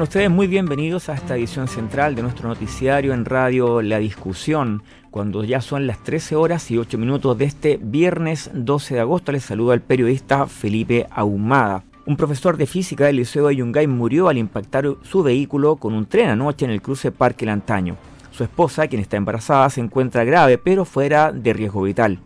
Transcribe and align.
Ustedes 0.00 0.30
muy 0.30 0.46
bienvenidos 0.46 1.10
a 1.10 1.14
esta 1.14 1.36
edición 1.36 1.68
central 1.68 2.14
de 2.14 2.22
nuestro 2.22 2.48
noticiario 2.48 3.12
en 3.12 3.26
radio 3.26 3.82
La 3.82 3.98
Discusión, 3.98 4.82
cuando 5.10 5.44
ya 5.44 5.60
son 5.60 5.86
las 5.86 6.02
13 6.02 6.34
horas 6.34 6.70
y 6.70 6.78
8 6.78 6.96
minutos 6.96 7.36
de 7.36 7.44
este 7.44 7.78
viernes 7.80 8.50
12 8.54 8.94
de 8.94 9.00
agosto. 9.00 9.32
Les 9.32 9.44
saluda 9.44 9.74
el 9.74 9.82
periodista 9.82 10.46
Felipe 10.46 11.06
Ahumada. 11.10 11.84
Un 12.06 12.16
profesor 12.16 12.56
de 12.56 12.66
física 12.66 13.04
del 13.04 13.16
Liceo 13.16 13.48
de 13.48 13.56
Yungay 13.56 13.86
murió 13.86 14.28
al 14.28 14.38
impactar 14.38 14.86
su 15.02 15.22
vehículo 15.22 15.76
con 15.76 15.92
un 15.92 16.06
tren 16.06 16.30
anoche 16.30 16.64
en 16.64 16.70
el 16.70 16.80
cruce 16.80 17.12
Parque 17.12 17.44
Lantaño. 17.44 17.96
Su 18.30 18.44
esposa, 18.44 18.88
quien 18.88 19.02
está 19.02 19.18
embarazada, 19.18 19.68
se 19.68 19.82
encuentra 19.82 20.24
grave, 20.24 20.56
pero 20.56 20.86
fuera 20.86 21.32
de 21.32 21.52
riesgo 21.52 21.82
vital. 21.82 22.18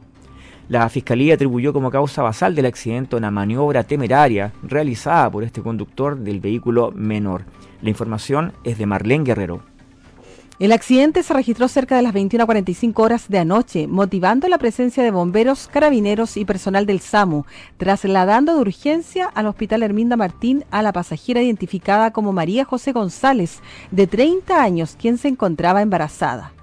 La 0.69 0.89
Fiscalía 0.89 1.35
atribuyó 1.35 1.73
como 1.73 1.93
causa 1.93 2.23
basal 2.23 2.57
del 2.57 2.67
accidente 2.67 3.15
una 3.15 3.31
maniobra 3.31 3.85
temeraria 3.85 4.53
realizada 4.65 5.31
por 5.31 5.45
este 5.45 5.63
conductor 5.63 6.17
del 6.17 6.41
vehículo 6.41 6.91
menor. 6.91 7.45
La 7.83 7.91
información 7.91 8.53
es 8.65 8.79
de 8.79 8.87
Marlene 8.87 9.25
Guerrero. 9.25 9.63
El 10.59 10.73
accidente 10.73 11.23
se 11.23 11.35
registró 11.35 11.69
cerca 11.69 11.97
de 11.97 12.03
las 12.03 12.15
21.45 12.15 12.99
horas 13.01 13.29
de 13.29 13.39
anoche, 13.39 13.87
motivando 13.87 14.49
la 14.49 14.57
presencia 14.57 15.03
de 15.03 15.11
bomberos, 15.11 15.69
carabineros 15.69 16.39
y 16.39 16.47
personal 16.47 16.87
del 16.87 17.01
SAMU, 17.01 17.45
trasladando 17.77 18.55
de 18.55 18.63
urgencia 18.63 19.27
al 19.27 19.49
Hospital 19.49 19.83
Herminda 19.83 20.17
Martín 20.17 20.65
a 20.71 20.81
la 20.81 20.95
pasajera 20.95 21.43
identificada 21.43 22.11
como 22.11 22.33
María 22.33 22.65
José 22.65 22.93
González, 22.93 23.61
de 23.91 24.07
30 24.07 24.63
años, 24.63 24.97
quien 24.99 25.19
se 25.19 25.29
encontraba 25.29 25.83
embarazada. 25.83 26.56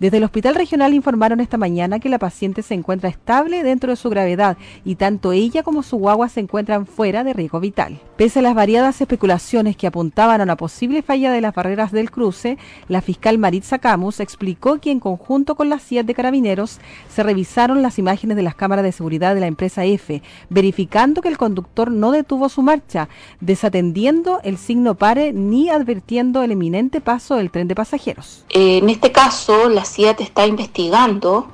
Desde 0.00 0.16
el 0.16 0.24
Hospital 0.24 0.54
Regional 0.54 0.94
informaron 0.94 1.40
esta 1.40 1.58
mañana 1.58 1.98
que 2.00 2.08
la 2.08 2.18
paciente 2.18 2.62
se 2.62 2.72
encuentra 2.72 3.10
estable 3.10 3.62
dentro 3.62 3.90
de 3.90 3.96
su 3.96 4.08
gravedad 4.08 4.56
y 4.82 4.94
tanto 4.94 5.32
ella 5.32 5.62
como 5.62 5.82
su 5.82 5.98
guagua 5.98 6.30
se 6.30 6.40
encuentran 6.40 6.86
fuera 6.86 7.22
de 7.22 7.34
riesgo 7.34 7.60
vital. 7.60 8.00
Pese 8.16 8.38
a 8.38 8.42
las 8.42 8.54
variadas 8.54 8.98
especulaciones 8.98 9.76
que 9.76 9.86
apuntaban 9.86 10.40
a 10.40 10.44
una 10.44 10.56
posible 10.56 11.02
falla 11.02 11.30
de 11.30 11.42
las 11.42 11.54
barreras 11.54 11.92
del 11.92 12.10
cruce, 12.10 12.56
la 12.88 13.02
fiscal 13.02 13.36
Maritza 13.36 13.78
Camus 13.78 14.20
explicó 14.20 14.80
que 14.80 14.90
en 14.90 15.00
conjunto 15.00 15.54
con 15.54 15.68
las 15.68 15.82
CIAT 15.82 16.06
de 16.06 16.14
carabineros 16.14 16.78
se 17.14 17.22
revisaron 17.22 17.82
las 17.82 17.98
imágenes 17.98 18.38
de 18.38 18.42
las 18.42 18.54
cámaras 18.54 18.86
de 18.86 18.92
seguridad 18.92 19.34
de 19.34 19.40
la 19.40 19.48
empresa 19.48 19.84
F, 19.84 20.22
verificando 20.48 21.20
que 21.20 21.28
el 21.28 21.36
conductor 21.36 21.90
no 21.90 22.10
detuvo 22.10 22.48
su 22.48 22.62
marcha, 22.62 23.10
desatendiendo 23.40 24.40
el 24.44 24.56
signo 24.56 24.94
pare 24.94 25.34
ni 25.34 25.68
advirtiendo 25.68 26.42
el 26.42 26.52
eminente 26.52 27.02
paso 27.02 27.36
del 27.36 27.50
tren 27.50 27.68
de 27.68 27.74
pasajeros. 27.74 28.46
En 28.48 28.88
este 28.88 29.12
caso, 29.12 29.68
las 29.68 29.89
CIAT 29.90 30.20
está 30.20 30.46
investigando 30.46 31.48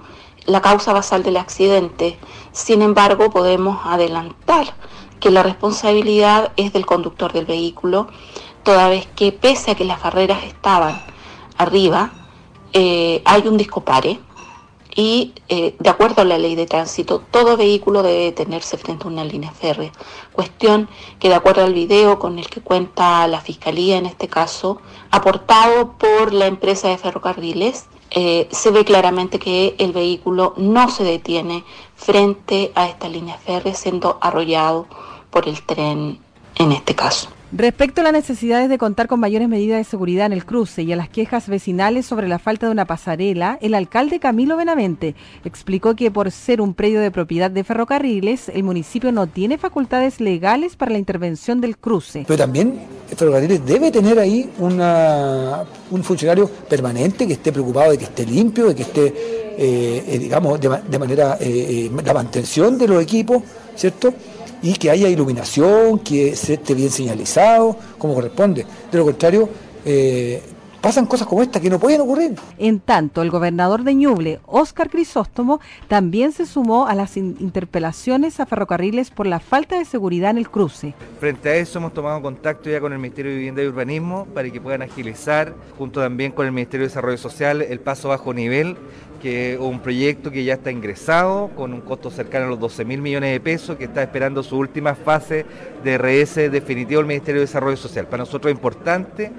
la 0.44 0.60
causa 0.60 0.92
basal 0.92 1.22
del 1.22 1.36
accidente. 1.36 2.18
Sin 2.52 2.82
embargo, 2.82 3.30
podemos 3.30 3.80
adelantar 3.84 4.74
que 5.20 5.30
la 5.30 5.42
responsabilidad 5.42 6.52
es 6.56 6.72
del 6.72 6.86
conductor 6.86 7.32
del 7.32 7.46
vehículo, 7.46 8.08
toda 8.62 8.88
vez 8.88 9.06
que 9.16 9.32
pese 9.32 9.72
a 9.72 9.74
que 9.74 9.84
las 9.84 10.02
barreras 10.02 10.44
estaban 10.44 11.00
arriba, 11.56 12.12
eh, 12.72 13.22
hay 13.24 13.48
un 13.48 13.56
discopare 13.56 14.20
y 14.94 15.34
eh, 15.48 15.76
de 15.78 15.90
acuerdo 15.90 16.22
a 16.22 16.24
la 16.24 16.38
ley 16.38 16.54
de 16.54 16.66
tránsito, 16.66 17.22
todo 17.30 17.56
vehículo 17.56 18.02
debe 18.02 18.24
detenerse 18.24 18.78
frente 18.78 19.04
a 19.04 19.08
una 19.08 19.24
línea 19.24 19.52
férrea. 19.52 19.92
Cuestión 20.32 20.88
que 21.18 21.28
de 21.28 21.34
acuerdo 21.34 21.64
al 21.64 21.74
video 21.74 22.18
con 22.18 22.38
el 22.38 22.48
que 22.48 22.62
cuenta 22.62 23.26
la 23.28 23.40
Fiscalía 23.42 23.98
en 23.98 24.06
este 24.06 24.28
caso, 24.28 24.80
aportado 25.10 25.92
por 25.98 26.32
la 26.32 26.46
empresa 26.46 26.88
de 26.88 26.96
ferrocarriles, 26.96 27.86
eh, 28.10 28.48
se 28.50 28.70
ve 28.70 28.84
claramente 28.84 29.38
que 29.38 29.74
el 29.78 29.92
vehículo 29.92 30.54
no 30.56 30.90
se 30.90 31.04
detiene 31.04 31.64
frente 31.96 32.72
a 32.74 32.88
esta 32.88 33.08
línea 33.08 33.36
férrea, 33.36 33.74
siendo 33.74 34.18
arrollado 34.20 34.86
por 35.30 35.48
el 35.48 35.60
tren 35.62 36.18
en 36.54 36.72
este 36.72 36.94
caso. 36.94 37.28
Respecto 37.52 38.00
a 38.00 38.04
las 38.04 38.12
necesidades 38.12 38.68
de 38.68 38.76
contar 38.76 39.06
con 39.06 39.20
mayores 39.20 39.48
medidas 39.48 39.78
de 39.78 39.84
seguridad 39.84 40.26
en 40.26 40.32
el 40.32 40.44
cruce 40.44 40.82
y 40.82 40.92
a 40.92 40.96
las 40.96 41.08
quejas 41.08 41.48
vecinales 41.48 42.04
sobre 42.04 42.26
la 42.26 42.40
falta 42.40 42.66
de 42.66 42.72
una 42.72 42.86
pasarela, 42.86 43.56
el 43.62 43.74
alcalde 43.74 44.18
Camilo 44.18 44.56
Benavente 44.56 45.14
explicó 45.44 45.94
que 45.94 46.10
por 46.10 46.32
ser 46.32 46.60
un 46.60 46.74
predio 46.74 47.00
de 47.00 47.12
propiedad 47.12 47.48
de 47.48 47.62
ferrocarriles, 47.62 48.48
el 48.48 48.64
municipio 48.64 49.12
no 49.12 49.28
tiene 49.28 49.58
facultades 49.58 50.20
legales 50.20 50.74
para 50.74 50.90
la 50.90 50.98
intervención 50.98 51.60
del 51.60 51.78
cruce. 51.78 52.24
Pero 52.26 52.36
también 52.36 52.80
ferrocarriles 53.16 53.64
debe 53.64 53.92
tener 53.92 54.18
ahí 54.18 54.50
una, 54.58 55.62
un 55.92 56.02
funcionario 56.02 56.48
permanente 56.48 57.28
que 57.28 57.34
esté 57.34 57.52
preocupado 57.52 57.92
de 57.92 57.98
que 57.98 58.04
esté 58.06 58.26
limpio, 58.26 58.66
de 58.66 58.74
que 58.74 58.82
esté, 58.82 59.06
eh, 59.06 60.04
eh, 60.04 60.18
digamos, 60.18 60.60
de, 60.60 60.98
manera, 60.98 61.38
eh, 61.38 61.88
la 62.04 62.12
mantención 62.12 62.76
de 62.76 62.88
los 62.88 63.00
equipos, 63.00 63.40
¿cierto? 63.76 64.12
Y 64.62 64.74
que 64.74 64.90
haya 64.90 65.08
iluminación, 65.08 65.98
que 66.00 66.30
esté 66.30 66.74
bien 66.74 66.90
señalizado, 66.90 67.76
como 67.98 68.14
corresponde. 68.14 68.66
De 68.90 68.98
lo 68.98 69.04
contrario, 69.04 69.48
eh, 69.84 70.42
pasan 70.86 71.06
cosas 71.06 71.26
como 71.26 71.42
esta 71.42 71.58
que 71.58 71.68
no 71.68 71.80
pueden 71.80 72.00
ocurrir. 72.00 72.36
En 72.58 72.78
tanto, 72.78 73.20
el 73.20 73.28
gobernador 73.28 73.82
de 73.82 73.92
Ñuble, 73.92 74.38
Óscar 74.46 74.88
Crisóstomo, 74.88 75.58
también 75.88 76.30
se 76.30 76.46
sumó 76.46 76.86
a 76.86 76.94
las 76.94 77.16
interpelaciones 77.16 78.38
a 78.38 78.46
ferrocarriles 78.46 79.10
por 79.10 79.26
la 79.26 79.40
falta 79.40 79.76
de 79.76 79.84
seguridad 79.84 80.30
en 80.30 80.38
el 80.38 80.48
cruce. 80.48 80.94
Frente 81.18 81.48
a 81.48 81.56
eso 81.56 81.80
hemos 81.80 81.92
tomado 81.92 82.22
contacto 82.22 82.70
ya 82.70 82.78
con 82.78 82.92
el 82.92 83.00
Ministerio 83.00 83.32
de 83.32 83.38
Vivienda 83.38 83.64
y 83.64 83.66
Urbanismo 83.66 84.26
para 84.26 84.48
que 84.48 84.60
puedan 84.60 84.82
agilizar, 84.82 85.56
junto 85.76 86.00
también 86.00 86.30
con 86.30 86.46
el 86.46 86.52
Ministerio 86.52 86.84
de 86.84 86.90
Desarrollo 86.90 87.18
Social, 87.18 87.62
el 87.62 87.80
paso 87.80 88.10
bajo 88.10 88.32
nivel 88.32 88.76
que 89.16 89.58
un 89.60 89.80
proyecto 89.80 90.30
que 90.30 90.44
ya 90.44 90.54
está 90.54 90.70
ingresado 90.70 91.48
con 91.56 91.72
un 91.72 91.80
costo 91.80 92.10
cercano 92.10 92.46
a 92.46 92.48
los 92.50 92.60
12 92.60 92.84
mil 92.84 93.02
millones 93.02 93.32
de 93.32 93.40
pesos, 93.40 93.76
que 93.76 93.84
está 93.84 94.02
esperando 94.02 94.42
su 94.42 94.56
última 94.56 94.94
fase 94.94 95.44
de 95.82 95.98
RS 95.98 96.50
definitivo 96.52 97.00
del 97.00 97.08
Ministerio 97.08 97.40
de 97.40 97.46
Desarrollo 97.46 97.76
Social. 97.76 98.06
Para 98.06 98.22
nosotros 98.22 98.52
es 98.52 98.56
importante 98.56 99.32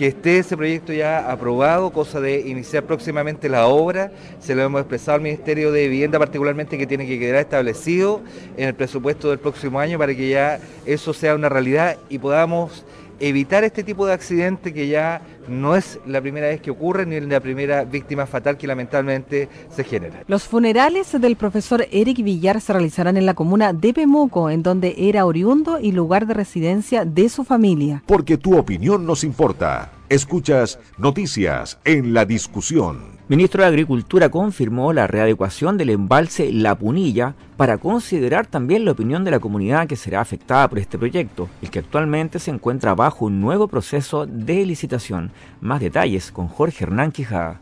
que 0.00 0.06
esté 0.06 0.38
ese 0.38 0.56
proyecto 0.56 0.94
ya 0.94 1.30
aprobado, 1.30 1.90
cosa 1.90 2.22
de 2.22 2.40
iniciar 2.40 2.84
próximamente 2.84 3.50
la 3.50 3.66
obra. 3.66 4.10
Se 4.40 4.54
lo 4.54 4.62
hemos 4.62 4.80
expresado 4.80 5.16
al 5.16 5.20
Ministerio 5.20 5.72
de 5.72 5.88
Vivienda 5.88 6.18
particularmente 6.18 6.78
que 6.78 6.86
tiene 6.86 7.06
que 7.06 7.18
quedar 7.18 7.42
establecido 7.42 8.22
en 8.56 8.68
el 8.68 8.74
presupuesto 8.74 9.28
del 9.28 9.38
próximo 9.38 9.78
año 9.78 9.98
para 9.98 10.14
que 10.14 10.30
ya 10.30 10.58
eso 10.86 11.12
sea 11.12 11.34
una 11.34 11.50
realidad 11.50 11.98
y 12.08 12.18
podamos 12.18 12.82
evitar 13.20 13.64
este 13.64 13.84
tipo 13.84 14.06
de 14.06 14.14
accidente 14.14 14.72
que 14.74 14.88
ya 14.88 15.22
no 15.48 15.76
es 15.76 16.00
la 16.06 16.20
primera 16.20 16.48
vez 16.48 16.60
que 16.60 16.70
ocurre 16.70 17.06
ni 17.06 17.20
la 17.20 17.40
primera 17.40 17.84
víctima 17.84 18.26
fatal 18.26 18.56
que 18.56 18.66
lamentablemente 18.66 19.48
se 19.70 19.84
genera. 19.84 20.24
Los 20.26 20.44
funerales 20.44 21.20
del 21.20 21.36
profesor 21.36 21.86
Eric 21.90 22.22
Villar 22.22 22.60
se 22.60 22.72
realizarán 22.72 23.16
en 23.16 23.26
la 23.26 23.34
comuna 23.34 23.72
de 23.72 23.92
Pemuco, 23.92 24.50
en 24.50 24.62
donde 24.62 24.94
era 24.96 25.26
oriundo 25.26 25.78
y 25.80 25.92
lugar 25.92 26.26
de 26.26 26.34
residencia 26.34 27.04
de 27.04 27.28
su 27.28 27.44
familia. 27.44 28.02
Porque 28.06 28.38
tu 28.38 28.56
opinión 28.56 29.06
nos 29.06 29.24
importa. 29.24 29.92
Escuchas 30.08 30.78
noticias 30.98 31.78
en 31.84 32.14
la 32.14 32.24
discusión. 32.24 33.19
Ministro 33.30 33.62
de 33.62 33.68
Agricultura 33.68 34.28
confirmó 34.28 34.92
la 34.92 35.06
readecuación 35.06 35.78
del 35.78 35.90
embalse 35.90 36.52
La 36.52 36.74
Punilla 36.74 37.36
para 37.56 37.78
considerar 37.78 38.48
también 38.48 38.84
la 38.84 38.90
opinión 38.90 39.22
de 39.22 39.30
la 39.30 39.38
comunidad 39.38 39.86
que 39.86 39.94
será 39.94 40.20
afectada 40.20 40.66
por 40.66 40.80
este 40.80 40.98
proyecto, 40.98 41.48
el 41.62 41.70
que 41.70 41.78
actualmente 41.78 42.40
se 42.40 42.50
encuentra 42.50 42.96
bajo 42.96 43.26
un 43.26 43.40
nuevo 43.40 43.68
proceso 43.68 44.26
de 44.26 44.66
licitación. 44.66 45.30
Más 45.60 45.78
detalles 45.80 46.32
con 46.32 46.48
Jorge 46.48 46.82
Hernán 46.82 47.12
Quijada 47.12 47.60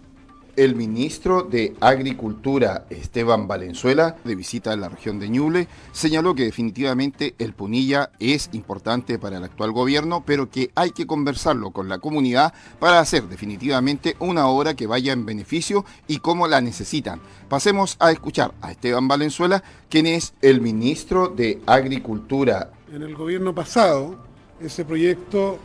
el 0.58 0.74
ministro 0.74 1.42
de 1.44 1.76
Agricultura, 1.78 2.84
Esteban 2.90 3.46
Valenzuela, 3.46 4.16
de 4.24 4.34
visita 4.34 4.72
en 4.72 4.80
la 4.80 4.88
región 4.88 5.20
de 5.20 5.28
Ñuble, 5.28 5.68
señaló 5.92 6.34
que 6.34 6.42
definitivamente 6.42 7.36
el 7.38 7.52
Punilla 7.52 8.10
es 8.18 8.50
importante 8.52 9.20
para 9.20 9.38
el 9.38 9.44
actual 9.44 9.70
gobierno, 9.70 10.24
pero 10.26 10.50
que 10.50 10.72
hay 10.74 10.90
que 10.90 11.06
conversarlo 11.06 11.70
con 11.70 11.88
la 11.88 12.00
comunidad 12.00 12.52
para 12.80 12.98
hacer 12.98 13.28
definitivamente 13.28 14.16
una 14.18 14.48
obra 14.48 14.74
que 14.74 14.88
vaya 14.88 15.12
en 15.12 15.24
beneficio 15.24 15.84
y 16.08 16.18
cómo 16.18 16.48
la 16.48 16.60
necesitan. 16.60 17.20
Pasemos 17.48 17.96
a 18.00 18.10
escuchar 18.10 18.52
a 18.60 18.72
Esteban 18.72 19.06
Valenzuela, 19.06 19.62
quien 19.88 20.06
es 20.06 20.34
el 20.42 20.60
ministro 20.60 21.28
de 21.28 21.62
Agricultura. 21.66 22.72
En 22.92 23.02
el 23.02 23.14
gobierno 23.14 23.54
pasado, 23.54 24.18
ese 24.60 24.84
proyecto 24.84 25.60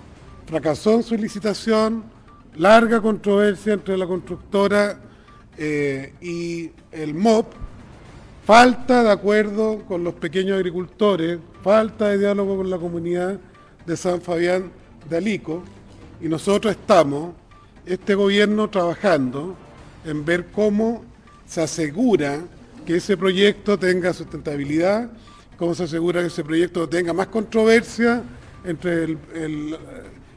fracasó 0.45 0.93
en 0.93 1.03
su 1.03 1.15
licitación, 1.15 2.12
larga 2.55 3.01
controversia 3.01 3.73
entre 3.73 3.97
la 3.97 4.05
constructora 4.05 4.99
eh, 5.57 6.13
y 6.21 6.71
el 6.91 7.13
MOP, 7.13 7.53
falta 8.45 9.03
de 9.03 9.11
acuerdo 9.11 9.83
con 9.87 10.03
los 10.03 10.13
pequeños 10.15 10.57
agricultores, 10.57 11.39
falta 11.61 12.09
de 12.09 12.19
diálogo 12.19 12.57
con 12.57 12.69
la 12.69 12.77
comunidad 12.77 13.39
de 13.85 13.97
San 13.97 14.21
Fabián 14.21 14.71
de 15.09 15.17
Alico, 15.17 15.63
y 16.21 16.27
nosotros 16.27 16.75
estamos, 16.75 17.33
este 17.85 18.15
gobierno, 18.15 18.69
trabajando 18.69 19.55
en 20.05 20.23
ver 20.23 20.47
cómo 20.51 21.03
se 21.45 21.61
asegura 21.61 22.41
que 22.85 22.97
ese 22.97 23.17
proyecto 23.17 23.77
tenga 23.77 24.13
sustentabilidad, 24.13 25.09
cómo 25.57 25.75
se 25.75 25.83
asegura 25.83 26.21
que 26.21 26.27
ese 26.27 26.43
proyecto 26.43 26.87
tenga 26.87 27.13
más 27.13 27.27
controversia 27.27 28.23
entre, 28.65 29.17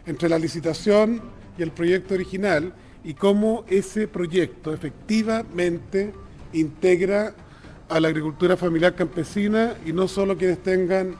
entre 0.06 0.28
la 0.28 0.38
licitación 0.38 1.35
y 1.58 1.62
el 1.62 1.70
proyecto 1.70 2.14
original 2.14 2.72
y 3.04 3.14
cómo 3.14 3.64
ese 3.68 4.08
proyecto 4.08 4.72
efectivamente 4.72 6.12
integra 6.52 7.34
a 7.88 8.00
la 8.00 8.08
agricultura 8.08 8.56
familiar 8.56 8.94
campesina 8.94 9.74
y 9.86 9.92
no 9.92 10.08
solo 10.08 10.36
quienes 10.36 10.62
tengan 10.62 11.14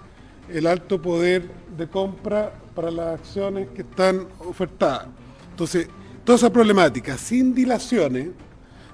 el 0.48 0.66
alto 0.66 1.00
poder 1.00 1.48
de 1.76 1.88
compra 1.88 2.52
para 2.74 2.90
las 2.90 3.20
acciones 3.20 3.68
que 3.74 3.82
están 3.82 4.26
ofertadas. 4.40 5.06
Entonces, 5.50 5.88
toda 6.24 6.36
esa 6.36 6.52
problemática, 6.52 7.16
sin 7.16 7.54
dilaciones, 7.54 8.30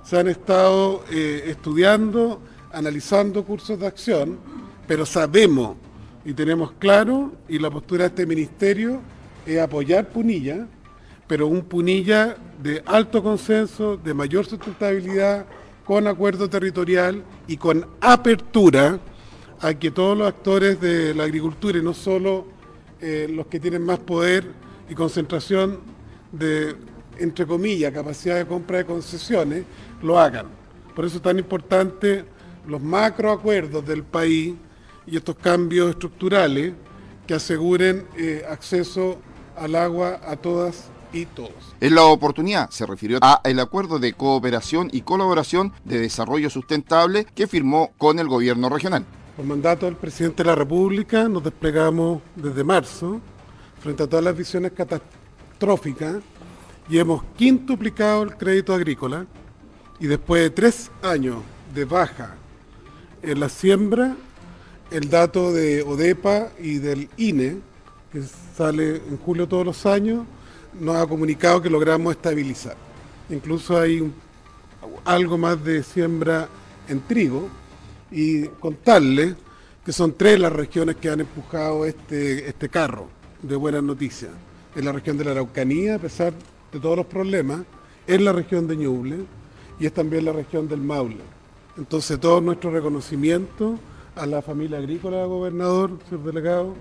se 0.05 0.19
han 0.19 0.29
estado 0.29 1.05
eh, 1.11 1.45
estudiando, 1.47 2.41
analizando 2.73 3.45
cursos 3.45 3.79
de 3.79 3.87
acción, 3.87 4.39
pero 4.87 5.07
sabemos 5.07 5.77
y 6.25 6.35
tenemos 6.35 6.73
claro, 6.73 7.33
y 7.49 7.59
la 7.59 7.71
postura 7.71 8.05
de 8.05 8.09
este 8.09 8.27
ministerio 8.27 9.01
es 9.47 9.59
apoyar 9.59 10.09
Punilla, 10.09 10.67
pero 11.33 11.47
un 11.47 11.63
Punilla 11.63 12.37
de 12.63 12.83
alto 12.85 13.23
consenso, 13.23 13.97
de 13.97 14.13
mayor 14.13 14.45
sustentabilidad, 14.45 15.47
con 15.83 16.07
acuerdo 16.07 16.51
territorial 16.51 17.25
y 17.47 17.57
con 17.57 17.87
apertura 18.03 19.01
a 19.59 19.73
que 19.73 19.91
todos 19.91 20.15
los 20.19 20.29
actores 20.29 20.79
de 20.79 21.15
la 21.15 21.25
agricultura 21.25 21.79
y 21.79 21.83
no 21.83 21.95
solo 21.95 22.45
eh, 23.01 23.29
los 23.35 23.47
que 23.47 23.59
tienen 23.59 23.81
más 23.81 23.99
poder 24.01 24.45
y 24.91 24.95
concentración 24.95 25.81
de, 26.33 26.77
entre 27.17 27.47
comillas, 27.47 27.95
capacidad 27.95 28.37
de 28.37 28.45
compra 28.45 28.77
de 28.77 28.85
concesiones, 28.85 29.65
lo 30.03 30.19
hagan. 30.19 30.49
Por 30.95 31.07
eso 31.07 31.17
es 31.17 31.23
tan 31.23 31.39
importante 31.39 32.27
los 32.67 32.83
macroacuerdos 32.83 33.87
del 33.87 34.03
país 34.03 34.55
y 35.07 35.17
estos 35.17 35.37
cambios 35.37 35.93
estructurales 35.93 36.75
que 37.27 37.33
aseguren 37.33 38.05
eh, 38.19 38.45
acceso 38.47 39.19
al 39.57 39.77
agua 39.77 40.21
a 40.27 40.37
todas 40.37 40.92
y 41.13 41.27
todos. 41.27 41.75
En 41.81 41.95
la 41.95 42.05
oportunidad 42.05 42.71
se 42.71 42.87
refirió 42.87 43.19
a 43.23 43.41
el 43.45 43.61
acuerdo 43.61 43.99
de 43.99 44.13
cooperación 44.15 44.89
y 44.93 45.03
colaboración 45.03 45.73
de 45.85 46.01
desarrollo 46.01 46.51
sustentable 46.51 47.25
que 47.25 47.47
firmó 47.47 47.93
con 47.99 48.19
el 48.19 48.29
gobierno 48.29 48.69
regional. 48.69 49.05
Por 49.37 49.47
mandato 49.47 49.87
del 49.87 49.97
presidente 49.97 50.43
de 50.43 50.49
la 50.49 50.55
República 50.55 51.29
nos 51.29 51.43
desplegamos 51.45 52.23
desde 52.37 52.65
marzo 52.65 53.21
frente 53.81 54.03
a 54.03 54.07
todas 54.07 54.25
las 54.25 54.37
visiones 54.37 54.73
catastróficas 54.73 56.17
y 56.89 56.99
hemos 56.99 57.23
quintuplicado 57.37 58.23
el 58.23 58.37
crédito 58.37 58.75
agrícola 58.75 59.27
y 59.99 60.07
después 60.07 60.43
de 60.43 60.51
tres 60.51 60.91
años 61.03 61.37
de 61.75 61.85
baja 61.85 62.37
en 63.23 63.41
la 63.41 63.49
siembra, 63.49 64.17
el 64.91 65.09
dato 65.09 65.53
de 65.53 65.83
ODEPA 65.83 66.51
y 66.61 66.79
del 66.79 67.09
INE, 67.17 67.59
que 68.13 68.23
sale 68.57 68.97
en 68.97 69.17
julio 69.19 69.49
todos 69.49 69.65
los 69.65 69.87
años, 69.87 70.27
nos 70.79 70.97
ha 70.97 71.07
comunicado 71.07 71.61
que 71.61 71.71
logramos 71.71 72.15
estabilizar. 72.15 72.77
Incluso 73.31 73.79
hay 73.79 74.13
algo 75.05 75.39
más 75.39 75.63
de 75.65 75.83
siembra 75.83 76.49
en 76.89 77.01
trigo 77.01 77.49
y 78.11 78.47
contarles 78.47 79.35
que 79.85 79.93
son 79.93 80.15
tres 80.15 80.39
las 80.39 80.53
regiones 80.53 80.97
que 80.97 81.11
han 81.11 81.21
empujado 81.21 81.85
este, 81.85 82.49
este 82.49 82.69
carro 82.69 83.09
de 83.43 83.57
buenas 83.57 83.83
noticias. 83.83 84.31
En 84.75 84.85
la 84.85 84.93
región 84.93 85.19
de 85.19 85.25
la 85.25 85.33
Araucanía, 85.33 85.97
a 85.97 85.99
pesar 85.99 86.33
de 86.73 86.81
todos 86.81 86.97
los 86.97 87.07
problemas, 87.07 87.61
es 88.07 88.21
la 88.21 88.33
región 88.33 88.67
de 88.67 88.77
Ñuble 88.77 89.25
y 89.79 89.87
es 89.87 89.93
también 89.93 90.25
la 90.25 90.33
región 90.33 90.69
del 90.69 90.81
Maule. 90.81 91.21
Entonces 91.77 92.19
todo 92.21 92.41
nuestro 92.41 92.71
reconocimiento 92.71 93.79
a 94.15 94.27
la 94.27 94.43
familia 94.43 94.79
agrícola, 94.79 95.25
gobernador, 95.25 95.99
señor 96.09 96.25
delegado, 96.25 96.75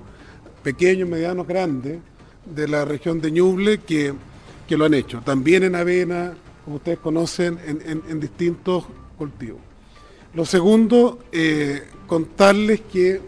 pequeños, 0.63 1.09
medianos, 1.09 1.47
grandes, 1.47 1.99
de 2.45 2.67
la 2.67 2.85
región 2.85 3.21
de 3.21 3.31
Ñuble 3.31 3.79
que, 3.79 4.13
lo 4.69 4.85
han 4.85 4.93
hecho. 4.93 5.21
También 5.25 5.63
en 5.63 5.75
avena, 5.75 6.33
como 6.63 6.77
ustedes 6.77 6.99
conocen, 6.99 7.59
en, 7.65 8.19
distintos 8.21 8.85
cultivos. 9.17 9.59
Lo 10.33 10.45
segundo, 10.45 11.19
eh, 11.33 11.83
contarles 12.07 12.79
que 12.79 13.19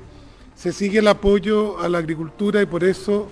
se 0.55 0.71
sigue 0.71 0.99
el 0.99 1.07
apoyo 1.09 1.79
a 1.79 1.89
la 1.89 1.97
agricultura 1.97 2.61
y 2.61 2.65
por 2.65 2.85
eso, 2.85 3.29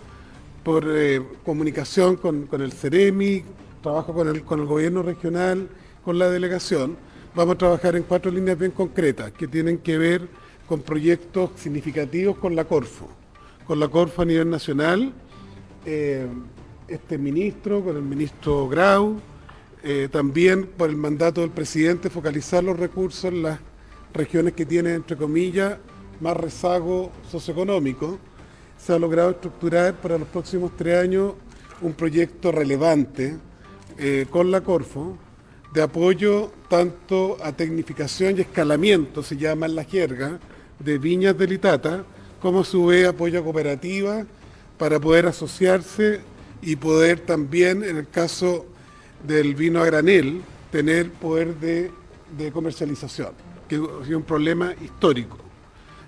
por 0.61 0.83
eh, 0.89 1.21
comunicación 1.45 2.17
con, 2.17 2.49
el 2.51 2.73
CEREMI, 2.73 3.45
trabajo 3.81 4.13
con 4.13 4.27
el, 4.27 4.43
con 4.43 4.59
el 4.59 4.65
gobierno 4.65 5.03
regional, 5.03 5.69
con 6.03 6.19
la 6.19 6.29
delegación, 6.29 6.97
vamos 7.33 7.55
a 7.55 7.57
trabajar 7.59 7.95
en 7.95 8.03
cuatro 8.03 8.29
líneas 8.29 8.59
bien 8.59 8.71
concretas 8.71 9.31
que 9.31 9.47
tienen 9.47 9.77
que 9.77 9.97
ver 9.97 10.27
con 10.67 10.81
proyectos 10.81 11.51
significativos 11.55 12.37
con 12.37 12.55
la 12.55 12.65
Corfo, 12.65 13.09
con 13.65 13.79
la 13.79 13.87
Corfo 13.87 14.21
a 14.21 14.25
nivel 14.25 14.49
nacional, 14.49 15.13
eh, 15.85 16.27
este 16.87 17.17
ministro, 17.17 17.83
con 17.83 17.95
el 17.95 18.03
ministro 18.03 18.67
Grau, 18.67 19.19
eh, 19.83 20.09
también 20.11 20.67
por 20.67 20.89
el 20.89 20.95
mandato 20.95 21.41
del 21.41 21.49
presidente 21.49 22.09
focalizar 22.09 22.63
los 22.63 22.77
recursos 22.77 23.25
en 23.25 23.41
las 23.41 23.59
regiones 24.13 24.53
que 24.53 24.65
tienen, 24.65 24.95
entre 24.95 25.17
comillas, 25.17 25.77
más 26.19 26.37
rezago 26.37 27.11
socioeconómico. 27.29 28.19
Se 28.77 28.93
ha 28.93 28.99
logrado 28.99 29.31
estructurar 29.31 29.95
para 29.95 30.17
los 30.17 30.27
próximos 30.27 30.71
tres 30.77 30.99
años 30.99 31.33
un 31.81 31.93
proyecto 31.93 32.51
relevante 32.51 33.37
eh, 33.97 34.27
con 34.29 34.51
la 34.51 34.61
Corfo 34.61 35.17
de 35.73 35.81
apoyo 35.81 36.51
tanto 36.69 37.37
a 37.41 37.53
tecnificación 37.53 38.37
y 38.37 38.41
escalamiento, 38.41 39.23
se 39.23 39.37
llama 39.37 39.65
en 39.65 39.75
la 39.75 39.85
jerga, 39.85 40.39
de 40.79 40.97
viñas 40.97 41.37
de 41.37 41.47
Litata, 41.47 42.03
como 42.41 42.61
a 42.61 42.65
su 42.65 42.87
vez 42.87 43.07
apoyo 43.07 43.39
a 43.39 43.43
cooperativas 43.43 44.25
para 44.81 44.99
poder 44.99 45.27
asociarse 45.27 46.21
y 46.59 46.75
poder 46.75 47.19
también, 47.19 47.83
en 47.83 47.97
el 47.97 48.09
caso 48.09 48.65
del 49.27 49.53
vino 49.53 49.79
a 49.79 49.85
granel, 49.85 50.41
tener 50.71 51.11
poder 51.11 51.53
de, 51.59 52.51
comercialización, 52.51 53.29
que 53.69 53.75
sido 53.75 54.17
un 54.17 54.23
problema 54.23 54.73
histórico. 54.83 55.37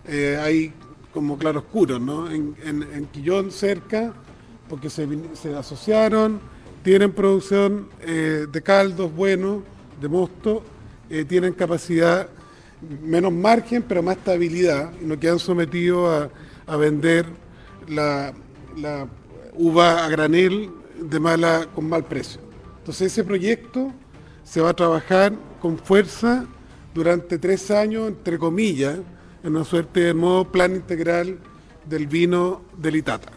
Eh, 0.08 0.40
hay 0.42 0.74
como 1.14 1.38
claroscuros, 1.38 2.02
¿no? 2.02 2.32
En, 2.32 2.56
en, 2.66 3.06
Quillón 3.12 3.52
cerca, 3.52 4.12
porque 4.68 4.90
se, 4.90 5.08
asociaron, 5.56 6.40
tienen 6.82 7.12
producción 7.12 7.90
eh, 8.02 8.48
de 8.52 8.62
caldos 8.64 9.14
buenos, 9.14 9.62
de 10.02 10.08
mosto, 10.08 10.64
eh, 11.12 11.26
tienen 11.26 11.54
capacidad, 11.54 12.28
menos 13.04 13.32
margen, 13.32 13.84
pero 13.84 14.02
más 14.02 14.18
estabilidad, 14.18 14.92
y 15.00 15.06
no 15.06 15.20
quedan 15.20 15.38
sometidos 15.38 16.32
a 16.66 16.76
vender 16.76 17.28
la, 17.88 18.34
la 18.78 19.08
uva 19.56 20.06
a 20.06 20.10
granel 20.10 20.72
de 21.00 21.20
mala, 21.20 21.68
con 21.74 21.88
mal 21.88 22.04
precio. 22.04 22.42
Entonces 22.80 23.12
ese 23.12 23.24
proyecto 23.24 23.92
se 24.44 24.62
va 24.62 24.70
a 24.70 24.74
trabajar 24.74 25.34
con 25.62 25.78
fuerza 25.78 26.46
durante 26.94 27.38
tres 27.38 27.72
años, 27.72 28.10
entre 28.10 28.38
comillas, 28.38 29.00
en 29.44 29.56
una 29.56 29.66
suerte 29.66 30.02
de 30.02 30.14
modo 30.14 30.46
plan 30.46 30.76
integral 30.76 31.40
del 31.86 32.08
vino 32.08 32.62
del 32.78 32.96
Itata, 32.98 33.32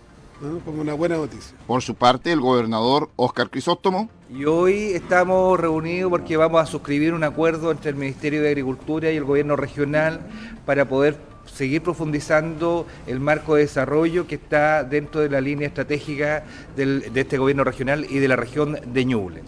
como 0.64 0.80
una 0.80 0.94
buena 0.94 1.16
noticia. 1.16 1.56
Por 1.66 1.82
su 1.82 1.94
parte, 1.94 2.32
el 2.32 2.40
gobernador 2.40 3.10
Oscar 3.16 3.50
Crisóstomo. 3.50 4.10
Y 4.30 4.44
hoy 4.44 4.92
estamos 4.92 5.58
reunidos 5.58 6.10
porque 6.10 6.36
vamos 6.36 6.60
a 6.60 6.66
suscribir 6.66 7.14
un 7.14 7.24
acuerdo 7.24 7.70
entre 7.70 7.90
el 7.90 7.96
Ministerio 7.96 8.42
de 8.42 8.48
Agricultura 8.48 9.10
y 9.10 9.16
el 9.16 9.24
gobierno 9.24 9.56
regional 9.56 10.20
para 10.64 10.88
poder 10.88 11.16
seguir 11.46 11.82
profundizando 11.82 12.86
el 13.06 13.20
marco 13.20 13.54
de 13.54 13.62
desarrollo 13.62 14.26
que 14.26 14.36
está 14.36 14.84
dentro 14.84 15.20
de 15.20 15.30
la 15.30 15.40
línea 15.40 15.68
estratégica 15.68 16.44
de 16.76 17.10
este 17.14 17.38
gobierno 17.38 17.64
regional 17.64 18.06
y 18.08 18.18
de 18.18 18.28
la 18.28 18.36
región 18.36 18.78
de 18.84 19.04
Ñuble. 19.04 19.42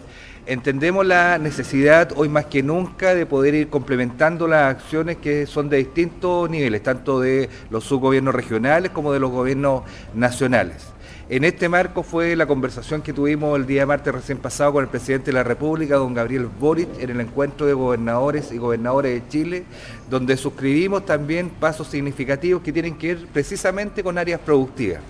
Entendemos 0.47 1.05
la 1.05 1.37
necesidad 1.37 2.13
hoy 2.17 2.31
más 2.31 2.47
que 2.47 2.63
nunca 2.63 3.15
de 3.15 3.27
poder 3.27 3.55
ir 3.55 3.69
complementando 3.69 4.49
las 4.49 4.77
acciones 4.77 5.19
que 5.19 5.45
son 5.45 5.69
de 5.69 5.77
distintos 5.77 6.49
niveles, 6.49 6.83
tanto 6.83 7.21
de 7.21 7.51
los 7.69 7.85
subgobiernos 7.85 8.35
regionales 8.35 8.91
como 8.91 9.13
de 9.13 9.21
los 9.21 9.31
gobiernos 9.31 9.83
nacionales. 10.15 10.87
En 11.31 11.45
este 11.45 11.69
marco 11.69 12.03
fue 12.03 12.35
la 12.37 12.47
conversación 12.47 13.03
que 13.03 13.13
tuvimos 13.13 13.55
el 13.59 13.67
día 13.67 13.85
martes 13.85 14.15
recién 14.15 14.39
pasado 14.39 14.73
con 14.73 14.85
el 14.85 14.89
presidente 14.89 15.27
de 15.27 15.35
la 15.35 15.45
República, 15.45 15.97
don 15.97 16.15
Gabriel 16.15 16.47
Boric, 16.47 16.89
en 16.99 17.11
el 17.11 17.21
encuentro 17.21 17.67
de 17.67 17.75
gobernadores 17.75 18.51
y 18.51 18.57
gobernadores 18.57 19.13
de 19.13 19.29
Chile, 19.29 19.65
donde 20.09 20.39
suscribimos 20.39 21.05
también 21.05 21.51
pasos 21.51 21.89
significativos 21.89 22.63
que 22.63 22.73
tienen 22.73 22.97
que 22.97 23.15
ver 23.15 23.27
precisamente 23.27 24.03
con 24.03 24.17
áreas 24.17 24.41
productivas. 24.41 25.03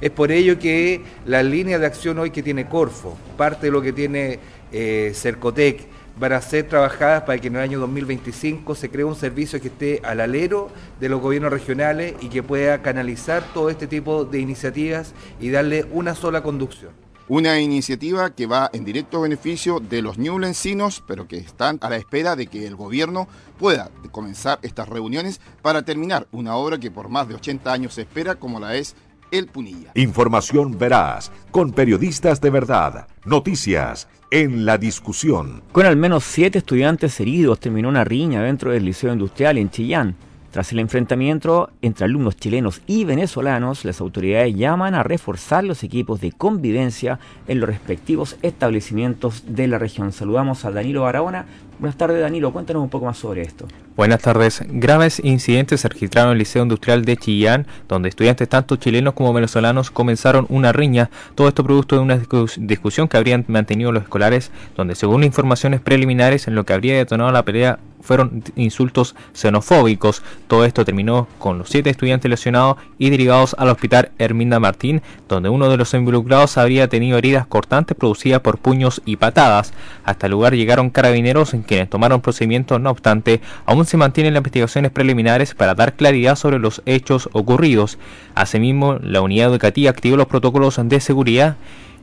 Es 0.00 0.10
por 0.10 0.32
ello 0.32 0.58
que 0.58 1.02
la 1.24 1.40
línea 1.44 1.78
de 1.78 1.86
acción 1.86 2.18
hoy 2.18 2.32
que 2.32 2.42
tiene 2.42 2.66
Corfo, 2.66 3.16
parte 3.36 3.66
de 3.66 3.72
lo 3.72 3.80
que 3.80 3.92
tiene 3.92 4.40
eh, 4.72 5.12
Cercotec, 5.14 5.82
van 6.20 6.34
a 6.34 6.42
ser 6.42 6.68
trabajadas 6.68 7.22
para 7.22 7.40
que 7.40 7.48
en 7.48 7.56
el 7.56 7.62
año 7.62 7.80
2025 7.80 8.74
se 8.74 8.90
cree 8.90 9.04
un 9.04 9.16
servicio 9.16 9.58
que 9.58 9.68
esté 9.68 10.02
al 10.04 10.20
alero 10.20 10.70
de 11.00 11.08
los 11.08 11.18
gobiernos 11.18 11.50
regionales 11.50 12.14
y 12.20 12.28
que 12.28 12.42
pueda 12.42 12.82
canalizar 12.82 13.42
todo 13.54 13.70
este 13.70 13.86
tipo 13.86 14.26
de 14.26 14.38
iniciativas 14.38 15.14
y 15.40 15.48
darle 15.48 15.86
una 15.90 16.14
sola 16.14 16.42
conducción. 16.42 16.92
Una 17.26 17.58
iniciativa 17.60 18.34
que 18.34 18.46
va 18.46 18.68
en 18.72 18.84
directo 18.84 19.20
beneficio 19.20 19.80
de 19.80 20.02
los 20.02 20.18
ñublencinos, 20.18 21.02
pero 21.06 21.26
que 21.26 21.38
están 21.38 21.78
a 21.80 21.88
la 21.88 21.96
espera 21.96 22.36
de 22.36 22.48
que 22.48 22.66
el 22.66 22.76
gobierno 22.76 23.26
pueda 23.58 23.90
comenzar 24.10 24.58
estas 24.62 24.88
reuniones 24.88 25.40
para 25.62 25.82
terminar 25.82 26.26
una 26.32 26.56
obra 26.56 26.78
que 26.78 26.90
por 26.90 27.08
más 27.08 27.28
de 27.28 27.36
80 27.36 27.72
años 27.72 27.94
se 27.94 28.02
espera, 28.02 28.34
como 28.34 28.60
la 28.60 28.74
es 28.74 28.94
El 29.30 29.46
Punilla. 29.46 29.92
Información 29.94 30.78
veraz, 30.78 31.30
con 31.50 31.72
periodistas 31.72 32.40
de 32.40 32.50
verdad, 32.50 33.06
noticias 33.24 34.08
en 34.30 34.64
la 34.64 34.78
discusión. 34.78 35.62
Con 35.72 35.86
al 35.86 35.96
menos 35.96 36.24
siete 36.24 36.58
estudiantes 36.58 37.18
heridos 37.20 37.60
terminó 37.60 37.88
una 37.88 38.04
riña 38.04 38.42
dentro 38.42 38.72
del 38.72 38.84
Liceo 38.84 39.12
Industrial 39.12 39.58
en 39.58 39.70
Chillán. 39.70 40.16
Tras 40.50 40.72
el 40.72 40.80
enfrentamiento 40.80 41.70
entre 41.80 42.06
alumnos 42.06 42.36
chilenos 42.36 42.82
y 42.88 43.04
venezolanos, 43.04 43.84
las 43.84 44.00
autoridades 44.00 44.56
llaman 44.56 44.94
a 44.94 45.04
reforzar 45.04 45.62
los 45.62 45.84
equipos 45.84 46.20
de 46.20 46.32
convivencia 46.32 47.20
en 47.46 47.60
los 47.60 47.68
respectivos 47.68 48.36
establecimientos 48.42 49.44
de 49.46 49.68
la 49.68 49.78
región. 49.78 50.10
Saludamos 50.10 50.64
a 50.64 50.72
Danilo 50.72 51.02
Barahona. 51.02 51.46
Buenas 51.80 51.96
tardes, 51.96 52.20
Danilo. 52.20 52.52
Cuéntanos 52.52 52.82
un 52.82 52.90
poco 52.90 53.06
más 53.06 53.16
sobre 53.16 53.40
esto. 53.40 53.66
Buenas 53.96 54.20
tardes. 54.20 54.62
Graves 54.68 55.18
incidentes 55.24 55.80
se 55.80 55.88
registraron 55.88 56.28
en 56.28 56.32
el 56.32 56.38
Liceo 56.40 56.62
Industrial 56.62 57.06
de 57.06 57.16
Chillán, 57.16 57.66
donde 57.88 58.10
estudiantes 58.10 58.50
tanto 58.50 58.76
chilenos 58.76 59.14
como 59.14 59.32
venezolanos 59.32 59.90
comenzaron 59.90 60.44
una 60.50 60.72
riña. 60.72 61.08
Todo 61.34 61.48
esto 61.48 61.64
producto 61.64 61.96
de 61.96 62.02
una 62.02 62.20
discusión 62.58 63.08
que 63.08 63.16
habrían 63.16 63.46
mantenido 63.48 63.92
los 63.92 64.02
escolares, 64.02 64.50
donde 64.76 64.94
según 64.94 65.24
informaciones 65.24 65.80
preliminares 65.80 66.48
en 66.48 66.54
lo 66.54 66.64
que 66.64 66.74
habría 66.74 66.98
detonado 66.98 67.32
la 67.32 67.46
pelea 67.46 67.78
fueron 68.02 68.42
insultos 68.56 69.14
xenofóbicos. 69.34 70.22
Todo 70.48 70.64
esto 70.64 70.84
terminó 70.84 71.28
con 71.38 71.58
los 71.58 71.68
siete 71.68 71.90
estudiantes 71.90 72.30
lesionados 72.30 72.76
y 72.98 73.10
derivados 73.10 73.54
al 73.58 73.68
hospital 73.68 74.10
Herminda 74.18 74.58
Martín, 74.58 75.02
donde 75.28 75.48
uno 75.48 75.68
de 75.68 75.76
los 75.76 75.92
involucrados 75.94 76.58
habría 76.58 76.88
tenido 76.88 77.18
heridas 77.18 77.46
cortantes 77.46 77.96
producidas 77.96 78.40
por 78.40 78.58
puños 78.58 79.02
y 79.04 79.16
patadas. 79.16 79.72
Hasta 80.04 80.26
el 80.26 80.32
lugar 80.32 80.54
llegaron 80.54 80.90
carabineros 80.90 81.54
en 81.54 81.62
quienes 81.70 81.88
tomaron 81.88 82.20
procedimientos, 82.20 82.80
no 82.80 82.90
obstante, 82.90 83.40
aún 83.64 83.86
se 83.86 83.96
mantienen 83.96 84.34
las 84.34 84.40
investigaciones 84.40 84.90
preliminares 84.90 85.54
para 85.54 85.76
dar 85.76 85.94
claridad 85.94 86.34
sobre 86.34 86.58
los 86.58 86.82
hechos 86.84 87.28
ocurridos. 87.32 87.96
Asimismo, 88.34 88.98
la 89.00 89.20
unidad 89.20 89.50
educativa 89.50 89.88
activó 89.88 90.16
los 90.16 90.26
protocolos 90.26 90.80
de 90.82 91.00
seguridad 91.00 91.56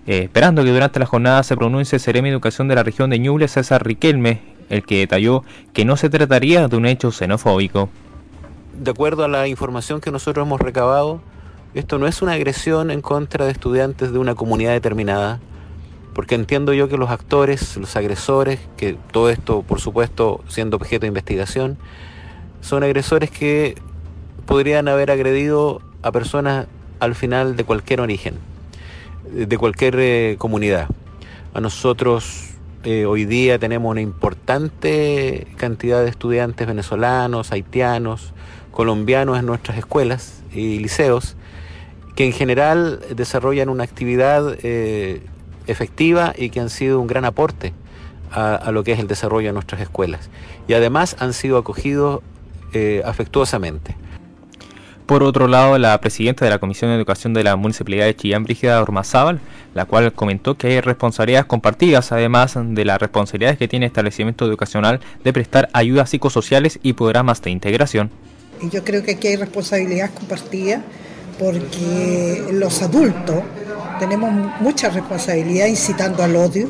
eh, 0.08 0.24
esperando 0.24 0.64
que 0.64 0.72
durante 0.72 1.02
la 1.02 1.06
jornada 1.06 1.44
se 1.44 1.58
pronuncie 1.58 2.00
Seremi 2.00 2.30
Educación 2.30 2.70
de 2.70 2.76
la 2.76 2.84
región 2.84 3.10
de 3.10 3.20
Ñuble 3.20 3.50
César 3.50 3.86
Riquelme, 3.86 4.40
el 4.70 4.84
que 4.84 5.00
detalló 5.00 5.44
que 5.74 5.84
no 5.84 5.98
se 5.98 6.10
trataría 6.10 6.70
de 6.70 6.78
un 6.78 6.86
hecho 6.86 7.12
xenofóbico. 7.12 7.90
De 8.82 8.92
acuerdo 8.92 9.26
a 9.26 9.28
la 9.28 9.50
información 9.50 10.00
que 10.00 10.12
nosotros 10.12 10.48
hemos 10.48 10.62
recabado, 10.62 11.20
esto 11.74 12.00
no 12.00 12.08
es 12.08 12.22
una 12.22 12.34
agresión 12.34 12.90
en 12.90 13.02
contra 13.02 13.44
de 13.44 13.52
estudiantes 13.52 14.14
de 14.14 14.18
una 14.18 14.34
comunidad 14.34 14.72
determinada, 14.72 15.42
porque 16.18 16.34
entiendo 16.34 16.74
yo 16.74 16.90
que 16.90 16.98
los 16.98 17.12
actores, 17.12 17.78
los 17.78 17.96
agresores, 17.96 18.60
que 18.76 18.98
todo 19.12 19.30
esto 19.30 19.62
por 19.62 19.80
supuesto 19.80 20.44
siendo 20.48 20.78
objeto 20.78 21.02
de 21.02 21.10
investigación, 21.10 21.78
son 22.60 22.84
agresores 22.84 23.30
que 23.30 23.76
podrían 24.48 24.88
haber 24.88 25.12
agredido 25.12 25.80
a 26.02 26.12
personas 26.12 26.66
al 27.00 27.14
final 27.14 27.56
de 27.56 27.64
cualquier 27.66 28.02
origen, 28.02 28.34
de 29.32 29.58
cualquier 29.60 29.96
eh, 30.00 30.36
comunidad. 30.40 30.88
A 31.54 31.62
nosotros 31.62 32.50
eh, 32.84 33.06
hoy 33.06 33.26
día 33.26 33.60
tenemos 33.60 33.92
una 33.92 34.02
importante 34.02 35.46
cantidad 35.58 36.02
de 36.02 36.10
estudiantes 36.10 36.66
venezolanos, 36.66 37.52
haitianos, 37.52 38.34
colombianos 38.72 39.38
en 39.38 39.46
nuestras 39.46 39.78
escuelas 39.78 40.42
y 40.52 40.80
liceos, 40.80 41.36
que 42.16 42.26
en 42.26 42.34
general 42.34 43.02
desarrollan 43.16 43.70
una 43.70 43.84
actividad 43.84 44.58
eh, 44.64 45.22
efectiva 45.68 46.34
y 46.38 46.50
que 46.50 46.60
han 46.60 46.70
sido 46.70 47.00
un 47.00 47.08
gran 47.08 47.26
aporte 47.26 47.74
a, 48.32 48.72
lo 48.72 48.84
que 48.84 48.92
es 48.92 49.00
el 49.00 49.08
desarrollo 49.08 49.48
de 49.48 49.54
nuestras 49.54 49.82
escuelas. 49.82 50.30
Y 50.68 50.74
además 50.74 51.16
han 51.20 51.34
sido 51.34 51.58
acogidos 51.58 52.22
eh, 52.74 53.02
afectuosamente. 53.06 53.96
Por 55.06 55.24
otro 55.24 55.48
lado, 55.48 55.78
la 55.78 55.98
presidenta 56.02 56.44
de 56.44 56.52
la 56.52 56.60
Comisión 56.60 56.92
de 56.92 56.98
Educación 56.98 57.34
de 57.34 57.42
la 57.42 57.56
Municipalidad 57.56 58.06
de 58.06 58.16
Chillán, 58.16 58.44
Brígida 58.44 58.82
Ormazábal, 58.82 59.40
la 59.74 59.86
cual 59.86 60.12
comentó 60.12 60.58
que 60.58 60.68
hay 60.68 60.82
responsabilidades 60.82 61.46
compartidas, 61.46 62.12
además 62.12 62.58
de 62.62 62.84
las 62.84 63.00
responsabilidades 63.00 63.58
que 63.58 63.70
tiene 63.70 63.86
el 63.86 63.92
establecimiento 63.92 64.46
educacional 64.46 65.00
de 65.24 65.32
prestar 65.32 65.70
ayudas 65.72 66.10
psicosociales 66.10 66.80
y 66.84 66.92
programas 66.92 67.42
de 67.42 67.52
integración. 67.52 68.12
Yo 68.70 68.84
creo 68.84 69.02
que 69.04 69.12
aquí 69.12 69.30
hay 69.30 69.38
responsabilidades 69.38 70.12
compartidas 70.12 70.82
porque 71.40 72.44
los 72.52 72.82
adultos 72.82 73.44
tenemos 74.00 74.32
mucha 74.60 74.90
responsabilidad 74.90 75.68
incitando 75.68 76.24
al 76.24 76.36
odio 76.36 76.70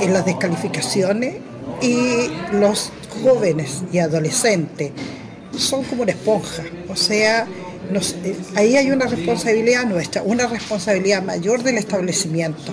en 0.00 0.12
las 0.12 0.24
descalificaciones 0.24 1.36
y 1.82 2.28
los 2.52 2.92
jóvenes 3.22 3.82
y 3.92 3.98
adolescentes 3.98 4.92
son 5.56 5.84
como 5.84 6.02
una 6.02 6.12
esponja, 6.12 6.62
o 6.88 6.96
sea, 6.96 7.46
eh, 7.92 8.36
ahí 8.54 8.76
hay 8.76 8.90
una 8.90 9.06
responsabilidad 9.06 9.84
nuestra, 9.84 10.22
una 10.22 10.46
responsabilidad 10.46 11.22
mayor 11.22 11.62
del 11.62 11.76
establecimiento, 11.76 12.72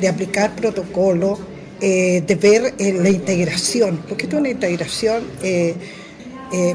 de 0.00 0.08
aplicar 0.08 0.54
protocolos, 0.56 1.38
eh, 1.80 2.22
de 2.26 2.34
ver 2.34 2.74
eh, 2.78 2.92
la 2.92 3.10
integración, 3.10 4.02
porque 4.08 4.24
esto 4.24 4.36
es 4.36 4.40
una 4.40 4.50
integración, 4.50 5.22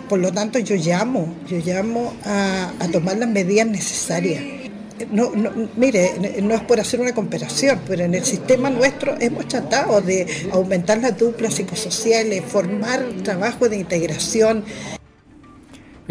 por 0.10 0.20
lo 0.20 0.32
tanto 0.32 0.60
yo 0.60 0.76
llamo, 0.76 1.34
yo 1.48 1.58
llamo 1.58 2.14
a, 2.26 2.72
tomar 2.92 3.18
las 3.18 3.30
medidas 3.30 3.68
necesarias. 3.68 4.44
No, 5.12 5.32
mire, 5.78 6.42
no 6.44 6.54
es 6.54 6.62
por 6.62 6.80
hacer 6.80 7.00
una 7.00 7.14
comparación, 7.14 7.80
pero 7.88 8.04
en 8.04 8.14
el 8.14 8.24
sistema 8.24 8.70
nuestro 8.70 9.16
hemos 9.20 9.48
tratado 9.48 10.00
de 10.02 10.28
aumentar 10.52 11.00
las 11.00 11.18
duplas 11.18 11.56
psicosociales, 11.56 12.44
formar 12.46 13.04
trabajo 13.24 13.68
de 13.68 13.78
integración, 13.78 14.64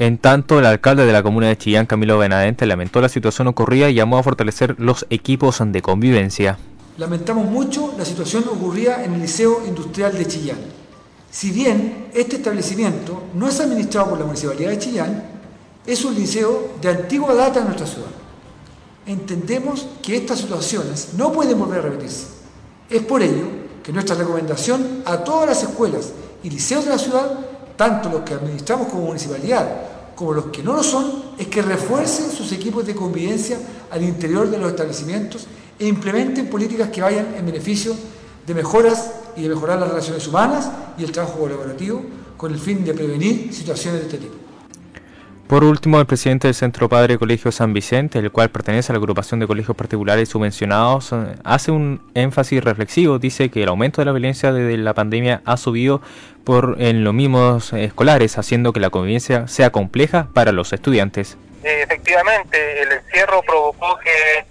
en 0.00 0.16
tanto, 0.16 0.58
el 0.58 0.64
alcalde 0.64 1.04
de 1.04 1.12
la 1.12 1.22
comuna 1.22 1.48
de 1.48 1.58
Chillán, 1.58 1.84
Camilo 1.84 2.16
Benavente, 2.16 2.64
lamentó 2.64 3.02
la 3.02 3.10
situación 3.10 3.48
ocurrida 3.48 3.90
y 3.90 3.94
llamó 3.94 4.16
a 4.16 4.22
fortalecer 4.22 4.76
los 4.78 5.04
equipos 5.10 5.60
de 5.62 5.82
convivencia. 5.82 6.58
Lamentamos 6.96 7.44
mucho 7.50 7.92
la 7.98 8.06
situación 8.06 8.44
ocurrida 8.48 9.04
en 9.04 9.12
el 9.12 9.20
Liceo 9.20 9.62
Industrial 9.66 10.16
de 10.16 10.26
Chillán. 10.26 10.56
Si 11.30 11.52
bien 11.52 12.08
este 12.12 12.36
establecimiento 12.36 13.22
no 13.34 13.48
es 13.48 13.60
administrado 13.60 14.10
por 14.10 14.18
la 14.18 14.24
Municipalidad 14.24 14.70
de 14.70 14.78
Chillán, 14.78 15.24
es 15.86 16.04
un 16.04 16.14
liceo 16.14 16.72
de 16.80 16.88
antigua 16.88 17.34
data 17.34 17.60
en 17.60 17.66
nuestra 17.66 17.86
ciudad. 17.86 18.10
Entendemos 19.06 19.86
que 20.02 20.16
estas 20.16 20.40
situaciones 20.40 21.10
no 21.16 21.32
pueden 21.32 21.58
volver 21.58 21.78
a 21.78 21.82
repetirse. 21.82 22.26
Es 22.88 23.02
por 23.02 23.22
ello 23.22 23.46
que 23.82 23.92
nuestra 23.92 24.16
recomendación 24.16 25.02
a 25.04 25.18
todas 25.18 25.48
las 25.48 25.62
escuelas 25.62 26.10
y 26.42 26.50
liceos 26.50 26.84
de 26.84 26.90
la 26.90 26.98
ciudad, 26.98 27.38
tanto 27.76 28.10
los 28.10 28.22
que 28.22 28.34
administramos 28.34 28.88
como 28.88 29.06
municipalidad 29.06 29.68
como 30.14 30.34
los 30.34 30.46
que 30.46 30.62
no 30.62 30.74
lo 30.74 30.82
son, 30.82 31.30
es 31.38 31.46
que 31.46 31.62
refuercen 31.62 32.30
sus 32.30 32.52
equipos 32.52 32.86
de 32.86 32.94
convivencia 32.94 33.58
al 33.90 34.02
interior 34.02 34.50
de 34.50 34.58
los 34.58 34.68
establecimientos 34.68 35.46
e 35.78 35.86
implementen 35.86 36.48
políticas 36.48 36.90
que 36.90 37.00
vayan 37.00 37.34
en 37.38 37.46
beneficio 37.46 37.94
de 37.94 38.19
mejoras 38.54 39.12
y 39.36 39.42
de 39.42 39.48
mejorar 39.48 39.78
las 39.78 39.88
relaciones 39.88 40.26
humanas 40.26 40.70
y 40.98 41.04
el 41.04 41.12
trabajo 41.12 41.38
colaborativo 41.38 42.02
con 42.36 42.52
el 42.52 42.58
fin 42.58 42.84
de 42.84 42.94
prevenir 42.94 43.52
situaciones 43.52 44.00
de 44.00 44.06
este 44.06 44.18
tipo. 44.18 44.34
Por 45.50 45.64
último, 45.64 45.98
el 45.98 46.06
presidente 46.06 46.46
del 46.46 46.54
Centro 46.54 46.88
Padre 46.88 47.18
Colegio 47.18 47.50
San 47.50 47.72
Vicente, 47.72 48.20
el 48.20 48.30
cual 48.30 48.50
pertenece 48.50 48.92
a 48.92 48.94
la 48.94 48.98
agrupación 48.98 49.40
de 49.40 49.48
colegios 49.48 49.76
particulares 49.76 50.28
subvencionados, 50.28 51.10
eh, 51.10 51.16
hace 51.42 51.72
un 51.72 52.00
énfasis 52.14 52.62
reflexivo. 52.62 53.18
Dice 53.18 53.50
que 53.50 53.64
el 53.64 53.68
aumento 53.68 54.00
de 54.00 54.04
la 54.04 54.12
violencia 54.12 54.52
desde 54.52 54.76
la 54.78 54.94
pandemia 54.94 55.42
ha 55.44 55.56
subido 55.56 56.02
por 56.44 56.76
en 56.78 57.02
los 57.02 57.12
mismos 57.14 57.72
escolares, 57.72 58.38
haciendo 58.38 58.72
que 58.72 58.78
la 58.78 58.90
convivencia 58.90 59.48
sea 59.48 59.70
compleja 59.70 60.28
para 60.32 60.52
los 60.52 60.72
estudiantes. 60.72 61.36
Efectivamente, 61.64 62.82
el 62.82 62.92
encierro 62.92 63.42
provocó 63.42 63.98
que 63.98 64.46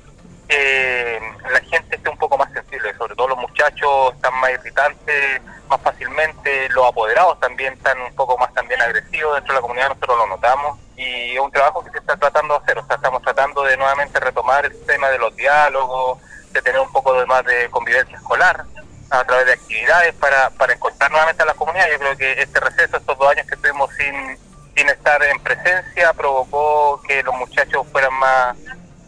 la 0.49 1.59
gente 1.61 1.95
esté 1.95 2.09
un 2.09 2.17
poco 2.17 2.37
más 2.37 2.51
sensible, 2.51 2.95
sobre 2.97 3.15
todo 3.15 3.29
los 3.29 3.37
muchachos 3.37 4.13
están 4.15 4.33
más 4.39 4.51
irritantes 4.51 5.41
más 5.69 5.79
fácilmente, 5.81 6.67
los 6.69 6.87
apoderados 6.87 7.39
también 7.39 7.73
están 7.73 8.01
un 8.01 8.13
poco 8.15 8.37
más 8.37 8.51
también 8.53 8.81
agresivos 8.81 9.35
dentro 9.35 9.53
de 9.53 9.57
la 9.57 9.61
comunidad, 9.61 9.89
nosotros 9.89 10.17
lo 10.17 10.27
notamos 10.27 10.79
y 10.97 11.35
es 11.35 11.39
un 11.39 11.51
trabajo 11.51 11.83
que 11.83 11.91
se 11.91 11.99
está 11.99 12.17
tratando 12.17 12.55
de 12.55 12.63
hacer, 12.63 12.79
o 12.79 12.85
sea, 12.87 12.95
estamos 12.95 13.21
tratando 13.21 13.63
de 13.63 13.77
nuevamente 13.77 14.19
retomar 14.19 14.65
el 14.65 14.85
tema 14.85 15.09
de 15.09 15.19
los 15.19 15.35
diálogos, 15.35 16.19
de 16.51 16.61
tener 16.61 16.81
un 16.81 16.91
poco 16.91 17.13
de 17.13 17.25
más 17.27 17.45
de 17.45 17.69
convivencia 17.69 18.17
escolar 18.17 18.65
a 19.11 19.23
través 19.23 19.45
de 19.45 19.53
actividades 19.53 20.13
para, 20.15 20.49
para 20.51 20.73
encontrar 20.73 21.11
nuevamente 21.11 21.43
a 21.43 21.45
la 21.45 21.53
comunidad. 21.53 21.87
Yo 21.91 21.99
creo 21.99 22.17
que 22.17 22.41
este 22.41 22.59
receso, 22.59 22.97
estos 22.97 23.17
dos 23.17 23.31
años 23.31 23.47
que 23.47 23.55
estuvimos 23.55 23.89
sin, 23.95 24.37
sin 24.75 24.89
estar 24.89 25.21
en 25.23 25.39
presencia, 25.39 26.13
provocó 26.13 27.01
que 27.07 27.23
los 27.23 27.35
muchachos 27.35 27.87
fueran 27.91 28.13
más, 28.15 28.57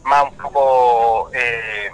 más 0.04 0.24
un 0.32 0.38
poco... 0.38 1.30
Eh, 1.34 1.92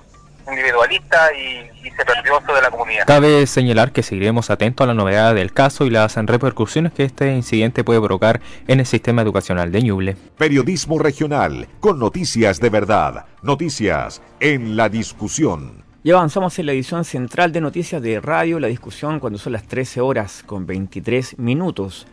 individualista 0.52 1.30
y, 1.34 1.68
se 1.90 2.06
perdió 2.06 2.40
eso 2.40 2.54
de 2.54 2.62
la 2.62 2.70
comunidad. 2.70 3.06
Cabe 3.08 3.48
señalar 3.48 3.92
que 3.92 4.04
seguiremos 4.04 4.50
atentos 4.50 4.84
a 4.84 4.88
la 4.88 4.94
novedad 4.94 5.34
del 5.34 5.52
caso 5.52 5.86
y 5.86 5.90
las 5.90 6.16
repercusiones 6.16 6.94
que 6.94 7.04
este 7.04 7.34
incidente 7.34 7.84
puede 7.84 8.00
provocar 8.00 8.42
en 8.68 8.80
el 8.80 8.86
sistema 8.86 9.22
educacional 9.22 9.72
de 9.72 9.82
Ñuble. 9.82 10.18
Periodismo 10.38 11.00
regional 11.00 11.68
con 11.80 12.00
noticias 12.00 12.60
de 12.60 12.70
verdad, 12.70 13.26
noticias 13.42 14.22
en 14.40 14.76
la 14.76 14.90
discusión. 14.90 15.84
Y 16.04 16.12
avanzamos 16.12 16.58
en 16.60 16.68
la 16.68 16.74
edición 16.74 17.04
central 17.04 17.52
de 17.52 17.62
noticias 17.62 18.02
de 18.02 18.22
radio, 18.22 18.60
la 18.60 18.68
discusión 18.68 19.20
cuando 19.20 19.40
son 19.40 19.54
las 19.54 19.64
13 19.64 20.02
horas 20.02 20.44
con 20.46 20.66
23 20.66 21.40
minutos. 21.40 22.08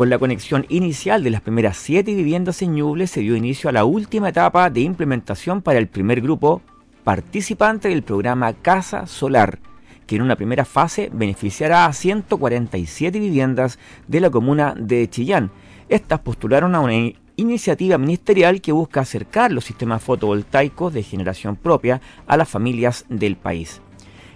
Con 0.00 0.08
la 0.08 0.18
conexión 0.18 0.64
inicial 0.70 1.22
de 1.22 1.28
las 1.28 1.42
primeras 1.42 1.76
siete 1.76 2.14
viviendas 2.14 2.62
en 2.62 2.72
Ñuble 2.72 3.06
se 3.06 3.20
dio 3.20 3.36
inicio 3.36 3.68
a 3.68 3.72
la 3.74 3.84
última 3.84 4.30
etapa 4.30 4.70
de 4.70 4.80
implementación 4.80 5.60
para 5.60 5.78
el 5.78 5.88
primer 5.88 6.22
grupo 6.22 6.62
participante 7.04 7.90
del 7.90 8.02
programa 8.02 8.54
Casa 8.54 9.06
Solar, 9.06 9.58
que 10.06 10.16
en 10.16 10.22
una 10.22 10.36
primera 10.36 10.64
fase 10.64 11.10
beneficiará 11.12 11.84
a 11.84 11.92
147 11.92 13.18
viviendas 13.20 13.78
de 14.08 14.20
la 14.20 14.30
comuna 14.30 14.74
de 14.74 15.06
Chillán. 15.10 15.50
Estas 15.90 16.20
postularon 16.20 16.74
a 16.74 16.80
una 16.80 17.12
iniciativa 17.36 17.98
ministerial 17.98 18.62
que 18.62 18.72
busca 18.72 19.02
acercar 19.02 19.52
los 19.52 19.66
sistemas 19.66 20.02
fotovoltaicos 20.02 20.94
de 20.94 21.02
generación 21.02 21.56
propia 21.56 22.00
a 22.26 22.38
las 22.38 22.48
familias 22.48 23.04
del 23.10 23.36
país. 23.36 23.82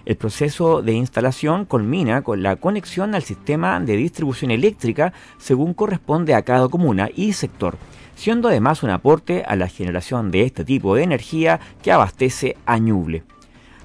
El 0.05 0.17
proceso 0.17 0.83
de 0.83 0.93
instalación 0.93 1.65
culmina 1.65 2.21
con 2.21 2.43
la 2.43 2.57
conexión 2.57 3.15
al 3.15 3.23
sistema 3.23 3.79
de 3.79 3.97
distribución 3.97 4.51
eléctrica 4.51 5.13
según 5.39 5.73
corresponde 5.73 6.35
a 6.35 6.43
cada 6.43 6.69
comuna 6.69 7.09
y 7.15 7.33
sector, 7.33 7.77
siendo 8.15 8.49
además 8.49 8.83
un 8.83 8.91
aporte 8.91 9.43
a 9.47 9.55
la 9.55 9.67
generación 9.67 10.29
de 10.29 10.43
este 10.43 10.63
tipo 10.63 10.95
de 10.95 11.03
energía 11.03 11.59
que 11.81 11.91
abastece 11.91 12.55
a 12.67 12.77
Ñuble. 12.77 13.23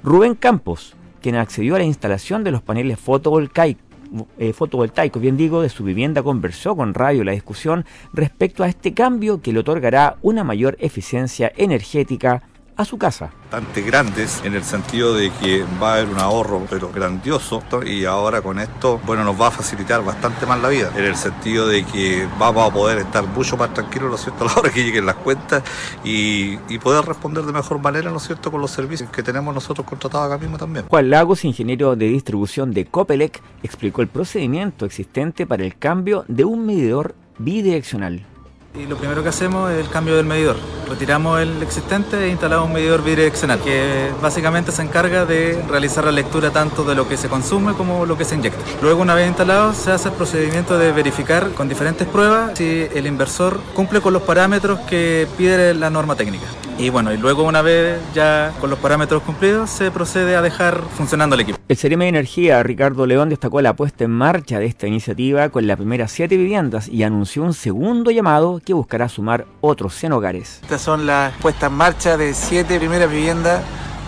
Rubén 0.03 0.35
Campos, 0.35 0.95
quien 1.23 1.37
accedió 1.37 1.77
a 1.77 1.79
la 1.79 1.85
instalación 1.85 2.45
de 2.45 2.51
los 2.51 2.63
paneles 2.63 2.99
fotovoltaicos 2.99 3.91
eh, 4.39 4.53
fotovoltaico, 4.53 5.21
bien 5.21 5.37
digo, 5.37 5.63
de 5.63 5.69
su 5.69 5.85
vivienda 5.85 6.25
conversó 6.25 6.75
con 6.75 6.95
Radio 6.95 7.23
la 7.23 7.31
discusión 7.31 7.85
respecto 8.13 8.65
a 8.65 8.69
este 8.69 8.93
cambio 8.93 9.41
que 9.41 9.53
le 9.53 9.61
otorgará 9.61 10.17
una 10.23 10.43
mayor 10.43 10.77
eficiencia 10.81 11.53
energética 11.57 12.43
a 12.77 12.85
su 12.85 12.99
casa. 12.99 13.31
Bastante 13.51 13.83
grandes 13.83 14.43
en 14.45 14.55
el 14.55 14.65
sentido 14.65 15.15
de 15.15 15.31
que 15.31 15.65
va 15.83 15.91
a 15.91 15.95
haber 15.97 16.09
un 16.09 16.19
ahorro 16.19 16.67
pero 16.69 16.91
grandioso 16.91 17.63
y 17.85 18.05
ahora 18.05 18.43
con 18.43 18.59
esto 18.59 19.01
bueno 19.05 19.25
nos 19.25 19.41
va 19.41 19.49
a 19.49 19.51
facilitar 19.51 20.05
bastante 20.05 20.47
más 20.47 20.61
la 20.61 20.69
vida 20.69 20.93
en 20.97 21.05
el 21.05 21.17
sentido 21.17 21.67
de 21.67 21.85
que 21.85 22.29
vamos 22.39 22.71
a 22.71 22.73
poder 22.73 22.99
estar 22.99 23.27
mucho 23.27 23.57
más 23.57 23.75
tranquilos 23.75 24.09
¿no 24.09 24.15
es 24.15 24.23
cierto? 24.23 24.45
a 24.49 24.49
la 24.49 24.55
hora 24.55 24.71
que 24.71 24.85
lleguen 24.85 25.07
las 25.07 25.17
cuentas 25.17 25.63
y, 26.05 26.59
y 26.69 26.79
poder 26.79 27.05
responder 27.05 27.45
de 27.45 27.53
mejor 27.53 27.81
manera 27.81 28.11
¿no 28.11 28.17
es 28.19 28.23
cierto? 28.25 28.51
con 28.51 28.61
los 28.61 28.71
servicios 28.71 29.11
que 29.11 29.23
tenemos 29.23 29.55
nosotros 29.55 29.87
contratados 29.87 30.27
acá 30.27 30.39
mismo 30.39 30.59
también. 30.59 30.87
Juan 30.89 31.11
Lagos, 31.11 31.45
ingeniero 31.45 31.97
de 31.97 32.07
distribución 32.07 32.73
de 32.73 32.87
Copelec, 32.87 33.43
explicó 33.63 34.03
el 34.03 34.09
procedimiento 34.09 34.87
existente 34.87 35.47
para 35.47 35.65
el 35.65 35.77
cambio 35.77 36.25
de 36.29 36.45
un 36.45 36.67
medidor 36.67 37.15
bidireccional. 37.39 38.30
Y 38.73 38.87
lo 38.87 38.97
primero 38.97 39.23
que 39.25 39.31
hacemos 39.31 39.69
es 39.73 39.85
el 39.85 39.91
cambio 39.91 40.17
del 40.17 40.27
medidor. 40.27 40.57
Retiramos 40.89 41.41
el 41.41 41.61
existente 41.61 42.25
e 42.25 42.29
instalamos 42.29 42.69
un 42.69 42.75
medidor 42.75 43.03
bidireccional 43.03 43.59
que 43.61 44.11
básicamente 44.23 44.71
se 44.71 44.83
encarga 44.83 45.27
de 45.27 45.61
realizar 45.69 46.05
la 46.05 46.13
lectura 46.13 46.51
tanto 46.51 46.85
de 46.85 46.95
lo 46.95 47.09
que 47.09 47.17
se 47.17 47.29
consume 47.29 47.75
como 47.75 48.07
lo 48.07 48.17
que 48.17 48.25
se 48.25 48.37
inyecta. 48.37 48.61
Luego 48.81 49.03
una 49.03 49.17
vez 49.17 49.27
instalado 49.27 49.75
se 49.75 49.91
hace 49.91 50.11
el 50.11 50.15
procedimiento 50.15 50.79
de 50.79 50.93
verificar 50.93 51.51
con 51.51 51.69
diferentes 51.69 52.07
pruebas 52.07 52.57
si 52.57 52.87
el 52.95 53.09
inversor 53.09 53.61
cumple 53.75 54.01
con 54.01 54.13
los 54.13 54.23
parámetros 54.23 54.79
que 54.81 55.27
pide 55.37 55.75
la 55.75 55.91
norma 55.91 56.15
técnica. 56.15 56.47
Y 56.79 56.89
bueno, 56.89 57.13
y 57.13 57.19
luego 57.19 57.43
una 57.43 57.61
vez 57.61 58.01
ya 58.15 58.55
con 58.59 58.71
los 58.71 58.79
parámetros 58.79 59.23
cumplidos 59.23 59.69
se 59.69 59.91
procede 59.91 60.35
a 60.35 60.41
dejar 60.41 60.81
funcionando 60.97 61.35
el 61.35 61.43
equipo. 61.43 61.59
El 61.69 61.77
CRM 61.77 62.01
de 62.01 62.09
Energía, 62.09 62.63
Ricardo 62.63 63.05
León, 63.05 63.29
destacó 63.29 63.61
la 63.61 63.77
puesta 63.77 64.05
en 64.05 64.13
marcha 64.13 64.59
de 64.59 64.65
esta 64.65 64.87
iniciativa 64.87 65.51
con 65.51 65.67
las 65.67 65.77
primeras 65.77 66.11
siete 66.11 66.39
viviendas 66.39 66.89
y 66.89 67.03
anunció 67.03 67.43
un 67.43 67.53
segundo 67.53 68.11
llamado 68.11 68.60
que 68.61 68.75
buscará 68.75 69.09
sumar 69.09 69.47
otros 69.61 69.95
100 69.95 70.13
hogares. 70.13 70.59
Estas 70.63 70.81
son 70.81 71.07
las 71.07 71.33
puestas 71.37 71.71
en 71.71 71.77
marcha 71.77 72.17
de 72.17 72.35
siete 72.35 72.79
primeras 72.79 73.11
viviendas 73.11 73.63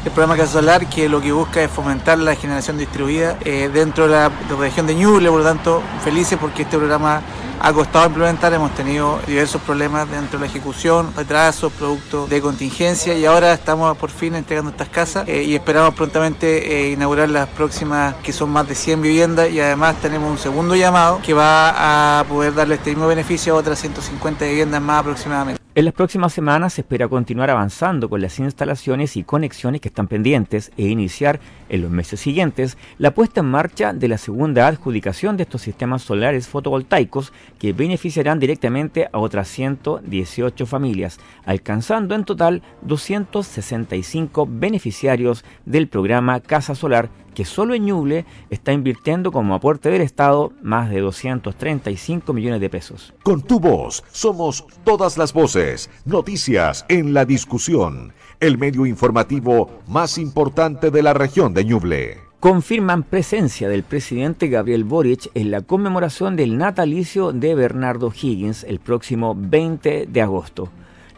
el 0.05 0.11
programa 0.11 0.37
Casa 0.37 0.55
Solar 0.55 0.89
que 0.89 1.09
lo 1.09 1.21
que 1.21 1.31
busca 1.31 1.63
es 1.63 1.71
fomentar 1.71 2.19
la 2.19 2.35
generación 2.35 2.77
distribuida 2.77 3.39
eh, 3.45 3.71
dentro 3.73 4.09
de 4.09 4.11
la, 4.11 4.31
de 4.31 4.55
la, 4.55 4.57
región 4.57 4.87
de 4.87 4.97
Ñuble, 4.97 5.29
por 5.29 5.39
lo 5.39 5.45
tanto 5.45 5.81
felices 6.03 6.37
porque 6.41 6.63
este 6.63 6.77
programa 6.77 7.23
ha 7.65 7.73
costado 7.73 8.07
implementar, 8.07 8.53
hemos 8.53 8.75
tenido 8.75 9.21
diversos 9.25 9.63
problemas 9.63 10.11
dentro 10.11 10.37
de 10.37 10.47
la 10.47 10.51
ejecución, 10.51 11.13
retrasos, 11.17 11.73
producto 11.73 12.27
de 12.27 12.41
contingencia 12.41 13.17
y 13.17 13.25
ahora 13.25 13.53
estamos 13.53 13.97
por 13.97 14.11
fin 14.11 14.35
entregando 14.35 14.73
estas 14.73 14.89
casas 14.89 15.29
eh, 15.29 15.45
y 15.45 15.55
esperamos 15.55 15.95
prontamente 15.95 16.89
eh, 16.89 16.91
inaugurar 16.91 17.31
las 17.31 17.49
próximas 17.51 18.17
que 18.17 18.33
son 18.33 18.51
más 18.51 18.67
de 18.67 18.75
100 18.75 19.01
viviendas 19.01 19.49
y 19.49 19.61
además 19.61 19.95
tenemos 20.03 20.29
un 20.29 20.39
segundo 20.39 20.75
llamado 20.75 21.21
que 21.23 21.35
va 21.35 22.19
a 22.19 22.25
poder 22.25 22.53
darle 22.53 22.75
este 22.75 22.91
mismo 22.91 23.07
beneficio 23.07 23.55
a 23.55 23.59
otras 23.59 23.79
150 23.79 24.45
viviendas 24.45 24.83
más 24.83 24.99
aproximadamente. 24.99 25.62
En 25.75 25.87
las 25.87 25.95
próximas 25.95 26.35
semanas 26.35 26.75
se 26.75 26.83
espera 26.83 27.09
continuar 27.09 27.49
avanzando 27.49 28.11
con 28.11 28.21
las 28.21 28.39
instalaciones 28.39 29.17
y 29.17 29.25
conexiones 29.25 29.81
que 29.81 29.89
están 29.89 30.07
pendientes 30.07 30.71
e 30.77 30.89
iniciar 30.89 31.41
en 31.71 31.81
los 31.81 31.91
meses 31.91 32.21
siguientes 32.21 32.77
la 32.99 33.15
puesta 33.15 33.41
en 33.41 33.47
marcha 33.47 33.95
de 33.95 34.07
la 34.07 34.19
segunda 34.19 34.67
adjudicación 34.67 35.39
de 35.39 35.45
estos 35.45 35.63
sistemas 35.63 36.03
solares 36.03 36.47
fotovoltaicos 36.47 37.33
que 37.59 37.73
beneficiarán 37.73 38.39
directamente 38.39 39.09
a 39.11 39.19
otras 39.19 39.49
118 39.49 40.67
familias, 40.67 41.19
alcanzando 41.47 42.15
en 42.15 42.27
total 42.27 42.61
265 42.83 44.47
beneficiarios 44.51 45.43
del 45.65 45.89
programa 45.89 46.41
Casa 46.41 46.75
Solar 46.75 47.09
que 47.35 47.45
solo 47.45 47.75
en 47.75 47.87
Ñuble 47.87 48.25
está 48.51 48.73
invirtiendo 48.73 49.33
como 49.33 49.55
aporte 49.55 49.91
del 49.91 50.03
Estado 50.03 50.53
más 50.63 50.91
de 50.91 51.01
235 51.01 52.33
millones 52.33 52.61
de 52.61 52.71
pesos. 52.71 53.15
Con 53.23 53.43
tu 53.43 53.61
voz 53.61 54.05
somos 54.13 54.65
todas 54.85 55.19
las 55.19 55.33
voces, 55.33 55.91
noticias 56.05 56.85
en 56.89 57.15
la 57.15 57.25
discusión, 57.25 58.13
el 58.41 58.59
medio 58.59 58.87
informativo 58.87 59.71
más 59.87 60.19
importante 60.19 60.91
de 60.91 61.03
la 61.03 61.15
región 61.15 61.55
de 61.55 61.65
Ñuble. 61.65 62.19
Confirman 62.41 63.05
presencia 63.05 63.69
del 63.69 63.85
presidente 63.85 64.49
Gabriel 64.49 64.83
Boric 64.83 65.31
en 65.35 65.53
la 65.53 65.61
conmemoración 65.61 66.35
del 66.35 66.59
natalicio 66.59 67.33
de 67.33 67.55
Bernardo 67.55 68.13
Higgins 68.13 68.65
el 68.65 68.81
próximo 68.81 69.37
20 69.39 70.07
de 70.07 70.23
agosto. 70.23 70.69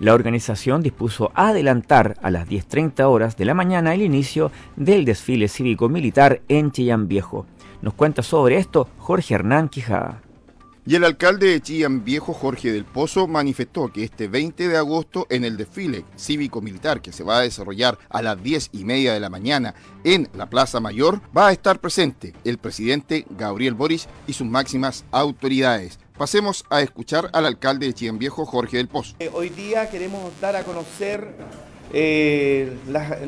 La 0.05 0.12
organización 0.12 0.83
dispuso 0.83 1.33
adelantar 1.35 2.19
a 2.21 2.31
las 2.31 2.47
10.30 2.47 3.05
horas 3.05 3.38
de 3.38 3.47
la 3.47 3.55
mañana 3.55 3.95
el 3.95 4.03
inicio 4.03 4.53
del 4.77 5.07
desfile 5.07 5.49
cívico-militar 5.49 6.43
en 6.49 6.73
Chillán 6.73 7.09
Viejo. 7.09 7.47
Nos 7.81 7.95
cuenta 7.95 8.23
sobre 8.23 8.59
esto 8.59 8.87
Jorge 8.99 9.33
Hernán 9.33 9.71
Quijada. 9.71 10.21
Y 10.85 10.97
el 10.97 11.05
alcalde 11.05 11.47
de 11.47 11.62
Chillán 11.62 12.05
Viejo, 12.05 12.35
Jorge 12.35 12.71
del 12.71 12.85
Pozo, 12.85 13.27
manifestó 13.27 13.90
que 13.90 14.05
este 14.05 14.29
20 14.29 14.69
de 14.69 14.77
agosto, 14.77 15.27
en 15.31 15.43
el 15.43 15.57
desfile 15.57 16.05
cívico-militar 16.19 17.01
que 17.01 17.11
se 17.11 17.25
va 17.25 17.38
a 17.38 17.40
desarrollar 17.40 17.97
a 18.11 18.21
las 18.21 18.43
10 18.43 18.69
y 18.73 18.85
media 18.85 19.14
de 19.14 19.21
la 19.21 19.31
mañana 19.31 19.75
en 20.05 20.29
la 20.35 20.51
Plaza 20.51 20.81
Mayor, 20.81 21.23
va 21.35 21.49
a 21.49 21.53
estar 21.53 21.81
presente 21.81 22.35
el 22.45 22.59
presidente 22.59 23.25
Gabriel 23.38 23.73
Boris 23.73 24.07
y 24.27 24.35
sus 24.35 24.47
máximas 24.47 25.07
autoridades. 25.12 25.99
Pasemos 26.16 26.64
a 26.70 26.81
escuchar 26.81 27.29
al 27.33 27.44
alcalde 27.44 27.87
de 27.87 27.92
Chillán 27.92 28.20
Viejo, 28.20 28.46
Jorge 28.46 28.77
del 28.77 28.87
Pozo. 28.87 29.16
Eh, 29.18 29.31
hoy 29.35 29.48
día 29.48 29.90
queremos 29.90 30.31
dar 30.40 30.55
a 30.55 30.62
conocer 30.62 31.35
eh, 31.92 32.72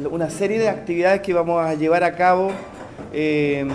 una 0.08 0.30
serie 0.30 0.60
de 0.60 0.68
actividades 0.68 1.20
que 1.20 1.34
vamos 1.34 1.60
a 1.66 1.74
llevar 1.74 2.04
a 2.04 2.14
cabo. 2.14 2.52
Eh, 3.12 3.66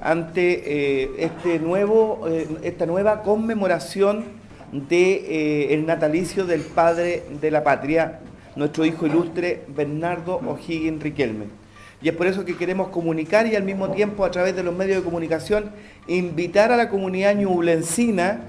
ante 0.00 1.24
este 1.24 1.60
nuevo, 1.60 2.26
esta 2.62 2.84
nueva 2.84 3.22
conmemoración 3.22 4.24
del 4.72 4.88
de, 4.88 5.84
natalicio 5.86 6.44
del 6.46 6.62
padre 6.62 7.24
de 7.40 7.50
la 7.52 7.62
patria, 7.62 8.18
nuestro 8.56 8.84
hijo 8.84 9.06
ilustre 9.06 9.64
Bernardo 9.68 10.40
O'Higgins 10.44 11.00
Riquelme. 11.00 11.46
Y 12.02 12.08
es 12.08 12.14
por 12.14 12.26
eso 12.26 12.44
que 12.44 12.56
queremos 12.56 12.88
comunicar 12.88 13.46
y 13.46 13.56
al 13.56 13.62
mismo 13.62 13.90
tiempo 13.90 14.24
a 14.24 14.30
través 14.30 14.54
de 14.54 14.62
los 14.62 14.74
medios 14.74 14.98
de 14.98 15.04
comunicación 15.04 15.70
invitar 16.06 16.70
a 16.70 16.76
la 16.76 16.90
comunidad 16.90 17.34
ñublencina 17.34 18.40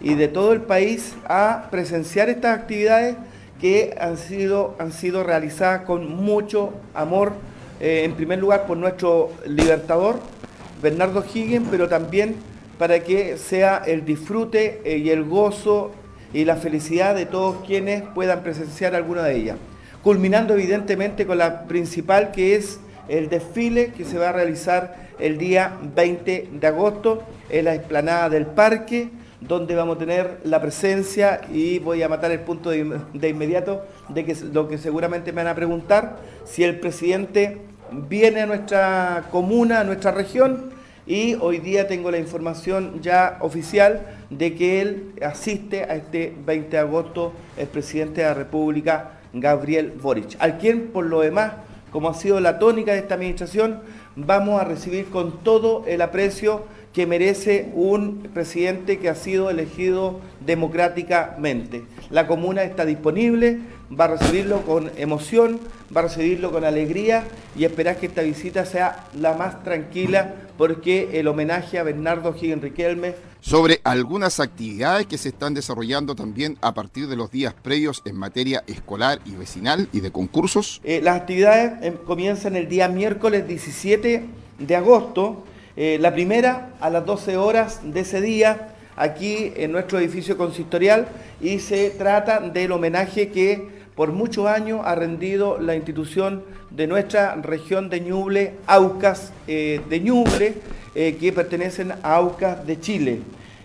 y 0.00 0.14
de 0.14 0.28
todo 0.28 0.52
el 0.52 0.62
país 0.62 1.14
a 1.28 1.68
presenciar 1.70 2.28
estas 2.28 2.58
actividades 2.58 3.16
que 3.60 3.96
han 4.00 4.18
sido, 4.18 4.74
han 4.78 4.92
sido 4.92 5.22
realizadas 5.22 5.82
con 5.82 6.14
mucho 6.14 6.72
amor, 6.94 7.32
eh, 7.80 8.02
en 8.04 8.14
primer 8.14 8.38
lugar 8.38 8.66
por 8.66 8.76
nuestro 8.76 9.30
libertador, 9.46 10.20
Bernardo 10.82 11.24
Higgins, 11.24 11.68
pero 11.70 11.88
también 11.88 12.36
para 12.78 13.00
que 13.00 13.38
sea 13.38 13.82
el 13.86 14.04
disfrute 14.04 14.82
eh, 14.84 14.98
y 14.98 15.10
el 15.10 15.24
gozo 15.24 15.92
y 16.34 16.44
la 16.44 16.56
felicidad 16.56 17.14
de 17.14 17.24
todos 17.24 17.64
quienes 17.64 18.02
puedan 18.14 18.42
presenciar 18.42 18.94
alguna 18.94 19.22
de 19.22 19.36
ellas. 19.36 19.56
Culminando 20.02 20.54
evidentemente 20.54 21.26
con 21.26 21.38
la 21.38 21.64
principal 21.64 22.30
que 22.32 22.56
es 22.56 22.78
el 23.08 23.28
desfile 23.28 23.92
que 23.92 24.04
se 24.04 24.18
va 24.18 24.30
a 24.30 24.32
realizar 24.32 25.06
el 25.18 25.38
día 25.38 25.76
20 25.94 26.48
de 26.52 26.66
agosto 26.66 27.22
en 27.48 27.64
la 27.66 27.74
explanada 27.74 28.28
del 28.28 28.46
parque, 28.46 29.10
donde 29.40 29.74
vamos 29.74 29.96
a 29.96 29.98
tener 30.00 30.40
la 30.44 30.60
presencia 30.60 31.40
y 31.52 31.78
voy 31.78 32.02
a 32.02 32.08
matar 32.08 32.30
el 32.30 32.40
punto 32.40 32.70
de, 32.70 33.28
inmediato 33.28 33.84
de 34.08 34.24
que 34.24 34.34
lo 34.52 34.68
que 34.68 34.78
seguramente 34.78 35.32
me 35.32 35.42
van 35.42 35.52
a 35.52 35.54
preguntar, 35.54 36.16
si 36.44 36.64
el 36.64 36.80
presidente 36.80 37.58
viene 38.08 38.42
a 38.42 38.46
nuestra 38.46 39.24
comuna, 39.30 39.80
a 39.80 39.84
nuestra 39.84 40.10
región, 40.10 40.74
y 41.06 41.34
hoy 41.34 41.58
día 41.58 41.86
tengo 41.86 42.10
la 42.10 42.18
información 42.18 43.00
ya 43.00 43.36
oficial 43.40 44.00
de 44.28 44.56
que 44.56 44.80
él 44.80 45.12
asiste 45.22 45.84
a 45.84 45.94
este 45.94 46.34
20 46.44 46.68
de 46.68 46.78
agosto 46.78 47.32
el 47.56 47.68
presidente 47.68 48.22
de 48.22 48.26
la 48.26 48.34
República, 48.34 49.12
Gabriel 49.32 49.92
Boric, 50.02 50.34
al 50.40 50.58
quien 50.58 50.88
por 50.88 51.06
lo 51.06 51.20
demás 51.20 51.52
como 51.96 52.10
ha 52.10 52.14
sido 52.14 52.40
la 52.40 52.58
tónica 52.58 52.92
de 52.92 52.98
esta 52.98 53.14
administración, 53.14 53.80
vamos 54.16 54.60
a 54.60 54.64
recibir 54.64 55.06
con 55.06 55.42
todo 55.42 55.82
el 55.86 56.02
aprecio 56.02 56.64
que 56.92 57.06
merece 57.06 57.70
un 57.74 58.28
presidente 58.34 58.98
que 58.98 59.08
ha 59.08 59.14
sido 59.14 59.48
elegido 59.48 60.20
democráticamente. 60.44 61.84
La 62.10 62.26
comuna 62.26 62.64
está 62.64 62.84
disponible, 62.84 63.60
va 63.98 64.04
a 64.04 64.08
recibirlo 64.08 64.60
con 64.66 64.90
emoción, 64.98 65.58
va 65.96 66.02
a 66.02 66.04
recibirlo 66.04 66.52
con 66.52 66.64
alegría 66.64 67.24
y 67.56 67.64
esperar 67.64 67.96
que 67.96 68.04
esta 68.04 68.20
visita 68.20 68.66
sea 68.66 69.06
la 69.18 69.32
más 69.32 69.64
tranquila 69.64 70.34
porque 70.58 71.18
el 71.18 71.28
homenaje 71.28 71.78
a 71.78 71.82
Bernardo 71.82 72.36
Higgins 72.38 72.60
Riquelme 72.60 73.14
sobre 73.46 73.80
algunas 73.84 74.40
actividades 74.40 75.06
que 75.06 75.18
se 75.18 75.28
están 75.28 75.54
desarrollando 75.54 76.16
también 76.16 76.58
a 76.62 76.74
partir 76.74 77.06
de 77.06 77.14
los 77.14 77.30
días 77.30 77.54
previos 77.54 78.02
en 78.04 78.16
materia 78.16 78.64
escolar 78.66 79.20
y 79.24 79.36
vecinal 79.36 79.88
y 79.92 80.00
de 80.00 80.10
concursos. 80.10 80.80
Eh, 80.82 81.00
las 81.00 81.20
actividades 81.20 81.74
eh, 81.80 81.96
comienzan 82.04 82.56
el 82.56 82.68
día 82.68 82.88
miércoles 82.88 83.46
17 83.46 84.24
de 84.58 84.76
agosto 84.76 85.44
eh, 85.76 85.96
la 86.00 86.12
primera 86.12 86.70
a 86.80 86.90
las 86.90 87.06
12 87.06 87.36
horas 87.36 87.80
de 87.84 88.00
ese 88.00 88.20
día, 88.20 88.74
aquí 88.96 89.52
en 89.54 89.70
nuestro 89.70 90.00
edificio 90.00 90.36
consistorial, 90.36 91.06
y 91.40 91.60
se 91.60 91.90
trata 91.90 92.40
del 92.40 92.72
homenaje 92.72 93.28
que 93.28 93.68
por 93.94 94.10
muchos 94.10 94.48
años 94.48 94.80
ha 94.84 94.96
rendido 94.96 95.60
la 95.60 95.76
institución 95.76 96.42
de 96.76 96.86
nuestra 96.86 97.34
región 97.36 97.88
de 97.88 98.00
Ñuble, 98.00 98.52
Aucas 98.66 99.32
eh, 99.48 99.80
de 99.88 100.00
Ñuble, 100.00 100.54
eh, 100.94 101.16
que 101.18 101.32
pertenecen 101.32 101.92
a 102.02 102.14
Aucas 102.16 102.66
de 102.66 102.78
Chile. 102.78 103.20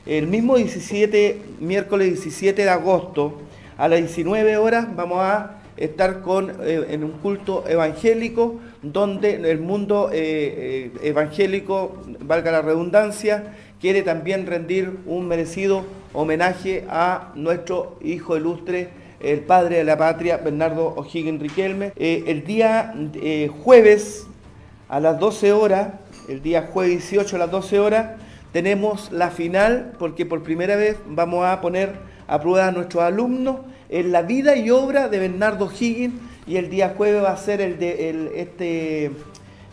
El 0.06 0.28
mismo 0.28 0.56
17, 0.56 1.42
miércoles 1.60 2.08
17 2.08 2.64
de 2.64 2.70
agosto, 2.70 3.42
a 3.78 3.88
las 3.88 4.00
19 4.00 4.58
horas, 4.58 4.96
vamos 4.96 5.20
a 5.20 5.62
estar 5.78 6.22
con, 6.22 6.52
en 6.66 7.04
un 7.04 7.12
culto 7.12 7.66
evangélico 7.68 8.60
donde 8.82 9.36
el 9.36 9.60
mundo 9.60 10.10
eh, 10.12 10.92
eh, 10.96 11.10
evangélico, 11.10 12.02
valga 12.20 12.52
la 12.52 12.62
redundancia, 12.62 13.56
quiere 13.80 14.02
también 14.02 14.48
rendir 14.48 14.98
un 15.06 15.28
merecido 15.28 15.84
homenaje 16.14 16.86
a 16.90 17.32
nuestro 17.36 17.98
hijo 18.02 18.38
ilustre, 18.38 18.90
el 19.24 19.42
padre 19.42 19.78
de 19.78 19.84
la 19.84 19.98
patria, 19.98 20.38
Bernardo 20.38 20.94
O'Higgins 20.96 21.42
Riquelme. 21.42 21.94
Eh, 21.96 22.24
el 22.28 22.44
día 22.44 22.94
jueves 23.64 24.28
a 24.90 25.00
las 25.00 25.20
12 25.20 25.54
horas, 25.54 25.90
el 26.28 26.42
día 26.42 26.70
jueves 26.72 27.10
18 27.10 27.36
a 27.36 27.40
las 27.40 27.52
12 27.52 27.80
horas, 27.80 28.22
tenemos 28.52 29.12
la 29.12 29.30
final, 29.30 29.94
porque 29.98 30.26
por 30.26 30.44
primera 30.44 30.76
vez 30.76 30.98
vamos 31.08 31.46
a 31.46 31.62
poner 31.62 31.94
a 32.28 32.40
prueba 32.40 32.68
a 32.68 32.72
nuestros 32.72 33.04
alumnos 33.04 33.58
en 33.90 34.12
la 34.12 34.22
vida 34.22 34.56
y 34.56 34.70
obra 34.70 35.10
de 35.10 35.20
Bernardo 35.20 35.66
O'Higgins 35.66 36.16
y 36.48 36.58
el 36.58 36.70
día 36.70 36.94
jueves 36.98 37.24
va 37.24 37.32
a 37.32 37.38
ser 37.38 37.62
el 37.62 37.78
de 37.78 38.32
este 38.36 39.06
eh, 39.06 39.12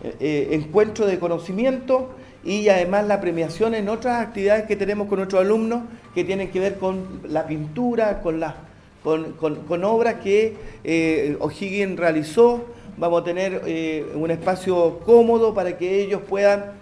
eh, 0.03 0.49
encuentro 0.53 1.07
de 1.07 1.19
conocimiento 1.19 2.11
y 2.45 2.69
además 2.69 3.07
la 3.07 3.21
premiación 3.21 3.75
en 3.75 3.89
otras 3.89 4.21
actividades 4.21 4.67
que 4.67 4.77
tenemos 4.77 5.09
con 5.09 5.19
nuestros 5.19 5.43
alumnos 5.43 5.83
que 6.15 6.25
tienen 6.25 6.51
que 6.51 6.61
ver 6.61 6.79
con 6.79 7.21
la 7.29 7.47
pintura, 7.47 8.21
con, 8.21 8.41
las 8.41 8.55
con, 9.03 9.85
obras 9.85 10.17
que 10.23 10.57
eh, 10.85 11.37
O'Higgins 11.41 11.99
realizó. 11.99 12.65
Vamos 12.97 13.23
a 13.23 13.25
tener 13.25 13.63
eh, 13.67 14.07
un 14.15 14.31
espacio 14.31 15.01
cómodo 15.07 15.55
para 15.55 15.79
que 15.79 16.03
ellos 16.03 16.23
puedan 16.29 16.79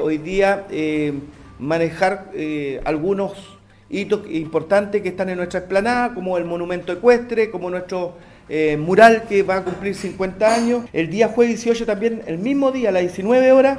hoy 0.00 0.16
día 0.16 0.66
manejar 1.58 2.30
algunos 2.84 3.58
hitos 3.90 4.22
importantes 4.30 5.02
que 5.02 5.10
están 5.10 5.28
en 5.28 5.36
nuestra 5.36 5.60
explanada, 5.60 6.14
como 6.14 6.38
el 6.38 6.44
monumento 6.44 6.92
ecuestre, 6.92 7.50
como 7.50 7.70
nuestro 7.70 8.14
eh, 8.48 8.76
mural 8.76 9.24
que 9.28 9.42
va 9.42 9.56
a 9.56 9.64
cumplir 9.64 9.94
50 9.94 10.54
años. 10.54 10.84
El 10.92 11.10
día 11.10 11.28
jueves 11.28 11.64
18 11.64 11.86
también, 11.86 12.22
el 12.26 12.38
mismo 12.38 12.72
día, 12.72 12.90
a 12.90 12.92
las 12.92 13.02
19 13.02 13.52
horas, 13.52 13.78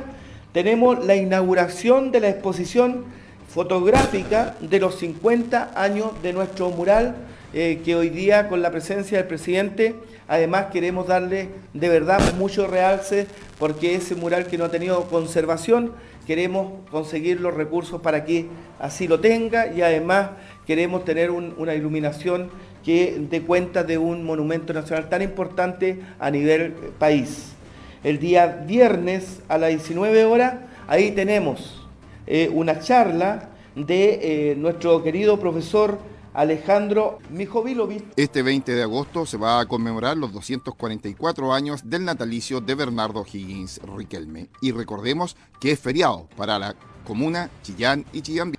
tenemos 0.53 1.05
la 1.05 1.15
inauguración 1.15 2.11
de 2.11 2.19
la 2.19 2.29
exposición 2.29 3.05
fotográfica 3.47 4.55
de 4.59 4.79
los 4.79 4.95
50 4.95 5.71
años 5.75 6.11
de 6.21 6.33
nuestro 6.33 6.69
mural, 6.69 7.15
eh, 7.53 7.81
que 7.85 7.95
hoy 7.95 8.09
día 8.09 8.49
con 8.49 8.61
la 8.61 8.71
presencia 8.71 9.17
del 9.17 9.27
presidente, 9.27 9.95
además 10.27 10.67
queremos 10.71 11.07
darle 11.07 11.49
de 11.73 11.89
verdad 11.89 12.19
mucho 12.35 12.67
realce, 12.67 13.27
porque 13.57 13.95
ese 13.95 14.15
mural 14.15 14.47
que 14.47 14.57
no 14.57 14.65
ha 14.65 14.71
tenido 14.71 15.05
conservación, 15.05 15.93
queremos 16.27 16.73
conseguir 16.91 17.39
los 17.39 17.53
recursos 17.53 18.01
para 18.01 18.25
que 18.25 18.47
así 18.79 19.07
lo 19.07 19.21
tenga 19.21 19.71
y 19.73 19.81
además 19.81 20.31
queremos 20.65 21.05
tener 21.05 21.31
una 21.31 21.73
iluminación 21.73 22.49
que 22.83 23.17
dé 23.29 23.41
cuenta 23.41 23.83
de 23.83 23.97
un 23.97 24.25
monumento 24.25 24.73
nacional 24.73 25.07
tan 25.07 25.21
importante 25.21 26.01
a 26.19 26.29
nivel 26.29 26.73
país. 26.99 27.53
El 28.03 28.19
día 28.19 28.63
viernes 28.67 29.41
a 29.47 29.57
las 29.57 29.69
19 29.69 30.25
horas, 30.25 30.55
ahí 30.87 31.11
tenemos 31.11 31.87
eh, 32.27 32.49
una 32.53 32.79
charla 32.79 33.49
de 33.75 34.51
eh, 34.51 34.55
nuestro 34.57 35.03
querido 35.03 35.39
profesor 35.39 35.99
Alejandro 36.37 37.17
Mijovilovic. 37.31 38.03
Este 38.15 38.43
20 38.43 38.75
de 38.75 38.83
agosto 38.83 39.25
se 39.25 39.37
va 39.37 39.59
a 39.59 39.65
conmemorar 39.65 40.17
los 40.17 40.31
244 40.33 41.51
años 41.51 41.89
del 41.89 42.05
natalicio 42.05 42.61
de 42.61 42.75
Bernardo 42.75 43.25
Higgins 43.25 43.81
Riquelme. 43.97 44.47
Y 44.61 44.71
recordemos 44.71 45.35
que 45.59 45.71
es 45.71 45.79
feriado 45.79 46.27
para 46.37 46.59
la 46.59 46.75
comuna 47.07 47.49
Chillán 47.63 48.05
y 48.13 48.21
Chillán. 48.21 48.53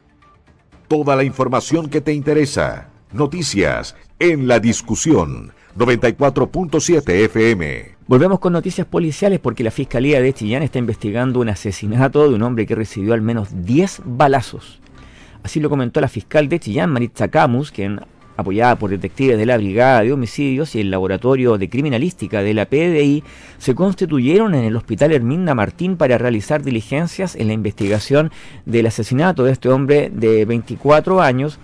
Toda 0.88 1.14
la 1.14 1.22
información 1.22 1.88
que 1.88 2.00
te 2.00 2.12
interesa. 2.12 2.88
Noticias 3.12 3.94
en 4.18 4.48
la 4.48 4.58
discusión 4.58 5.52
94.7 5.78 7.08
FM. 7.26 7.96
Volvemos 8.08 8.40
con 8.40 8.54
noticias 8.54 8.88
policiales 8.88 9.38
porque 9.38 9.62
la 9.62 9.70
Fiscalía 9.70 10.20
de 10.20 10.34
Chillán 10.34 10.64
está 10.64 10.80
investigando 10.80 11.38
un 11.38 11.48
asesinato 11.48 12.28
de 12.28 12.34
un 12.34 12.42
hombre 12.42 12.66
que 12.66 12.74
recibió 12.74 13.14
al 13.14 13.22
menos 13.22 13.50
10 13.64 14.02
balazos. 14.04 14.80
Así 15.48 15.60
lo 15.60 15.70
comentó 15.70 16.02
la 16.02 16.08
fiscal 16.08 16.46
de 16.50 16.60
Chillán, 16.60 16.90
Maritza 16.90 17.28
Camus, 17.28 17.72
quien, 17.72 18.02
apoyada 18.36 18.76
por 18.76 18.90
detectives 18.90 19.38
de 19.38 19.46
la 19.46 19.56
Brigada 19.56 20.02
de 20.02 20.12
Homicidios 20.12 20.74
y 20.74 20.80
el 20.80 20.90
Laboratorio 20.90 21.56
de 21.56 21.70
Criminalística 21.70 22.42
de 22.42 22.52
la 22.52 22.66
PDI, 22.66 23.24
se 23.56 23.74
constituyeron 23.74 24.54
en 24.54 24.64
el 24.66 24.76
Hospital 24.76 25.10
Herminda 25.10 25.54
Martín 25.54 25.96
para 25.96 26.18
realizar 26.18 26.62
diligencias 26.62 27.34
en 27.34 27.46
la 27.46 27.54
investigación 27.54 28.30
del 28.66 28.88
asesinato 28.88 29.42
de 29.44 29.52
este 29.52 29.70
hombre 29.70 30.10
de 30.12 30.44
24 30.44 31.22
años 31.22 31.58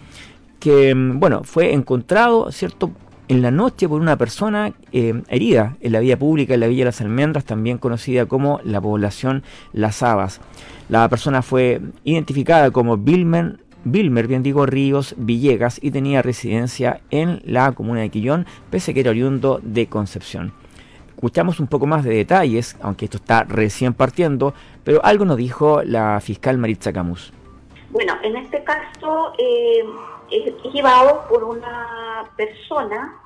que, 0.59 0.95
mm, 0.95 1.21
bueno, 1.21 1.45
fue 1.45 1.75
encontrado, 1.75 2.51
¿cierto?, 2.53 2.91
en 3.29 3.43
la 3.43 3.51
noche 3.51 3.89
por 3.89 4.01
una 4.01 4.17
persona 4.17 4.73
eh, 4.93 5.23
herida 5.29 5.77
en 5.81 5.93
la 5.93 6.01
vía 6.01 6.19
pública 6.19 6.55
en 6.55 6.61
la 6.61 6.69
Villa 6.69 6.87
Las 6.87 7.01
Almendras, 7.01 7.45
también 7.45 7.79
conocida 7.79 8.27
como 8.27 8.61
la 8.65 8.81
población 8.81 9.43
Las 9.73 10.03
Habas. 10.03 10.41
La 10.89 11.09
persona 11.09 11.41
fue 11.41 11.81
identificada 12.05 12.71
como 12.71 12.99
Vilmer, 12.99 13.59
Vilmer, 13.85 14.27
bien 14.27 14.43
digo, 14.43 14.67
Ríos 14.67 15.15
Villegas 15.17 15.79
y 15.83 15.91
tenía 15.91 16.23
residencia 16.23 17.01
en 17.11 17.41
la 17.45 17.73
comuna 17.73 18.01
de 18.01 18.11
Quillón, 18.11 18.47
pese 18.71 18.95
que 18.95 19.01
era 19.01 19.11
oriundo 19.11 19.61
de 19.63 19.87
Concepción. 19.87 20.53
Escuchamos 21.15 21.61
un 21.61 21.69
poco 21.69 21.87
más 21.87 22.05
de 22.05 22.15
detalles, 22.15 22.77
aunque 22.83 23.07
esto 23.07 23.19
está 23.19 23.45
recién 23.45 23.95
partiendo, 23.95 24.55
pero 24.83 25.05
algo 25.05 25.25
nos 25.25 25.37
dijo 25.37 25.83
la 25.83 26.21
fiscal 26.21 26.59
Maritza 26.59 26.93
Camus. 26.93 27.33
Bueno, 27.91 28.15
en 28.23 28.37
este 28.37 28.63
caso... 28.65 29.33
Eh 29.39 29.85
es 30.31 30.73
llevado 30.73 31.27
por 31.29 31.45
una 31.45 32.31
persona 32.37 33.21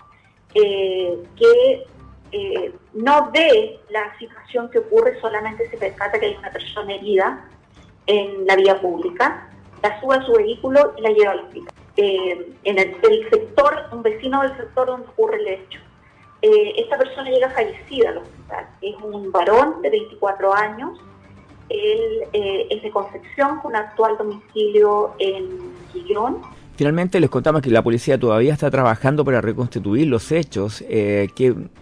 eh, 0.55 1.19
que 1.37 1.87
eh, 2.33 2.73
no 2.95 3.31
ve 3.33 3.81
la 3.91 4.17
situación 4.19 4.71
que 4.71 4.79
ocurre, 4.79 5.19
solamente 5.21 5.69
se 5.71 5.77
percata 5.77 6.19
que 6.19 6.27
hay 6.27 6.35
una 6.37 6.51
persona 6.51 6.95
herida 6.95 7.49
en 8.07 8.47
la 8.47 8.57
vía 8.57 8.81
pública, 8.81 9.49
la 9.83 10.01
sube 10.01 10.17
a 10.17 10.27
su 10.27 10.33
vehículo 10.33 10.95
y 10.97 11.03
la 11.03 11.11
lleva 11.11 11.33
al 11.33 11.41
hospital. 11.41 11.75
Eh, 11.97 12.53
en 12.65 12.79
el, 12.79 12.97
sector, 13.31 13.87
un 13.93 14.03
vecino 14.03 14.43
del 14.43 14.57
sector 14.57 14.87
donde 14.87 15.09
ocurre 15.09 15.37
el 15.39 15.49
hecho. 15.49 15.81
esta 16.41 16.97
persona 16.97 17.29
llega 17.31 17.51
fallecida 17.51 18.11
al 18.11 18.19
hospital. 18.19 18.69
Es 18.81 18.95
un 19.03 19.33
varón 19.33 19.83
de 19.83 19.91
24 19.91 20.55
años. 20.55 20.99
Él 21.69 22.23
es 22.33 22.83
de 22.83 22.91
Concepción, 22.91 23.61
con 23.61 23.75
actual 23.77 24.17
domicilio 24.17 25.15
en 25.19 25.75
Quillón 25.93 26.43
Finalmente 26.79 27.19
les 27.19 27.29
contamos 27.29 27.61
que 27.61 27.71
la 27.71 27.83
policía 27.83 28.21
todavía 28.21 28.53
está 28.53 28.71
trabajando 28.71 29.25
para 29.25 29.41
reconstituir 29.41 30.07
los 30.07 30.31
hechos 30.31 30.85
eh, 30.89 31.27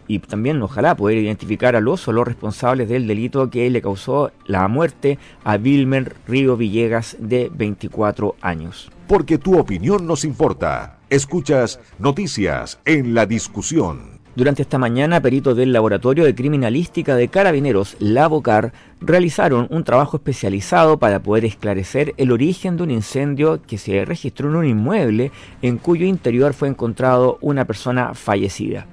y 0.08 0.18
también 0.20 0.62
ojalá 0.62 0.96
poder 0.96 1.18
identificar 1.18 1.76
a 1.76 1.82
los 1.82 2.08
o 2.08 2.12
los 2.12 2.26
responsables 2.26 2.88
del 2.88 3.06
delito 3.06 3.50
que 3.50 3.68
le 3.68 3.82
causó 3.82 4.32
la 4.46 4.66
muerte 4.68 5.18
a 5.44 5.56
Wilmer 5.56 6.16
Río 6.26 6.56
Villegas 6.56 7.14
de 7.20 7.50
24 7.54 8.36
años. 8.40 8.90
Porque 9.06 9.36
tu 9.36 9.58
opinión 9.58 10.06
nos 10.06 10.24
importa. 10.24 10.96
Escuchas 11.10 11.78
noticias 11.98 12.78
en 12.86 13.12
la 13.12 13.26
discusión. 13.26 14.15
Durante 14.36 14.60
esta 14.60 14.76
mañana, 14.76 15.22
peritos 15.22 15.56
del 15.56 15.72
Laboratorio 15.72 16.26
de 16.26 16.34
Criminalística 16.34 17.16
de 17.16 17.28
Carabineros, 17.28 17.96
Lavocar, 18.00 18.74
realizaron 19.00 19.66
un 19.70 19.82
trabajo 19.82 20.18
especializado 20.18 20.98
para 20.98 21.20
poder 21.20 21.46
esclarecer 21.46 22.12
el 22.18 22.30
origen 22.30 22.76
de 22.76 22.82
un 22.82 22.90
incendio 22.90 23.62
que 23.66 23.78
se 23.78 24.04
registró 24.04 24.50
en 24.50 24.56
un 24.56 24.66
inmueble 24.66 25.32
en 25.62 25.78
cuyo 25.78 26.04
interior 26.04 26.52
fue 26.52 26.68
encontrado 26.68 27.38
una 27.40 27.64
persona 27.64 28.12
fallecida. 28.12 28.86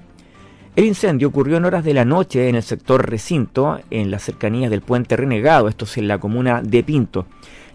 El 0.78 0.86
incendio 0.86 1.28
ocurrió 1.28 1.58
en 1.58 1.66
horas 1.66 1.84
de 1.84 1.94
la 1.94 2.06
noche 2.06 2.48
en 2.48 2.56
el 2.56 2.64
sector 2.64 3.10
recinto, 3.10 3.82
en 3.92 4.12
las 4.12 4.24
cercanías 4.24 4.72
del 4.72 4.82
puente 4.82 5.18
Renegado, 5.18 5.68
esto 5.68 5.84
es 5.84 5.98
en 5.98 6.08
la 6.08 6.20
comuna 6.20 6.62
de 6.64 6.84
Pinto. 6.84 7.26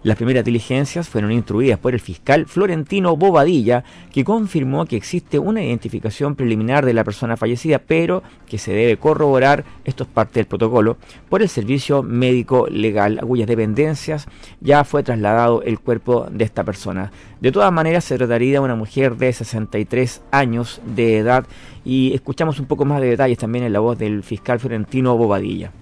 Las 0.01 0.15
primeras 0.15 0.45
diligencias 0.45 1.09
fueron 1.09 1.33
instruidas 1.33 1.77
por 1.77 1.93
el 1.93 1.99
fiscal 1.99 2.45
Florentino 2.45 3.17
Bobadilla, 3.17 3.83
que 4.13 4.23
confirmó 4.23 4.85
que 4.85 4.95
existe 4.95 5.39
una 5.39 5.61
identificación 5.61 6.35
preliminar 6.35 6.85
de 6.85 6.93
la 6.93 7.03
persona 7.03 7.35
fallecida, 7.35 7.79
pero 7.79 8.23
que 8.47 8.57
se 8.57 8.71
debe 8.71 8.95
corroborar, 8.95 9.65
esto 9.83 10.03
es 10.03 10.09
parte 10.09 10.39
del 10.39 10.45
protocolo, 10.45 10.95
por 11.27 11.41
el 11.41 11.49
servicio 11.49 12.01
médico 12.01 12.67
legal, 12.69 13.19
a 13.19 13.25
cuyas 13.25 13.47
dependencias 13.47 14.27
ya 14.61 14.85
fue 14.85 15.03
trasladado 15.03 15.63
el 15.63 15.79
cuerpo 15.79 16.27
de 16.31 16.45
esta 16.45 16.63
persona. 16.63 17.11
De 17.41 17.51
todas 17.51 17.71
maneras, 17.73 18.05
se 18.05 18.17
trataría 18.17 18.53
de 18.53 18.59
una 18.59 18.75
mujer 18.75 19.17
de 19.17 19.33
63 19.33 20.21
años 20.31 20.79
de 20.85 21.17
edad 21.17 21.45
y 21.83 22.13
escuchamos 22.13 22.57
un 22.59 22.67
poco 22.67 22.85
más 22.85 23.01
de 23.01 23.07
detalles 23.07 23.37
también 23.37 23.65
en 23.65 23.73
la 23.73 23.79
voz 23.81 23.99
del 23.99 24.23
fiscal 24.23 24.61
Florentino 24.61 25.17
Bobadilla. 25.17 25.73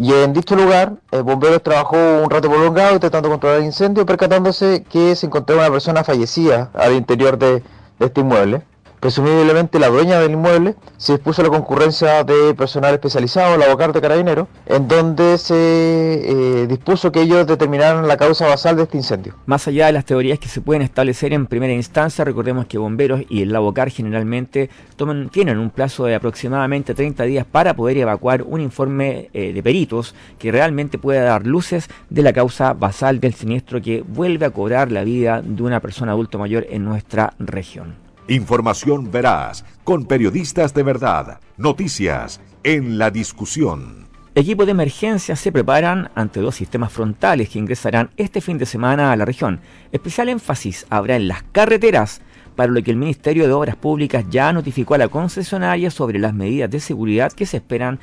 Y 0.00 0.14
en 0.14 0.32
dicho 0.32 0.56
lugar, 0.56 0.94
el 1.10 1.22
bomberos 1.24 1.62
trabajó 1.62 1.94
un 1.98 2.30
rato 2.30 2.48
prolongado 2.48 2.94
intentando 2.94 3.28
controlar 3.28 3.58
el 3.58 3.66
incendio, 3.66 4.06
percatándose 4.06 4.82
que 4.88 5.14
se 5.14 5.26
encontraba 5.26 5.60
una 5.60 5.70
persona 5.70 6.02
fallecida 6.04 6.70
al 6.72 6.94
interior 6.94 7.36
de, 7.36 7.62
de 7.98 8.06
este 8.06 8.22
inmueble. 8.22 8.62
Presumiblemente 9.00 9.78
la 9.78 9.88
dueña 9.88 10.20
del 10.20 10.32
inmueble 10.32 10.74
se 10.98 11.14
dispuso 11.14 11.40
a 11.40 11.44
la 11.44 11.50
concurrencia 11.50 12.22
de 12.22 12.54
personal 12.54 12.92
especializado, 12.92 13.56
la 13.56 13.68
bocar 13.68 13.94
de 13.94 14.00
carabinero, 14.02 14.46
en 14.66 14.88
donde 14.88 15.38
se 15.38 15.54
eh, 15.54 16.66
dispuso 16.66 17.10
que 17.10 17.22
ellos 17.22 17.46
determinaran 17.46 18.06
la 18.06 18.18
causa 18.18 18.46
basal 18.46 18.76
de 18.76 18.82
este 18.82 18.98
incendio. 18.98 19.36
Más 19.46 19.66
allá 19.66 19.86
de 19.86 19.92
las 19.92 20.04
teorías 20.04 20.38
que 20.38 20.48
se 20.48 20.60
pueden 20.60 20.82
establecer 20.82 21.32
en 21.32 21.46
primera 21.46 21.72
instancia, 21.72 22.26
recordemos 22.26 22.66
que 22.66 22.76
bomberos 22.76 23.22
y 23.30 23.40
el 23.40 23.52
Labocar 23.52 23.88
generalmente 23.88 24.68
toman, 24.96 25.30
tienen 25.30 25.58
un 25.58 25.70
plazo 25.70 26.04
de 26.04 26.14
aproximadamente 26.14 26.92
30 26.92 27.24
días 27.24 27.46
para 27.50 27.72
poder 27.72 27.96
evacuar 27.96 28.42
un 28.42 28.60
informe 28.60 29.30
eh, 29.32 29.54
de 29.54 29.62
peritos 29.62 30.14
que 30.38 30.52
realmente 30.52 30.98
pueda 30.98 31.22
dar 31.22 31.46
luces 31.46 31.88
de 32.10 32.22
la 32.22 32.34
causa 32.34 32.74
basal 32.74 33.18
del 33.18 33.32
siniestro 33.32 33.80
que 33.80 34.04
vuelve 34.06 34.44
a 34.44 34.50
cobrar 34.50 34.92
la 34.92 35.04
vida 35.04 35.40
de 35.42 35.62
una 35.62 35.80
persona 35.80 36.12
adulto 36.12 36.38
mayor 36.38 36.66
en 36.68 36.84
nuestra 36.84 37.32
región. 37.38 38.09
Información 38.30 39.10
veraz, 39.10 39.64
con 39.82 40.04
periodistas 40.04 40.72
de 40.72 40.84
verdad. 40.84 41.40
Noticias 41.56 42.40
en 42.62 42.96
la 42.96 43.10
discusión. 43.10 44.06
Equipos 44.36 44.66
de 44.66 44.70
emergencia 44.70 45.34
se 45.34 45.50
preparan 45.50 46.12
ante 46.14 46.38
dos 46.38 46.54
sistemas 46.54 46.92
frontales 46.92 47.48
que 47.48 47.58
ingresarán 47.58 48.10
este 48.16 48.40
fin 48.40 48.56
de 48.56 48.66
semana 48.66 49.10
a 49.10 49.16
la 49.16 49.24
región. 49.24 49.58
Especial 49.90 50.28
énfasis 50.28 50.86
habrá 50.90 51.16
en 51.16 51.26
las 51.26 51.42
carreteras, 51.50 52.20
para 52.54 52.70
lo 52.70 52.80
que 52.84 52.92
el 52.92 52.98
Ministerio 52.98 53.48
de 53.48 53.52
Obras 53.52 53.74
Públicas 53.74 54.24
ya 54.30 54.52
notificó 54.52 54.94
a 54.94 54.98
la 54.98 55.08
concesionaria 55.08 55.90
sobre 55.90 56.20
las 56.20 56.32
medidas 56.32 56.70
de 56.70 56.78
seguridad 56.78 57.32
que 57.32 57.46
se 57.46 57.56
esperan 57.56 57.98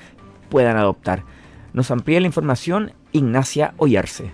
puedan 0.49 0.75
adoptar. 0.75 1.23
Nos 1.71 1.89
amplía 1.89 2.19
la 2.19 2.27
información 2.27 2.91
Ignacia 3.13 3.75
Oyarse. 3.77 4.31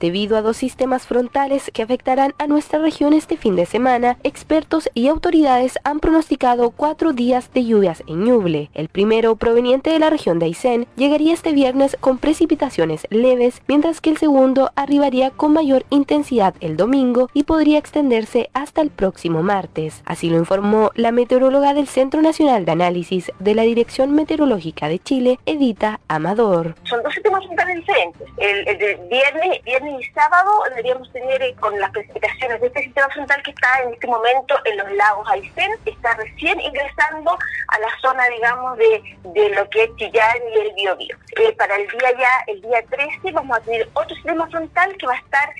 Debido 0.00 0.36
a 0.36 0.42
dos 0.42 0.56
sistemas 0.56 1.06
frontales 1.06 1.70
que 1.72 1.82
afectarán 1.82 2.34
a 2.38 2.46
nuestra 2.46 2.78
región 2.78 3.12
este 3.12 3.36
fin 3.36 3.56
de 3.56 3.66
semana, 3.66 4.16
expertos 4.22 4.88
y 4.94 5.08
autoridades 5.08 5.78
han 5.84 5.98
pronosticado 6.00 6.70
cuatro 6.70 7.12
días 7.12 7.52
de 7.52 7.64
lluvias 7.64 8.02
en 8.06 8.24
Ñuble. 8.24 8.70
El 8.74 8.88
primero, 8.88 9.34
proveniente 9.36 9.90
de 9.90 9.98
la 9.98 10.10
región 10.10 10.38
de 10.38 10.46
Aysén, 10.46 10.86
llegaría 10.96 11.34
este 11.34 11.52
viernes 11.52 11.96
con 12.00 12.18
precipitaciones 12.18 13.06
leves, 13.10 13.60
mientras 13.66 14.00
que 14.00 14.10
el 14.10 14.18
segundo 14.18 14.70
arribaría 14.76 15.30
con 15.30 15.52
mayor 15.52 15.84
intensidad 15.90 16.54
el 16.60 16.76
domingo 16.76 17.28
y 17.34 17.42
podría 17.42 17.78
extenderse 17.78 18.50
hasta 18.52 18.80
el 18.82 18.90
próximo 18.90 19.42
martes. 19.42 20.02
Así 20.04 20.30
lo 20.30 20.36
informó 20.36 20.90
la 20.94 21.12
meteoróloga 21.12 21.74
del 21.74 21.88
Centro 21.88 22.22
Nacional 22.22 22.64
de 22.64 22.72
Análisis 22.72 23.32
de 23.38 23.54
la 23.54 23.62
Dirección 23.62 24.12
Meteorológica 24.12 24.88
de 24.88 24.98
Chile, 24.98 25.38
Edita 25.46 26.00
Amador. 26.08 26.76
Son 26.84 27.02
dos 27.02 27.12
sistemas 27.12 27.44
frontales 27.44 27.76
diferentes. 27.76 28.28
El, 28.38 28.68
el 28.68 28.78
de 28.78 28.98
viernes, 29.10 29.60
y 29.88 30.04
sábado 30.12 30.50
deberíamos 30.68 31.10
tener 31.12 31.40
eh, 31.42 31.54
con 31.58 31.78
las 31.78 31.90
precipitaciones 31.90 32.60
de 32.60 32.66
este 32.66 32.82
sistema 32.82 33.08
frontal 33.08 33.42
que 33.42 33.50
está 33.50 33.82
en 33.82 33.94
este 33.94 34.06
momento 34.06 34.54
en 34.64 34.76
los 34.76 34.92
lagos 34.92 35.26
Aysén, 35.30 35.72
está 35.84 36.14
recién 36.14 36.60
ingresando 36.60 37.38
a 37.68 37.78
la 37.78 37.88
zona, 38.00 38.26
digamos, 38.28 38.76
de, 38.78 39.16
de 39.24 39.48
lo 39.50 39.68
que 39.70 39.84
es 39.84 39.96
Chillán 39.96 40.36
y 40.54 40.58
el 40.58 40.74
Biobío. 40.74 41.16
Eh, 41.36 41.52
para 41.52 41.76
el 41.76 41.88
día 41.88 42.12
ya, 42.18 42.44
el 42.46 42.60
día 42.60 42.84
13, 42.90 43.32
vamos 43.32 43.56
a 43.56 43.60
tener 43.60 43.88
otro 43.94 44.14
sistema 44.14 44.46
frontal 44.48 44.96
que 44.96 45.06
va 45.06 45.14
a 45.14 45.18
estar 45.18 45.54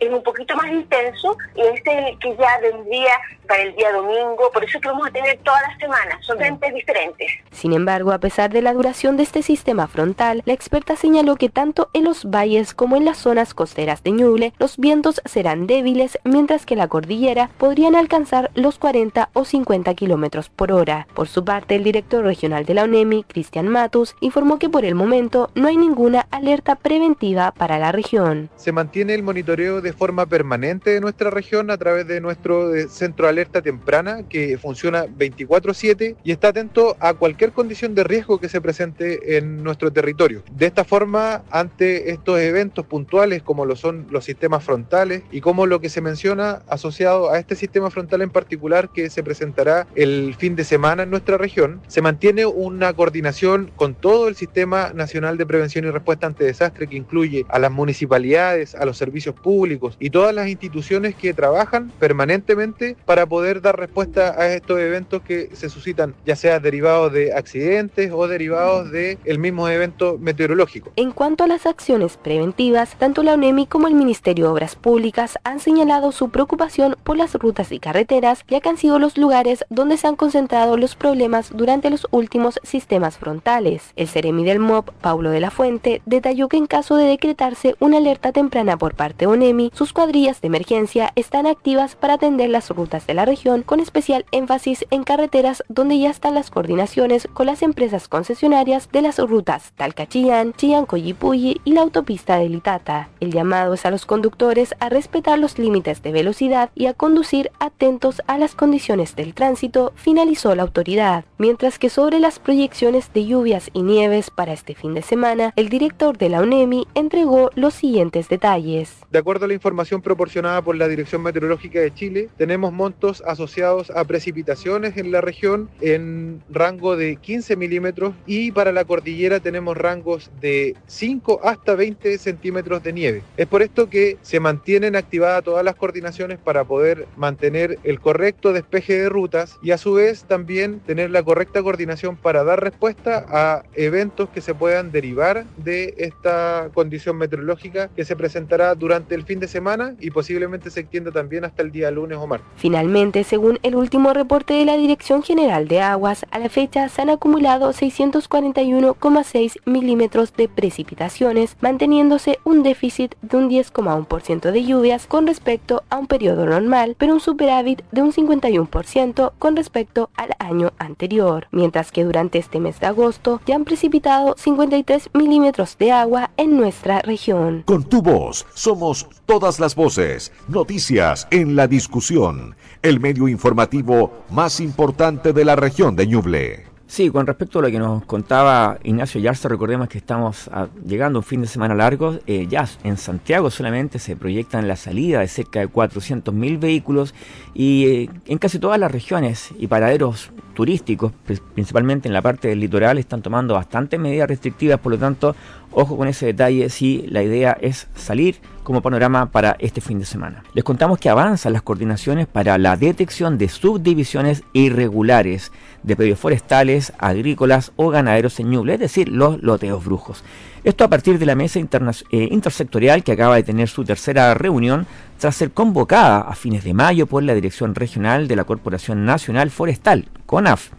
en 0.00 0.14
un 0.14 0.22
poquito 0.22 0.54
más 0.56 0.70
intenso 0.70 1.36
y 1.54 1.60
este 1.62 1.98
es 1.98 2.06
el 2.08 2.18
que 2.18 2.36
ya 2.36 2.58
vendría 2.60 3.12
para 3.46 3.62
el 3.62 3.74
día 3.74 3.92
domingo, 3.92 4.50
por 4.52 4.62
eso 4.62 4.80
que 4.80 4.88
vamos 4.88 5.08
a 5.08 5.10
tener 5.10 5.38
todas 5.42 5.60
las 5.68 5.78
semanas, 5.78 6.24
son 6.24 6.38
frentes 6.38 6.72
diferentes. 6.72 7.32
Sin 7.50 7.72
embargo, 7.72 8.12
a 8.12 8.18
pesar 8.18 8.50
de 8.50 8.62
la 8.62 8.72
duración 8.72 9.16
de 9.16 9.24
este 9.24 9.42
sistema 9.42 9.88
frontal, 9.88 10.42
la 10.44 10.52
experta 10.52 10.94
señaló 10.94 11.34
que 11.34 11.48
tanto 11.48 11.90
en 11.92 12.04
los 12.04 12.30
valles 12.30 12.74
como 12.74 12.96
en 12.96 13.04
las 13.04 13.18
zonas 13.18 13.52
costeras 13.52 14.04
de 14.04 14.12
Ñuble, 14.12 14.52
los 14.58 14.76
vientos 14.76 15.20
serán 15.24 15.66
débiles, 15.66 16.18
mientras 16.24 16.64
que 16.64 16.76
la 16.76 16.86
cordillera 16.86 17.50
podrían 17.58 17.96
alcanzar 17.96 18.52
los 18.54 18.78
40 18.78 19.30
o 19.32 19.44
50 19.44 19.94
kilómetros 19.94 20.48
por 20.48 20.70
hora. 20.70 21.08
Por 21.14 21.26
su 21.26 21.44
parte, 21.44 21.74
el 21.74 21.84
director 21.84 22.24
regional 22.24 22.64
de 22.64 22.74
la 22.74 22.84
UNEMI, 22.84 23.24
Cristian 23.24 23.68
Matus, 23.68 24.14
informó 24.20 24.58
que 24.58 24.68
por 24.68 24.84
el 24.84 24.94
momento 24.94 25.50
no 25.54 25.68
hay 25.68 25.76
ninguna 25.76 26.26
alerta 26.30 26.76
preventiva 26.76 27.50
para 27.50 27.78
la 27.78 27.92
región. 27.92 28.48
Se 28.56 28.72
mantiene 28.72 29.14
el 29.14 29.22
monitoreo 29.22 29.69
de 29.80 29.92
forma 29.92 30.26
permanente 30.26 30.90
de 30.90 31.00
nuestra 31.00 31.30
región 31.30 31.70
a 31.70 31.78
través 31.78 32.06
de 32.08 32.20
nuestro 32.20 32.74
eh, 32.74 32.88
centro 32.88 33.26
de 33.26 33.30
alerta 33.30 33.62
temprana 33.62 34.24
que 34.28 34.58
funciona 34.58 35.06
24/7 35.06 36.16
y 36.24 36.32
está 36.32 36.48
atento 36.48 36.96
a 36.98 37.14
cualquier 37.14 37.52
condición 37.52 37.94
de 37.94 38.02
riesgo 38.02 38.40
que 38.40 38.48
se 38.48 38.60
presente 38.60 39.36
en 39.36 39.62
nuestro 39.62 39.92
territorio. 39.92 40.42
De 40.50 40.66
esta 40.66 40.84
forma, 40.84 41.42
ante 41.50 42.10
estos 42.10 42.40
eventos 42.40 42.84
puntuales 42.86 43.42
como 43.42 43.64
lo 43.64 43.76
son 43.76 44.06
los 44.10 44.24
sistemas 44.24 44.64
frontales 44.64 45.22
y 45.30 45.40
como 45.40 45.66
lo 45.66 45.80
que 45.80 45.88
se 45.88 46.00
menciona 46.00 46.62
asociado 46.68 47.30
a 47.30 47.38
este 47.38 47.54
sistema 47.54 47.90
frontal 47.90 48.22
en 48.22 48.30
particular 48.30 48.88
que 48.88 49.10
se 49.10 49.22
presentará 49.22 49.86
el 49.94 50.34
fin 50.36 50.56
de 50.56 50.64
semana 50.64 51.04
en 51.04 51.10
nuestra 51.10 51.38
región, 51.38 51.80
se 51.86 52.02
mantiene 52.02 52.46
una 52.46 52.92
coordinación 52.92 53.70
con 53.76 53.94
todo 53.94 54.28
el 54.28 54.34
Sistema 54.34 54.92
Nacional 54.94 55.36
de 55.36 55.46
Prevención 55.46 55.84
y 55.84 55.90
Respuesta 55.90 56.26
ante 56.26 56.44
Desastre 56.44 56.88
que 56.88 56.96
incluye 56.96 57.44
a 57.48 57.58
las 57.58 57.70
municipalidades, 57.70 58.74
a 58.74 58.84
los 58.84 58.96
servicios 58.96 59.34
públicos 59.34 59.59
y 59.98 60.10
todas 60.10 60.34
las 60.34 60.48
instituciones 60.48 61.14
que 61.14 61.34
trabajan 61.34 61.92
permanentemente 61.98 62.96
para 63.04 63.26
poder 63.26 63.60
dar 63.60 63.78
respuesta 63.78 64.34
a 64.40 64.54
estos 64.54 64.80
eventos 64.80 65.22
que 65.22 65.50
se 65.52 65.68
suscitan, 65.68 66.14
ya 66.24 66.34
sea 66.34 66.60
derivados 66.60 67.12
de 67.12 67.34
accidentes 67.34 68.10
o 68.12 68.26
derivados 68.26 68.90
del 68.90 69.18
el 69.24 69.38
mismo 69.38 69.68
evento 69.68 70.16
meteorológico. 70.18 70.92
En 70.96 71.12
cuanto 71.12 71.44
a 71.44 71.46
las 71.46 71.66
acciones 71.66 72.16
preventivas, 72.16 72.96
tanto 72.98 73.22
la 73.22 73.34
UNEMI 73.34 73.66
como 73.66 73.86
el 73.86 73.94
Ministerio 73.94 74.46
de 74.46 74.50
Obras 74.52 74.76
Públicas 74.76 75.38
han 75.44 75.60
señalado 75.60 76.12
su 76.12 76.30
preocupación 76.30 76.96
por 77.04 77.16
las 77.16 77.34
rutas 77.34 77.72
y 77.72 77.78
carreteras, 77.78 78.44
ya 78.48 78.60
que 78.60 78.68
han 78.68 78.78
sido 78.78 78.98
los 78.98 79.18
lugares 79.18 79.64
donde 79.68 79.96
se 79.98 80.06
han 80.06 80.16
concentrado 80.16 80.76
los 80.76 80.96
problemas 80.96 81.50
durante 81.54 81.90
los 81.90 82.06
últimos 82.10 82.60
sistemas 82.62 83.18
frontales. 83.18 83.92
El 83.96 84.08
Ceremi 84.08 84.44
del 84.44 84.58
MOP, 84.58 84.90
Paulo 85.00 85.30
de 85.30 85.40
la 85.40 85.50
Fuente, 85.50 86.02
detalló 86.06 86.48
que 86.48 86.56
en 86.56 86.66
caso 86.66 86.96
de 86.96 87.04
decretarse 87.04 87.76
una 87.78 87.98
alerta 87.98 88.32
temprana 88.32 88.76
por 88.76 88.94
parte 88.94 89.26
de 89.26 89.32
Sus 89.72 89.92
cuadrillas 89.92 90.40
de 90.40 90.46
emergencia 90.46 91.12
están 91.16 91.46
activas 91.46 91.96
para 91.96 92.14
atender 92.14 92.50
las 92.50 92.70
rutas 92.70 93.06
de 93.06 93.14
la 93.14 93.24
región, 93.24 93.62
con 93.62 93.80
especial 93.80 94.24
énfasis 94.30 94.84
en 94.90 95.02
carreteras 95.02 95.64
donde 95.68 95.98
ya 95.98 96.10
están 96.10 96.34
las 96.34 96.50
coordinaciones 96.50 97.28
con 97.32 97.46
las 97.46 97.62
empresas 97.62 98.06
concesionarias 98.06 98.88
de 98.92 99.02
las 99.02 99.18
rutas 99.18 99.72
Talca-Chillán, 99.76 100.54
y 100.62 101.72
la 101.72 101.80
autopista 101.80 102.38
de 102.38 102.48
Litata. 102.48 103.08
El 103.18 103.32
llamado 103.32 103.74
es 103.74 103.84
a 103.86 103.90
los 103.90 104.06
conductores 104.06 104.74
a 104.78 104.88
respetar 104.88 105.38
los 105.38 105.58
límites 105.58 106.02
de 106.02 106.12
velocidad 106.12 106.70
y 106.74 106.86
a 106.86 106.94
conducir 106.94 107.50
atentos 107.58 108.22
a 108.26 108.38
las 108.38 108.54
condiciones 108.54 109.16
del 109.16 109.34
tránsito, 109.34 109.92
finalizó 109.96 110.54
la 110.54 110.62
autoridad. 110.62 111.24
Mientras 111.38 111.78
que 111.78 111.90
sobre 111.90 112.20
las 112.20 112.38
proyecciones 112.38 113.12
de 113.12 113.26
lluvias 113.26 113.70
y 113.72 113.82
nieves 113.82 114.30
para 114.30 114.52
este 114.52 114.74
fin 114.74 114.94
de 114.94 115.02
semana, 115.02 115.52
el 115.56 115.68
director 115.68 116.16
de 116.18 116.28
la 116.28 116.40
UNEMI 116.40 116.86
entregó 116.94 117.50
los 117.54 117.74
siguientes 117.74 118.28
detalles. 118.28 118.98
De 119.10 119.18
acuerdo 119.30 119.44
a 119.44 119.48
la 119.48 119.54
información 119.54 120.02
proporcionada 120.02 120.60
por 120.60 120.74
la 120.74 120.88
Dirección 120.88 121.22
Meteorológica 121.22 121.78
de 121.78 121.94
Chile, 121.94 122.28
tenemos 122.36 122.72
montos 122.72 123.22
asociados 123.24 123.88
a 123.90 124.02
precipitaciones 124.02 124.96
en 124.96 125.12
la 125.12 125.20
región 125.20 125.70
en 125.80 126.42
rango 126.50 126.96
de 126.96 127.14
15 127.14 127.54
milímetros 127.54 128.12
y 128.26 128.50
para 128.50 128.72
la 128.72 128.84
cordillera 128.84 129.38
tenemos 129.38 129.76
rangos 129.76 130.32
de 130.40 130.74
5 130.88 131.42
hasta 131.44 131.76
20 131.76 132.18
centímetros 132.18 132.82
de 132.82 132.92
nieve. 132.92 133.22
Es 133.36 133.46
por 133.46 133.62
esto 133.62 133.88
que 133.88 134.18
se 134.20 134.40
mantienen 134.40 134.96
activadas 134.96 135.44
todas 135.44 135.64
las 135.64 135.76
coordinaciones 135.76 136.40
para 136.40 136.64
poder 136.64 137.06
mantener 137.16 137.78
el 137.84 138.00
correcto 138.00 138.52
despeje 138.52 138.94
de 138.94 139.08
rutas 139.08 139.58
y 139.62 139.70
a 139.70 139.78
su 139.78 139.92
vez 139.92 140.24
también 140.24 140.80
tener 140.80 141.12
la 141.12 141.22
correcta 141.22 141.62
coordinación 141.62 142.16
para 142.16 142.42
dar 142.42 142.64
respuesta 142.64 143.24
a 143.28 143.62
eventos 143.76 144.28
que 144.30 144.40
se 144.40 144.56
puedan 144.56 144.90
derivar 144.90 145.44
de 145.56 145.94
esta 145.98 146.70
condición 146.74 147.16
meteorológica 147.16 147.90
que 147.94 148.04
se 148.04 148.16
presentará 148.16 148.74
durante 148.74 149.19
el 149.20 149.26
fin 149.26 149.38
de 149.38 149.48
semana 149.48 149.94
y 150.00 150.10
posiblemente 150.10 150.70
se 150.70 150.80
extienda 150.80 151.12
también 151.12 151.44
hasta 151.44 151.62
el 151.62 151.70
día 151.70 151.90
lunes 151.90 152.16
o 152.18 152.26
martes. 152.26 152.48
Finalmente, 152.56 153.22
según 153.22 153.58
el 153.62 153.76
último 153.76 154.14
reporte 154.14 154.54
de 154.54 154.64
la 154.64 154.78
Dirección 154.78 155.22
General 155.22 155.68
de 155.68 155.82
Aguas, 155.82 156.24
a 156.30 156.38
la 156.38 156.48
fecha 156.48 156.88
se 156.88 157.02
han 157.02 157.10
acumulado 157.10 157.70
641,6 157.72 159.60
milímetros 159.66 160.34
de 160.34 160.48
precipitaciones, 160.48 161.56
manteniéndose 161.60 162.38
un 162.44 162.62
déficit 162.62 163.14
de 163.20 163.36
un 163.36 163.50
10,1% 163.50 164.50
de 164.50 164.64
lluvias 164.64 165.06
con 165.06 165.26
respecto 165.26 165.82
a 165.90 165.98
un 165.98 166.06
periodo 166.06 166.46
normal, 166.46 166.96
pero 166.98 167.12
un 167.12 167.20
superávit 167.20 167.82
de 167.92 168.02
un 168.02 168.12
51% 168.12 169.32
con 169.38 169.54
respecto 169.54 170.08
al 170.16 170.30
año 170.38 170.72
anterior, 170.78 171.46
mientras 171.50 171.92
que 171.92 172.04
durante 172.04 172.38
este 172.38 172.58
mes 172.58 172.80
de 172.80 172.86
agosto 172.86 173.42
ya 173.44 173.56
han 173.56 173.64
precipitado 173.64 174.34
53 174.38 175.10
milímetros 175.12 175.76
de 175.76 175.92
agua 175.92 176.30
en 176.38 176.56
nuestra 176.56 177.00
región. 177.02 177.64
Con 177.66 177.84
tu 177.84 178.00
voz 178.00 178.46
somos 178.54 179.09
todas 179.26 179.60
las 179.60 179.74
voces, 179.74 180.32
noticias 180.48 181.28
en 181.30 181.56
la 181.56 181.66
discusión, 181.66 182.56
el 182.82 183.00
medio 183.00 183.28
informativo 183.28 184.24
más 184.30 184.60
importante 184.60 185.32
de 185.32 185.44
la 185.44 185.56
región 185.56 185.96
de 185.96 186.06
Ñuble. 186.06 186.70
Sí, 186.90 187.08
con 187.08 187.24
respecto 187.24 187.60
a 187.60 187.62
lo 187.62 187.70
que 187.70 187.78
nos 187.78 188.04
contaba 188.04 188.76
Ignacio 188.82 189.20
Yarza, 189.20 189.48
recordemos 189.48 189.88
que 189.88 189.98
estamos 189.98 190.50
llegando 190.84 191.18
a 191.18 191.20
un 191.20 191.24
fin 191.24 191.40
de 191.40 191.46
semana 191.46 191.72
largo. 191.72 192.18
Eh, 192.26 192.48
ya 192.50 192.68
en 192.82 192.96
Santiago 192.96 193.48
solamente 193.48 194.00
se 194.00 194.16
proyectan 194.16 194.66
la 194.66 194.74
salida 194.74 195.20
de 195.20 195.28
cerca 195.28 195.60
de 195.60 195.68
400.000 195.68 196.58
vehículos 196.58 197.14
y 197.54 197.86
eh, 197.86 198.10
en 198.26 198.38
casi 198.38 198.58
todas 198.58 198.80
las 198.80 198.90
regiones 198.90 199.50
y 199.56 199.68
paraderos 199.68 200.32
turísticos, 200.54 201.12
principalmente 201.54 202.08
en 202.08 202.12
la 202.12 202.22
parte 202.22 202.48
del 202.48 202.58
litoral, 202.58 202.98
están 202.98 203.22
tomando 203.22 203.54
bastantes 203.54 204.00
medidas 204.00 204.28
restrictivas, 204.28 204.80
por 204.80 204.90
lo 204.90 204.98
tanto, 204.98 205.36
ojo 205.72 205.96
con 205.96 206.08
ese 206.08 206.26
detalle 206.26 206.68
si 206.70 207.06
la 207.08 207.22
idea 207.22 207.56
es 207.60 207.88
salir 207.94 208.36
como 208.62 208.82
panorama 208.82 209.26
para 209.26 209.56
este 209.58 209.80
fin 209.80 209.98
de 209.98 210.04
semana. 210.04 210.44
Les 210.54 210.64
contamos 210.64 210.98
que 210.98 211.08
avanzan 211.08 211.52
las 211.52 211.62
coordinaciones 211.62 212.26
para 212.26 212.58
la 212.58 212.76
detección 212.76 213.38
de 213.38 213.48
subdivisiones 213.48 214.44
irregulares 214.52 215.50
de 215.82 215.96
predios 215.96 216.18
forestales, 216.18 216.92
agrícolas 216.98 217.72
o 217.76 217.88
ganaderos 217.90 218.38
en 218.38 218.50
Ñuble, 218.50 218.74
es 218.74 218.80
decir, 218.80 219.08
los 219.08 219.42
loteos 219.42 219.84
brujos. 219.84 220.22
Esto 220.62 220.84
a 220.84 220.88
partir 220.88 221.18
de 221.18 221.26
la 221.26 221.34
mesa 221.34 221.58
eh, 221.58 222.28
intersectorial 222.30 223.02
que 223.02 223.12
acaba 223.12 223.36
de 223.36 223.42
tener 223.42 223.68
su 223.68 223.82
tercera 223.84 224.34
reunión 224.34 224.86
tras 225.18 225.36
ser 225.36 225.52
convocada 225.52 226.20
a 226.20 226.34
fines 226.34 226.64
de 226.64 226.74
mayo 226.74 227.06
por 227.06 227.22
la 227.22 227.34
Dirección 227.34 227.74
Regional 227.74 228.28
de 228.28 228.36
la 228.36 228.44
Corporación 228.44 229.06
Nacional 229.06 229.50
Forestal, 229.50 230.08
CONAF. 230.26 230.70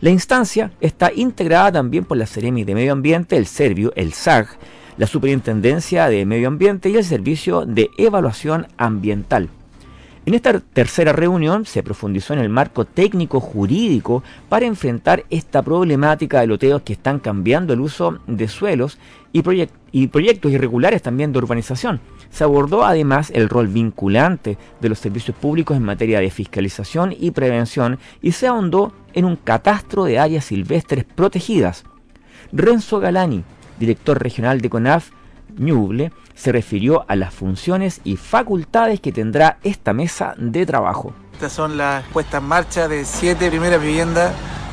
La 0.00 0.10
instancia 0.10 0.70
está 0.80 1.12
integrada 1.12 1.72
también 1.72 2.04
por 2.04 2.16
la 2.16 2.26
Seremi 2.26 2.64
de 2.64 2.74
Medio 2.74 2.92
Ambiente, 2.92 3.36
el 3.36 3.46
Servio, 3.46 3.92
el 3.96 4.12
SAG, 4.12 4.48
la 4.96 5.06
Superintendencia 5.06 6.08
de 6.08 6.24
Medio 6.26 6.48
Ambiente 6.48 6.88
y 6.88 6.96
el 6.96 7.04
Servicio 7.04 7.66
de 7.66 7.90
Evaluación 7.98 8.66
Ambiental. 8.76 9.48
En 10.26 10.34
esta 10.34 10.58
tercera 10.58 11.12
reunión 11.12 11.66
se 11.66 11.84
profundizó 11.84 12.34
en 12.34 12.40
el 12.40 12.48
marco 12.48 12.84
técnico 12.84 13.38
jurídico 13.38 14.24
para 14.48 14.66
enfrentar 14.66 15.24
esta 15.30 15.62
problemática 15.62 16.40
de 16.40 16.48
loteos 16.48 16.82
que 16.82 16.94
están 16.94 17.20
cambiando 17.20 17.72
el 17.72 17.80
uso 17.80 18.18
de 18.26 18.48
suelos 18.48 18.98
y, 19.32 19.42
proyectos 20.08 20.50
irregulares 20.50 21.02
también 21.02 21.32
de 21.32 21.38
urbanización. 21.38 22.00
Se 22.28 22.42
abordó 22.42 22.84
además 22.84 23.30
el 23.32 23.48
rol 23.48 23.68
vinculante 23.68 24.58
de 24.80 24.88
los 24.88 24.98
servicios 24.98 25.36
públicos 25.36 25.76
en 25.76 25.84
materia 25.84 26.18
de 26.18 26.32
fiscalización 26.32 27.14
y 27.16 27.30
prevención 27.30 28.00
y 28.20 28.32
se 28.32 28.48
ahondó 28.48 28.92
en 29.12 29.26
un 29.26 29.36
catastro 29.36 30.06
de 30.06 30.18
áreas 30.18 30.46
silvestres 30.46 31.04
protegidas. 31.04 31.84
Renzo 32.50 32.98
Galani, 32.98 33.44
director 33.78 34.20
regional 34.20 34.60
de 34.60 34.70
CONAF 34.70 35.10
Ñuble, 35.56 36.12
se 36.34 36.52
refirió 36.52 37.04
a 37.08 37.16
las 37.16 37.32
funciones 37.32 38.00
y 38.04 38.16
facultades 38.16 39.00
que 39.00 39.12
tendrá 39.12 39.58
esta 39.62 39.92
mesa 39.92 40.34
de 40.36 40.66
trabajo. 40.66 41.12
Estas 41.32 41.52
son 41.52 41.76
las 41.76 42.04
puestas 42.08 42.42
en 42.42 42.48
marcha 42.48 42.88
de 42.88 43.04
siete 43.04 43.48
primeras 43.48 43.80
viviendas 43.80 44.32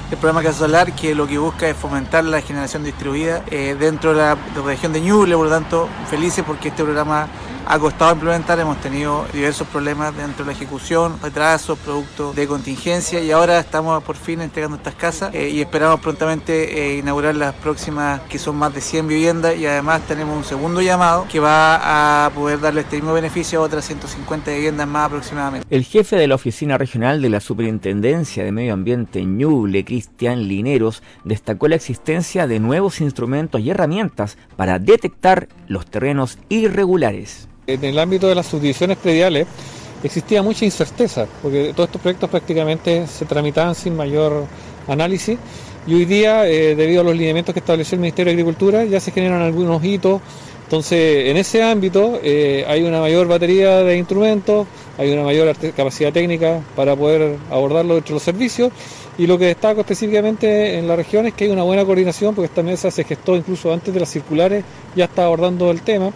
del 0.10 0.20
programa 0.20 0.44
Casa 0.44 0.60
Solar, 0.60 0.94
que 0.94 1.16
lo 1.16 1.28
que 1.28 1.38
busca 1.38 1.68
es 1.70 1.76
fomentar 1.76 2.24
la 2.24 2.42
generación 2.42 2.84
distribuida 2.84 3.44
eh, 3.50 3.76
dentro 3.80 4.12
de 4.12 4.18
la, 4.18 4.36
de 4.36 4.60
la 4.60 4.66
región 4.66 4.94
de 4.94 5.02
Ñuble, 5.02 5.36
por 5.36 5.46
lo 5.46 5.52
tanto, 5.52 5.90
felices 6.10 6.44
porque 6.46 6.70
este 6.70 6.84
programa 6.84 7.28
ha 7.65 7.80
costado 7.80 8.13
implementar, 8.13 8.60
hemos 8.60 8.80
tenido 8.82 9.26
diversos 9.34 9.67
problemas 9.67 10.15
dentro 10.15 10.45
de 10.45 10.52
la 10.52 10.58
ejecución, 10.58 11.17
retrasos, 11.21 11.78
producto 11.80 12.34
de 12.34 12.47
contingencia 12.47 13.21
y 13.21 13.32
ahora 13.32 13.60
estamos 13.60 14.04
por 14.04 14.15
fin 14.15 14.41
entregando 14.41 14.78
estas 14.78 14.95
casas 14.95 15.34
eh, 15.34 15.49
y 15.49 15.62
esperamos 15.62 15.99
prontamente 15.99 16.93
eh, 16.93 16.97
inaugurar 16.97 17.36
las 17.36 17.54
próximas 17.56 18.21
que 18.21 18.39
son 18.39 18.56
más 18.56 18.73
de 18.73 18.82
100 18.82 19.08
viviendas 19.08 19.58
y 19.58 19.65
además 19.65 20.02
tenemos 20.08 20.36
un 20.36 20.43
segundo 20.43 20.82
llamado 20.82 21.26
que 21.32 21.39
va 21.39 22.26
a 22.26 22.30
poder 22.32 22.60
darle 22.60 22.82
este 22.82 22.97
mismo 22.97 23.13
beneficio 23.13 23.60
a 23.60 23.63
otras 23.63 23.86
150 23.86 24.52
viviendas 24.52 24.88
más 24.88 25.08
aproximadamente. 25.08 25.67
El 25.69 25.84
jefe 25.84 26.15
de 26.15 26.28
la 26.28 26.36
Oficina 26.36 26.78
Regional 26.78 27.21
de 27.21 27.30
la 27.30 27.39
Superintendencia 27.39 28.43
de 28.43 28.52
Medio 28.52 28.73
Ambiente 28.73 29.23
Ñuble, 29.23 29.86
Cristian 29.86 30.47
Lineros, 30.47 31.04
destacó 31.23 31.67
la 31.67 31.76
existencia 31.76 32.47
de 32.47 32.60
nuevos 32.60 33.02
instrumentos 33.02 33.62
y 33.62 33.69
herramientas 33.69 34.38
para 34.56 34.80
detectar 34.80 35.47
los 35.67 35.86
terrenos 35.86 36.38
irregulares. 36.49 37.47
En 37.65 37.82
el 37.86 37.97
ámbito 37.97 38.28
de 38.28 38.36
las 38.36 38.47
subdivisiones 38.47 38.97
prediales 38.97 39.47
existía 40.04 40.43
mucha 40.43 40.65
incerteza, 40.65 41.28
porque 41.41 41.71
todos 41.73 41.88
estos 41.88 42.02
proyectos 42.02 42.30
prácticamente 42.30 43.08
se 43.08 43.23
tramitaban 43.23 43.73
sin 43.73 43.95
mayor 43.95 44.47
análisis 44.86 45.38
y 45.88 45.93
hoy 45.93 46.04
día, 46.04 46.45
eh, 46.45 46.76
debido 46.76 46.99
a 46.99 47.04
los 47.06 47.15
lineamientos 47.15 47.54
que 47.54 47.60
estableció 47.60 47.95
el 47.95 48.02
Ministerio 48.02 48.32
de 48.32 48.41
Agricultura, 48.41 48.84
ya 48.84 48.99
se 48.99 49.12
generan 49.12 49.41
algunos 49.41 49.82
hitos. 49.82 50.21
Entonces, 50.65 51.30
en 51.30 51.38
ese 51.38 51.63
ámbito 51.63 52.19
eh, 52.21 52.65
hay 52.67 52.84
una 52.84 52.99
mayor 52.99 53.28
batería 53.28 53.78
de 53.78 53.97
instrumentos, 53.97 54.67
hay 54.97 55.13
una 55.13 55.23
mayor 55.23 55.56
capacidad 55.73 56.12
técnica 56.12 56.62
para 56.76 56.97
poder 56.97 57.38
abordarlo 57.49 57.95
dentro 57.95 58.10
de 58.10 58.15
los 58.15 58.23
servicios. 58.23 58.73
Y 59.17 59.28
lo 59.28 59.38
que 59.38 59.45
destaco 59.45 59.82
específicamente 59.82 60.80
en 60.80 60.88
la 60.88 60.97
región 60.97 61.28
es 61.28 61.34
que 61.34 61.45
hay 61.45 61.52
una 61.52 61.63
buena 61.63 61.86
coordinación, 61.86 62.36
porque 62.36 62.47
esta 62.47 62.63
mesa 62.63 62.91
se 62.91 63.06
gestó 63.06 63.38
incluso 63.38 63.71
antes 63.71 63.93
de 63.93 64.02
las 64.02 64.10
circulares, 64.10 64.65
ya 64.95 65.06
está 65.06 65.26
abordando 65.26 65.71
el 65.71 65.82
tema 65.82 66.12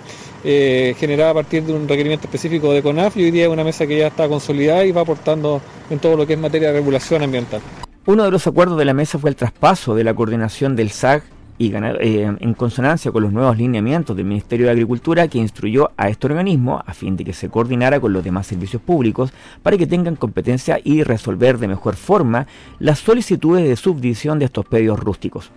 eh, 0.50 0.96
generada 0.98 1.32
a 1.32 1.34
partir 1.34 1.62
de 1.64 1.74
un 1.74 1.90
requerimiento 1.90 2.26
específico 2.26 2.72
de 2.72 2.82
CONAF 2.82 3.18
y 3.18 3.26
hoy 3.26 3.32
día 3.32 3.48
es 3.48 3.50
una 3.50 3.66
mesa 3.66 3.86
que 3.86 3.98
ya 3.98 4.08
está 4.08 4.30
consolidada 4.30 4.86
y 4.86 4.94
va 4.94 5.02
aportando 5.02 5.60
en 5.90 6.00
todo 6.00 6.16
lo 6.16 6.26
que 6.26 6.34
es 6.34 6.40
materia 6.40 6.70
de 6.70 6.76
regulación 6.76 7.22
ambiental. 7.22 7.60
Uno 8.06 8.24
de 8.24 8.32
los 8.32 8.48
acuerdos 8.48 8.78
de 8.78 8.86
la 8.86 8.94
mesa 8.94 9.20
fue 9.20 9.30
el 9.30 9.36
traspaso 9.36 9.94
de 9.94 10.06
la 10.06 10.14
coordinación 10.14 10.78
del 10.78 10.92
SAG 10.92 11.24
y 11.58 11.76
eh, 11.76 12.38
en 12.40 12.54
consonancia 12.54 13.12
con 13.12 13.24
los 13.24 13.34
nuevos 13.34 13.58
lineamientos 13.58 14.16
del 14.16 14.26
Ministerio 14.26 14.68
de 14.68 14.72
Agricultura 14.72 15.28
que 15.28 15.38
instruyó 15.38 15.92
a 15.98 16.08
este 16.08 16.28
organismo 16.28 16.82
a 16.86 16.94
fin 16.94 17.18
de 17.18 17.26
que 17.26 17.34
se 17.34 17.50
coordinara 17.50 18.00
con 18.00 18.14
los 18.14 18.24
demás 18.24 18.48
servicios 18.48 18.82
públicos 18.82 19.34
para 19.64 19.78
que 19.78 19.86
tengan 19.86 20.16
competencia 20.16 20.80
y 20.82 21.04
resolver 21.04 21.58
de 21.58 21.68
mejor 21.68 21.98
forma 21.98 22.48
las 22.80 23.00
solicitudes 23.00 23.68
de 23.68 23.76
subdivisión 23.76 24.40
de 24.40 24.46
estos 24.46 24.66
pedidos 24.66 24.98
rústicos. 24.98 25.52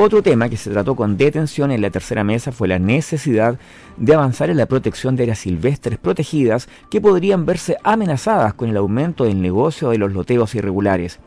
Otro 0.00 0.22
tema 0.22 0.48
que 0.48 0.56
se 0.56 0.70
trató 0.70 0.94
con 0.94 1.16
detención 1.16 1.72
en 1.72 1.82
la 1.82 1.90
tercera 1.90 2.22
mesa 2.22 2.52
fue 2.52 2.68
la 2.68 2.78
necesidad 2.78 3.58
de 3.96 4.14
avanzar 4.14 4.48
en 4.48 4.56
la 4.56 4.66
protección 4.66 5.16
de 5.16 5.24
áreas 5.24 5.40
silvestres 5.40 5.98
protegidas 5.98 6.68
que 6.88 7.00
podrían 7.00 7.44
verse 7.44 7.78
amenazadas 7.82 8.54
con 8.54 8.68
el 8.68 8.76
aumento 8.76 9.24
del 9.24 9.42
negocio 9.42 9.90
de 9.90 9.98
los 9.98 10.12
loteos 10.12 10.54
irregulares. 10.54 11.18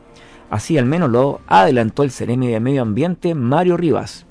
Así 0.48 0.78
al 0.78 0.86
menos 0.86 1.10
lo 1.10 1.42
adelantó 1.48 2.02
el 2.02 2.12
Ceremi 2.12 2.48
de 2.48 2.60
Medio 2.60 2.80
Ambiente 2.80 3.34
Mario 3.34 3.76
Rivas. 3.76 4.24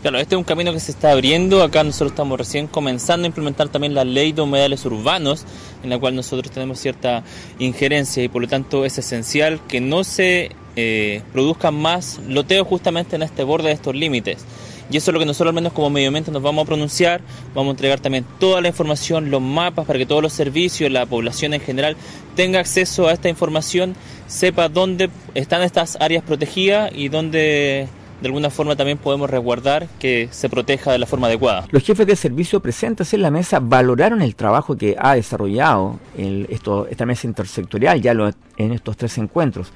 Claro, 0.00 0.18
este 0.18 0.34
es 0.34 0.38
un 0.38 0.44
camino 0.44 0.72
que 0.72 0.80
se 0.80 0.92
está 0.92 1.12
abriendo. 1.12 1.62
Acá 1.62 1.84
nosotros 1.84 2.12
estamos 2.12 2.38
recién 2.38 2.68
comenzando 2.68 3.24
a 3.24 3.26
implementar 3.26 3.68
también 3.68 3.92
la 3.92 4.04
ley 4.04 4.32
de 4.32 4.40
humedales 4.40 4.82
urbanos, 4.86 5.44
en 5.82 5.90
la 5.90 5.98
cual 5.98 6.16
nosotros 6.16 6.50
tenemos 6.50 6.78
cierta 6.78 7.22
injerencia 7.58 8.24
y 8.24 8.28
por 8.28 8.40
lo 8.40 8.48
tanto 8.48 8.86
es 8.86 8.96
esencial 8.96 9.60
que 9.68 9.82
no 9.82 10.04
se 10.04 10.52
eh, 10.80 11.22
produzcan 11.32 11.74
más 11.74 12.20
loteos 12.28 12.64
justamente 12.64 13.16
en 13.16 13.22
este 13.22 13.42
borde 13.42 13.66
de 13.66 13.74
estos 13.74 13.96
límites. 13.96 14.44
Y 14.92 14.96
eso 14.96 15.10
es 15.10 15.12
lo 15.12 15.18
que 15.18 15.26
nosotros 15.26 15.48
al 15.48 15.54
menos 15.56 15.72
como 15.72 15.90
medio 15.90 16.06
ambiente 16.06 16.30
nos 16.30 16.40
vamos 16.40 16.62
a 16.62 16.66
pronunciar, 16.66 17.20
vamos 17.52 17.70
a 17.70 17.72
entregar 17.72 17.98
también 17.98 18.24
toda 18.38 18.60
la 18.60 18.68
información, 18.68 19.28
los 19.28 19.42
mapas, 19.42 19.86
para 19.86 19.98
que 19.98 20.06
todos 20.06 20.22
los 20.22 20.32
servicios, 20.32 20.88
la 20.92 21.04
población 21.04 21.52
en 21.52 21.60
general 21.60 21.96
tenga 22.36 22.60
acceso 22.60 23.08
a 23.08 23.12
esta 23.12 23.28
información, 23.28 23.96
sepa 24.28 24.68
dónde 24.68 25.10
están 25.34 25.62
estas 25.62 25.98
áreas 26.00 26.22
protegidas 26.22 26.92
y 26.94 27.08
dónde 27.08 27.88
de 28.20 28.28
alguna 28.28 28.48
forma 28.48 28.76
también 28.76 28.98
podemos 28.98 29.28
resguardar 29.28 29.88
que 29.98 30.28
se 30.30 30.48
proteja 30.48 30.92
de 30.92 30.98
la 31.00 31.06
forma 31.06 31.26
adecuada. 31.26 31.66
Los 31.72 31.82
jefes 31.82 32.06
de 32.06 32.14
servicio 32.14 32.60
presentes 32.60 33.12
en 33.14 33.22
la 33.22 33.32
mesa 33.32 33.58
valoraron 33.60 34.22
el 34.22 34.36
trabajo 34.36 34.76
que 34.76 34.94
ha 34.96 35.16
desarrollado 35.16 35.98
esta 36.16 37.04
mesa 37.04 37.26
intersectorial 37.26 38.00
ya 38.00 38.12
en 38.56 38.72
estos 38.72 38.96
tres 38.96 39.18
encuentros. 39.18 39.72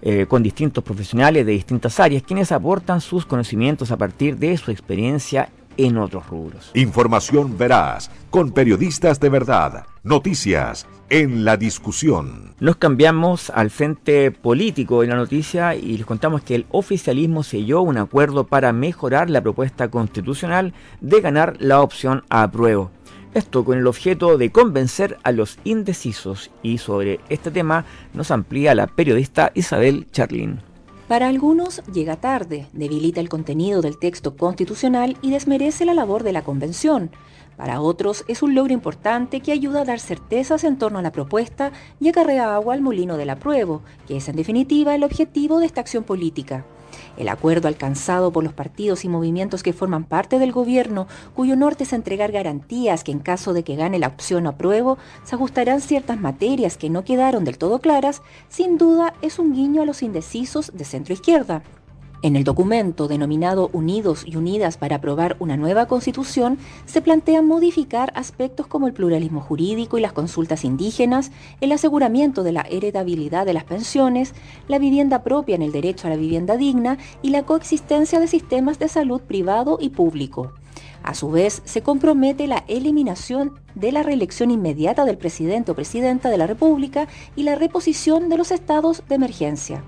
Eh, 0.00 0.26
con 0.28 0.44
distintos 0.44 0.84
profesionales 0.84 1.44
de 1.44 1.52
distintas 1.52 1.98
áreas, 1.98 2.22
quienes 2.22 2.52
aportan 2.52 3.00
sus 3.00 3.26
conocimientos 3.26 3.90
a 3.90 3.96
partir 3.96 4.36
de 4.36 4.56
su 4.56 4.70
experiencia 4.70 5.48
en 5.76 5.96
otros 5.96 6.26
rubros. 6.28 6.70
Información 6.74 7.58
veraz, 7.58 8.10
con 8.30 8.52
periodistas 8.52 9.18
de 9.18 9.28
verdad, 9.28 9.86
noticias 10.02 10.86
en 11.10 11.44
la 11.44 11.56
discusión. 11.56 12.54
Nos 12.60 12.76
cambiamos 12.76 13.50
al 13.50 13.70
frente 13.70 14.30
político 14.30 15.02
en 15.02 15.10
la 15.10 15.16
noticia 15.16 15.74
y 15.74 15.96
les 15.96 16.06
contamos 16.06 16.42
que 16.42 16.54
el 16.54 16.66
oficialismo 16.70 17.42
selló 17.42 17.80
un 17.80 17.96
acuerdo 17.96 18.44
para 18.44 18.72
mejorar 18.72 19.30
la 19.30 19.40
propuesta 19.40 19.88
constitucional 19.88 20.74
de 21.00 21.20
ganar 21.20 21.56
la 21.60 21.80
opción 21.80 22.24
a 22.28 22.42
apruebo. 22.42 22.90
Esto 23.34 23.62
con 23.64 23.76
el 23.76 23.86
objeto 23.86 24.38
de 24.38 24.50
convencer 24.50 25.18
a 25.22 25.32
los 25.32 25.58
indecisos 25.64 26.50
y 26.62 26.78
sobre 26.78 27.20
este 27.28 27.50
tema 27.50 27.84
nos 28.14 28.30
amplía 28.30 28.74
la 28.74 28.86
periodista 28.86 29.52
Isabel 29.54 30.06
Charlin. 30.12 30.60
Para 31.08 31.28
algunos 31.28 31.82
llega 31.92 32.16
tarde, 32.16 32.66
debilita 32.72 33.20
el 33.20 33.28
contenido 33.28 33.82
del 33.82 33.98
texto 33.98 34.36
constitucional 34.36 35.16
y 35.20 35.30
desmerece 35.30 35.84
la 35.84 35.94
labor 35.94 36.22
de 36.22 36.32
la 36.32 36.42
Convención. 36.42 37.10
Para 37.56 37.80
otros 37.80 38.24
es 38.28 38.42
un 38.42 38.54
logro 38.54 38.72
importante 38.72 39.40
que 39.40 39.52
ayuda 39.52 39.82
a 39.82 39.84
dar 39.84 40.00
certezas 40.00 40.64
en 40.64 40.78
torno 40.78 40.98
a 40.98 41.02
la 41.02 41.12
propuesta 41.12 41.72
y 42.00 42.08
acarrea 42.08 42.54
agua 42.54 42.74
al 42.74 42.82
molino 42.82 43.16
del 43.16 43.30
apruebo, 43.30 43.82
que 44.06 44.16
es 44.18 44.28
en 44.28 44.36
definitiva 44.36 44.94
el 44.94 45.04
objetivo 45.04 45.58
de 45.58 45.66
esta 45.66 45.80
acción 45.80 46.04
política. 46.04 46.64
El 47.18 47.28
acuerdo 47.28 47.66
alcanzado 47.66 48.32
por 48.32 48.44
los 48.44 48.52
partidos 48.52 49.04
y 49.04 49.08
movimientos 49.08 49.64
que 49.64 49.72
forman 49.72 50.04
parte 50.04 50.38
del 50.38 50.52
gobierno, 50.52 51.08
cuyo 51.34 51.56
norte 51.56 51.82
es 51.82 51.92
entregar 51.92 52.30
garantías 52.30 53.02
que 53.02 53.10
en 53.10 53.18
caso 53.18 53.52
de 53.52 53.64
que 53.64 53.74
gane 53.74 53.98
la 53.98 54.06
opción 54.06 54.46
apruebo, 54.46 54.98
se 55.24 55.34
ajustarán 55.34 55.80
ciertas 55.80 56.20
materias 56.20 56.76
que 56.76 56.90
no 56.90 57.02
quedaron 57.02 57.44
del 57.44 57.58
todo 57.58 57.80
claras, 57.80 58.22
sin 58.48 58.78
duda 58.78 59.14
es 59.20 59.40
un 59.40 59.52
guiño 59.52 59.82
a 59.82 59.84
los 59.84 60.02
indecisos 60.02 60.70
de 60.72 60.84
centro 60.84 61.12
izquierda. 61.12 61.62
En 62.20 62.34
el 62.34 62.42
documento 62.42 63.06
denominado 63.06 63.70
Unidos 63.72 64.24
y 64.26 64.34
Unidas 64.34 64.76
para 64.76 64.96
aprobar 64.96 65.36
una 65.38 65.56
nueva 65.56 65.86
constitución, 65.86 66.58
se 66.84 67.00
plantea 67.00 67.42
modificar 67.42 68.12
aspectos 68.16 68.66
como 68.66 68.88
el 68.88 68.92
pluralismo 68.92 69.40
jurídico 69.40 69.98
y 69.98 70.00
las 70.00 70.12
consultas 70.12 70.64
indígenas, 70.64 71.30
el 71.60 71.70
aseguramiento 71.70 72.42
de 72.42 72.50
la 72.50 72.62
heredabilidad 72.62 73.46
de 73.46 73.52
las 73.52 73.62
pensiones, 73.62 74.34
la 74.66 74.80
vivienda 74.80 75.22
propia 75.22 75.54
en 75.54 75.62
el 75.62 75.70
derecho 75.70 76.08
a 76.08 76.10
la 76.10 76.16
vivienda 76.16 76.56
digna 76.56 76.98
y 77.22 77.30
la 77.30 77.44
coexistencia 77.44 78.18
de 78.18 78.26
sistemas 78.26 78.80
de 78.80 78.88
salud 78.88 79.20
privado 79.20 79.78
y 79.80 79.90
público. 79.90 80.52
A 81.04 81.14
su 81.14 81.30
vez, 81.30 81.62
se 81.64 81.82
compromete 81.82 82.48
la 82.48 82.64
eliminación 82.66 83.60
de 83.76 83.92
la 83.92 84.02
reelección 84.02 84.50
inmediata 84.50 85.04
del 85.04 85.18
presidente 85.18 85.70
o 85.70 85.76
presidenta 85.76 86.30
de 86.30 86.38
la 86.38 86.48
República 86.48 87.06
y 87.36 87.44
la 87.44 87.54
reposición 87.54 88.28
de 88.28 88.38
los 88.38 88.50
estados 88.50 89.04
de 89.08 89.14
emergencia. 89.14 89.84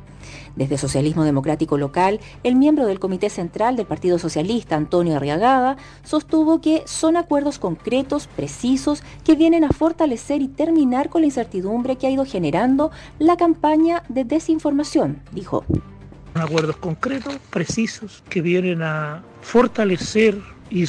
Desde 0.57 0.79
Socialismo 0.79 1.25
Democrático 1.25 1.79
Local, 1.79 2.21
el 2.45 2.57
miembro 2.57 2.87
del 2.87 2.99
Comité 2.99 3.31
Central 3.31 3.77
del 3.77 3.87
Partido 3.87 4.19
Socialista, 4.19 4.77
Antonio 4.77 5.17
Arriagada, 5.17 5.77
sostuvo 6.03 6.61
que 6.61 6.83
son 6.87 7.17
acuerdos 7.17 7.59
concretos, 7.59 8.27
precisos, 8.27 9.03
que 9.25 9.35
vienen 9.35 9.65
a 9.65 9.71
fortalecer 9.71 10.43
y 10.43 10.49
terminar 10.49 11.09
con 11.09 11.23
la 11.23 11.27
incertidumbre 11.27 11.97
que 11.97 12.07
ha 12.07 12.11
ido 12.11 12.25
generando 12.25 12.91
la 13.19 13.37
campaña 13.37 14.03
de 14.09 14.25
desinformación, 14.25 15.21
dijo. 15.33 15.65
Acuerdos 16.35 16.77
concretos, 16.77 17.37
precisos, 17.51 18.23
que 18.29 18.41
vienen 18.41 18.83
a 18.83 19.23
fortalecer 19.43 20.39
y, 20.71 20.87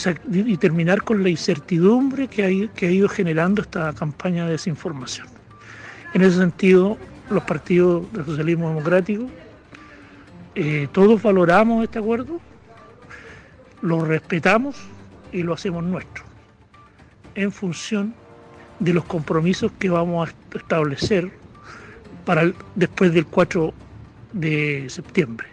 terminar 0.58 1.04
con 1.04 1.24
la 1.24 1.30
incertidumbre 1.30 2.28
que 2.28 2.70
que 2.76 2.86
ha 2.86 2.92
ido 2.92 3.10
generando 3.10 3.64
esta 3.64 3.92
campaña 3.94 4.46
de 4.46 4.52
desinformación. 4.52 5.28
En 6.14 6.22
ese 6.22 6.38
sentido, 6.38 6.98
los 7.30 7.44
partidos 7.44 8.12
del 8.12 8.26
socialismo 8.26 8.68
democrático 8.68 9.28
eh, 10.54 10.90
todos 10.92 11.22
valoramos 11.22 11.84
este 11.84 12.00
acuerdo, 12.00 12.40
lo 13.82 14.04
respetamos 14.04 14.76
y 15.32 15.44
lo 15.44 15.54
hacemos 15.54 15.84
nuestro, 15.84 16.24
en 17.36 17.52
función 17.52 18.14
de 18.80 18.94
los 18.94 19.06
compromisos 19.06 19.72
que 19.80 19.90
vamos 19.90 20.28
a 20.28 20.58
establecer 20.58 21.32
para 22.26 22.52
después 22.76 23.14
del 23.14 23.26
4 23.28 23.74
de 24.34 24.88
septiembre, 24.90 25.48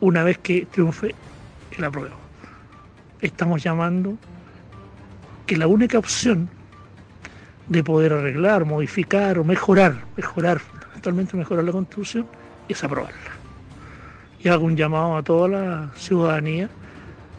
una 0.00 0.24
vez 0.24 0.38
que 0.38 0.66
triunfe 0.66 1.14
el 1.76 1.84
apruebo. 1.84 2.16
Estamos 3.20 3.62
llamando 3.62 4.16
que 5.46 5.56
la 5.56 5.68
única 5.68 5.98
opción 5.98 6.48
de 7.68 7.84
poder 7.84 8.12
arreglar, 8.12 8.64
modificar 8.64 9.38
o 9.38 9.44
mejorar, 9.44 10.04
mejorar, 10.16 10.58
fundamentalmente 10.58 11.36
mejorar 11.36 11.64
la 11.64 11.72
constitución, 11.72 12.26
es 12.68 12.82
aprobarla 12.82 13.31
y 14.42 14.48
hago 14.48 14.64
un 14.64 14.76
llamado 14.76 15.16
a 15.16 15.22
toda 15.22 15.48
la 15.48 15.90
ciudadanía, 15.96 16.68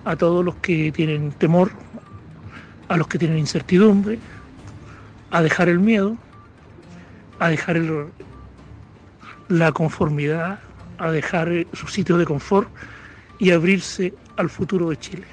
a 0.05 0.15
todos 0.15 0.43
los 0.43 0.55
que 0.55 0.91
tienen 0.91 1.31
temor, 1.31 1.71
a 2.87 2.97
los 2.97 3.07
que 3.07 3.17
tienen 3.17 3.37
incertidumbre, 3.37 4.19
a 5.31 5.41
dejar 5.41 5.69
el 5.69 5.79
miedo, 5.79 6.17
a 7.39 7.49
dejar 7.49 7.81
la 9.49 9.71
conformidad, 9.71 10.59
a 10.97 11.11
dejar 11.11 11.65
su 11.73 11.87
sitio 11.87 12.17
de 12.17 12.25
confort 12.25 12.69
y 13.39 13.51
abrirse 13.51 14.13
al 14.37 14.49
futuro 14.49 14.89
de 14.89 14.97
Chile. 14.97 15.25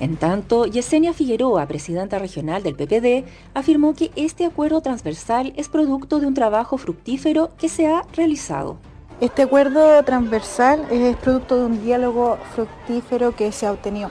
En 0.00 0.16
tanto, 0.16 0.64
Yesenia 0.64 1.12
Figueroa, 1.12 1.66
presidenta 1.66 2.20
regional 2.20 2.62
del 2.62 2.76
PPD, 2.76 3.28
afirmó 3.52 3.94
que 3.94 4.12
este 4.14 4.46
acuerdo 4.46 4.80
transversal 4.80 5.52
es 5.56 5.68
producto 5.68 6.20
de 6.20 6.26
un 6.26 6.34
trabajo 6.34 6.78
fructífero 6.78 7.50
que 7.58 7.68
se 7.68 7.88
ha 7.88 8.02
realizado. 8.14 8.78
Este 9.20 9.42
acuerdo 9.42 10.00
transversal 10.04 10.86
es 10.92 11.16
producto 11.16 11.56
de 11.56 11.64
un 11.64 11.82
diálogo 11.82 12.38
fructífero 12.54 13.34
que 13.34 13.50
se 13.50 13.66
ha 13.66 13.72
obtenido. 13.72 14.10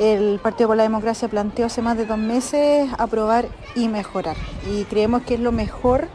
El 0.00 0.40
Partido 0.40 0.66
por 0.66 0.76
la 0.76 0.82
Democracia 0.82 1.28
planteó 1.28 1.66
hace 1.66 1.82
más 1.82 1.96
de 1.96 2.04
dos 2.04 2.18
meses 2.18 2.90
aprobar 2.98 3.46
y 3.76 3.86
mejorar. 3.86 4.36
Y 4.68 4.86
creemos 4.86 5.22
que 5.22 5.34
es 5.34 5.40
lo 5.40 5.52
mejor 5.52 6.08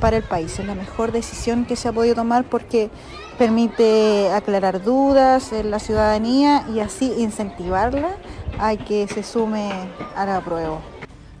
para 0.00 0.16
el 0.16 0.22
país, 0.22 0.58
es 0.58 0.64
la 0.64 0.74
mejor 0.74 1.12
decisión 1.12 1.66
que 1.66 1.76
se 1.76 1.88
ha 1.88 1.92
podido 1.92 2.14
tomar 2.14 2.44
porque 2.44 2.88
permite 3.36 4.32
aclarar 4.32 4.82
dudas 4.82 5.52
en 5.52 5.70
la 5.70 5.78
ciudadanía 5.78 6.64
y 6.74 6.80
así 6.80 7.12
incentivarla 7.18 8.16
a 8.58 8.74
que 8.76 9.06
se 9.06 9.22
sume 9.22 9.70
a 10.16 10.24
la 10.24 10.38
apruebo. 10.38 10.80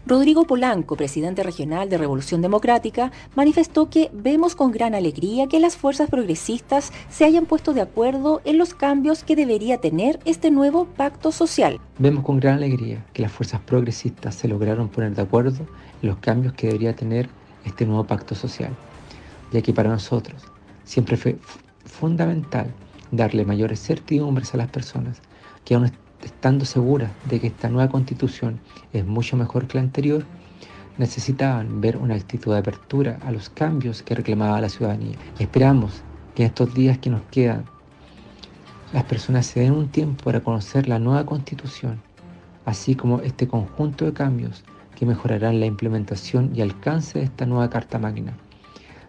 Rodrigo 0.08 0.44
Polanco, 0.44 0.94
presidente 0.94 1.42
regional 1.42 1.88
de 1.88 1.98
Revolución 1.98 2.40
Democrática, 2.40 3.10
manifestó 3.34 3.90
que 3.90 4.08
vemos 4.12 4.54
con 4.54 4.70
gran 4.70 4.94
alegría 4.94 5.48
que 5.48 5.58
las 5.58 5.76
fuerzas 5.76 6.08
progresistas 6.08 6.92
se 7.10 7.24
hayan 7.24 7.44
puesto 7.44 7.74
de 7.74 7.80
acuerdo 7.80 8.40
en 8.44 8.56
los 8.56 8.72
cambios 8.72 9.24
que 9.24 9.34
debería 9.34 9.78
tener 9.78 10.20
este 10.24 10.52
nuevo 10.52 10.84
pacto 10.84 11.32
social. 11.32 11.80
Vemos 11.98 12.22
con 12.22 12.38
gran 12.38 12.54
alegría 12.54 13.04
que 13.14 13.22
las 13.22 13.32
fuerzas 13.32 13.60
progresistas 13.62 14.36
se 14.36 14.46
lograron 14.46 14.88
poner 14.90 15.12
de 15.12 15.22
acuerdo 15.22 15.66
en 16.00 16.08
los 16.08 16.18
cambios 16.18 16.52
que 16.52 16.68
debería 16.68 16.94
tener 16.94 17.28
este 17.64 17.84
nuevo 17.84 18.04
pacto 18.04 18.36
social, 18.36 18.70
ya 19.50 19.60
que 19.60 19.72
para 19.72 19.90
nosotros 19.90 20.40
siempre 20.84 21.16
fue 21.16 21.36
fundamental 21.84 22.72
darle 23.10 23.44
mayores 23.44 23.82
certidumbres 23.82 24.54
a 24.54 24.58
las 24.58 24.68
personas 24.68 25.20
que 25.64 25.74
aún 25.74 25.90
estando 26.26 26.64
seguras 26.64 27.10
de 27.30 27.40
que 27.40 27.46
esta 27.46 27.68
nueva 27.68 27.88
constitución 27.88 28.60
es 28.92 29.06
mucho 29.06 29.36
mejor 29.36 29.66
que 29.66 29.78
la 29.78 29.84
anterior, 29.84 30.24
necesitaban 30.98 31.80
ver 31.80 31.96
una 31.96 32.14
actitud 32.14 32.52
de 32.52 32.58
apertura 32.58 33.18
a 33.24 33.30
los 33.30 33.48
cambios 33.48 34.02
que 34.02 34.14
reclamaba 34.14 34.60
la 34.60 34.68
ciudadanía. 34.68 35.16
esperamos 35.38 36.02
que 36.34 36.42
en 36.42 36.48
estos 36.48 36.74
días 36.74 36.98
que 36.98 37.10
nos 37.10 37.22
quedan 37.30 37.64
las 38.92 39.04
personas 39.04 39.46
se 39.46 39.60
den 39.60 39.72
un 39.72 39.88
tiempo 39.88 40.24
para 40.24 40.40
conocer 40.40 40.88
la 40.88 40.98
nueva 40.98 41.26
constitución, 41.26 42.00
así 42.64 42.94
como 42.94 43.20
este 43.20 43.46
conjunto 43.46 44.04
de 44.04 44.12
cambios 44.12 44.64
que 44.96 45.06
mejorarán 45.06 45.60
la 45.60 45.66
implementación 45.66 46.50
y 46.54 46.60
alcance 46.60 47.18
de 47.18 47.24
esta 47.26 47.46
nueva 47.46 47.70
Carta 47.70 47.98
Magna. 47.98 48.36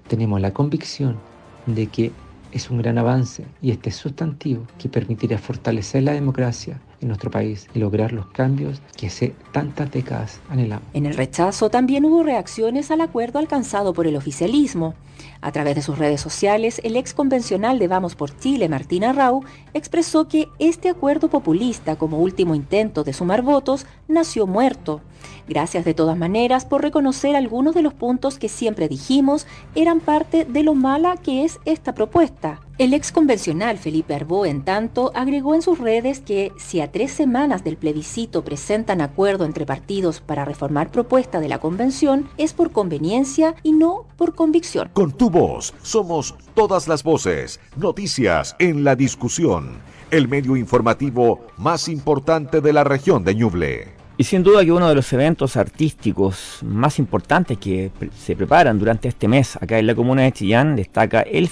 Tenemos 0.08 0.40
la 0.42 0.54
convicción 0.54 1.18
de 1.66 1.88
que 1.88 2.12
es 2.52 2.70
un 2.70 2.78
gran 2.78 2.98
avance 2.98 3.46
y 3.62 3.72
este 3.72 3.92
sustantivo 3.92 4.66
que 4.78 4.90
permitirá 4.90 5.38
fortalecer 5.38 6.04
la 6.04 6.14
democracia 6.14 6.80
en 7.02 7.08
nuestro 7.08 7.32
país 7.32 7.68
y 7.74 7.80
lograr 7.80 8.12
los 8.12 8.28
cambios 8.28 8.82
que 8.96 9.08
hace 9.08 9.36
tantas 9.52 9.92
décadas 9.92 10.40
anhelamos. 10.50 10.88
En 10.94 11.06
el 11.06 11.16
rechazo 11.16 11.70
también 11.70 12.06
hubo 12.06 12.24
reacciones 12.24 12.92
al 12.92 13.02
acuerdo 13.02 13.40
alcanzado 13.40 13.94
por 13.94 14.08
el 14.08 14.16
oficialismo. 14.16 14.96
A 15.42 15.52
través 15.52 15.76
de 15.76 15.82
sus 15.82 15.98
redes 15.98 16.22
sociales, 16.22 16.82
el 16.84 16.96
ex 16.96 17.14
convencional 17.14 17.80
de 17.80 17.88
Vamos 17.88 18.16
por 18.16 18.38
Chile, 18.38 18.70
Martina 18.70 19.14
Rau, 19.14 19.44
expresó 19.74 20.28
que 20.28 20.48
este 20.60 20.90
acuerdo 20.90 21.30
populista, 21.30 21.96
como 21.96 22.20
último 22.20 22.56
intento 22.56 23.04
de 23.04 23.14
sumar 23.14 23.42
votos, 23.42 23.86
nació 24.08 24.48
muerto. 24.48 25.02
Gracias 25.48 25.86
de 25.86 25.94
todas 25.94 26.18
maneras 26.18 26.66
por 26.66 26.82
reconocer 26.82 27.36
algunos 27.36 27.76
de 27.76 27.82
los 27.82 27.94
puntos 27.94 28.38
que 28.38 28.50
siempre 28.50 28.88
dijimos 28.88 29.48
eran 29.76 30.00
parte 30.00 30.46
de 30.46 30.64
lo 30.64 30.76
mala 30.76 31.18
que 31.18 31.46
es 31.46 31.60
esta 31.66 31.94
propuesta. 31.94 32.60
El 32.78 32.94
ex 32.94 33.12
convencional 33.12 33.80
Felipe 33.80 34.14
Arbó, 34.14 34.46
en 34.46 34.64
tanto, 34.64 35.12
agregó 35.16 35.56
en 35.56 35.64
sus 35.64 35.80
redes 35.80 36.20
que 36.20 36.52
si 36.58 36.80
a 36.80 36.92
tres 36.92 37.12
semanas 37.12 37.64
del 37.64 37.76
plebiscito 37.76 38.44
presentan 38.44 39.02
acuerdo 39.02 39.46
entre 39.46 39.66
partidos 39.66 40.22
para 40.22 40.46
reformar 40.46 40.92
propuesta 40.92 41.40
de 41.40 41.48
la 41.48 41.58
convención, 41.58 42.30
es 42.38 42.54
por 42.54 42.72
conveniencia 42.72 43.56
y 43.64 43.72
no 43.72 44.06
por 44.16 44.36
convicción. 44.36 44.92
Con 44.94 45.12
tu 45.12 45.32
voz 45.32 45.74
somos 45.82 46.36
todas 46.54 46.88
las 46.88 47.02
voces, 47.02 47.60
noticias 47.78 48.56
en 48.60 48.84
la 48.84 48.96
discusión, 48.96 49.80
el 50.12 50.28
medio 50.28 50.56
informativo 50.56 51.48
más 51.58 51.88
importante 51.88 52.62
de 52.62 52.74
la 52.74 52.84
región 52.84 53.24
de 53.24 53.34
Ñuble. 53.34 53.97
Y 54.20 54.24
sin 54.24 54.42
duda 54.42 54.66
que 54.66 54.72
uno 54.72 54.90
de 54.90 54.96
los 54.96 55.14
eventos 55.14 55.58
artísticos 55.58 56.60
más 56.64 56.98
importantes 56.98 57.60
que 57.60 57.92
se 58.18 58.36
preparan 58.36 58.80
durante 58.80 59.08
este 59.08 59.28
mes 59.28 59.56
acá 59.58 59.78
en 59.78 59.86
la 59.86 59.94
comuna 59.94 60.24
de 60.24 60.32
Chillán 60.32 60.76
destaca 60.76 61.22
el 61.22 61.48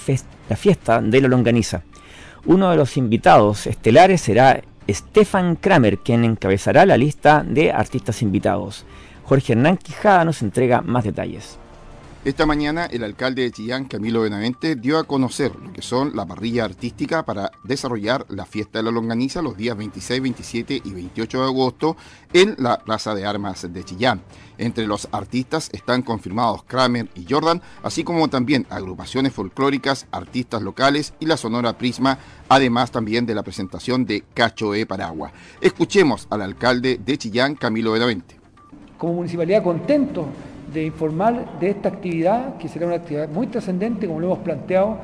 la 0.48 0.56
fiesta 0.56 1.00
de 1.00 1.20
la 1.20 1.28
longaniza. 1.28 1.82
Uno 2.44 2.70
de 2.70 2.76
los 2.76 2.96
invitados 2.96 3.68
estelares 3.68 4.20
será 4.20 4.60
Stefan 4.88 5.54
Kramer, 5.56 5.98
quien 5.98 6.24
encabezará 6.24 6.84
la 6.86 6.96
lista 6.96 7.44
de 7.46 7.70
artistas 7.70 8.20
invitados. 8.22 8.84
Jorge 9.24 9.52
Hernán 9.52 9.76
Quijada 9.76 10.24
nos 10.24 10.42
entrega 10.42 10.80
más 10.80 11.04
detalles. 11.04 11.58
Esta 12.26 12.44
mañana 12.44 12.86
el 12.86 13.04
alcalde 13.04 13.42
de 13.42 13.52
Chillán, 13.52 13.84
Camilo 13.84 14.22
Benavente, 14.22 14.74
dio 14.74 14.98
a 14.98 15.04
conocer 15.04 15.54
lo 15.54 15.72
que 15.72 15.80
son 15.80 16.16
la 16.16 16.26
parrilla 16.26 16.64
artística 16.64 17.24
para 17.24 17.52
desarrollar 17.62 18.26
la 18.28 18.44
fiesta 18.44 18.80
de 18.80 18.82
la 18.82 18.90
longaniza 18.90 19.42
los 19.42 19.56
días 19.56 19.76
26, 19.76 20.22
27 20.22 20.82
y 20.84 20.90
28 20.90 21.38
de 21.38 21.44
agosto 21.44 21.96
en 22.32 22.56
la 22.58 22.78
Plaza 22.78 23.14
de 23.14 23.24
Armas 23.24 23.72
de 23.72 23.84
Chillán. 23.84 24.22
Entre 24.58 24.88
los 24.88 25.06
artistas 25.12 25.70
están 25.72 26.02
confirmados 26.02 26.64
Kramer 26.64 27.08
y 27.14 27.26
Jordan, 27.30 27.62
así 27.84 28.02
como 28.02 28.26
también 28.26 28.66
agrupaciones 28.70 29.32
folclóricas, 29.32 30.08
artistas 30.10 30.62
locales 30.62 31.14
y 31.20 31.26
la 31.26 31.36
Sonora 31.36 31.78
Prisma, 31.78 32.18
además 32.48 32.90
también 32.90 33.24
de 33.24 33.36
la 33.36 33.44
presentación 33.44 34.04
de 34.04 34.24
Cachoe 34.34 34.84
Paragua. 34.84 35.30
Escuchemos 35.60 36.26
al 36.30 36.42
alcalde 36.42 36.98
de 36.98 37.18
Chillán, 37.18 37.54
Camilo 37.54 37.92
Benavente. 37.92 38.34
Como 38.98 39.12
municipalidad 39.12 39.62
contento 39.62 40.26
de 40.72 40.84
informar 40.84 41.58
de 41.58 41.70
esta 41.70 41.88
actividad, 41.88 42.56
que 42.56 42.68
será 42.68 42.86
una 42.86 42.96
actividad 42.96 43.28
muy 43.28 43.46
trascendente, 43.46 44.06
como 44.06 44.20
lo 44.20 44.26
hemos 44.26 44.38
planteado. 44.40 44.98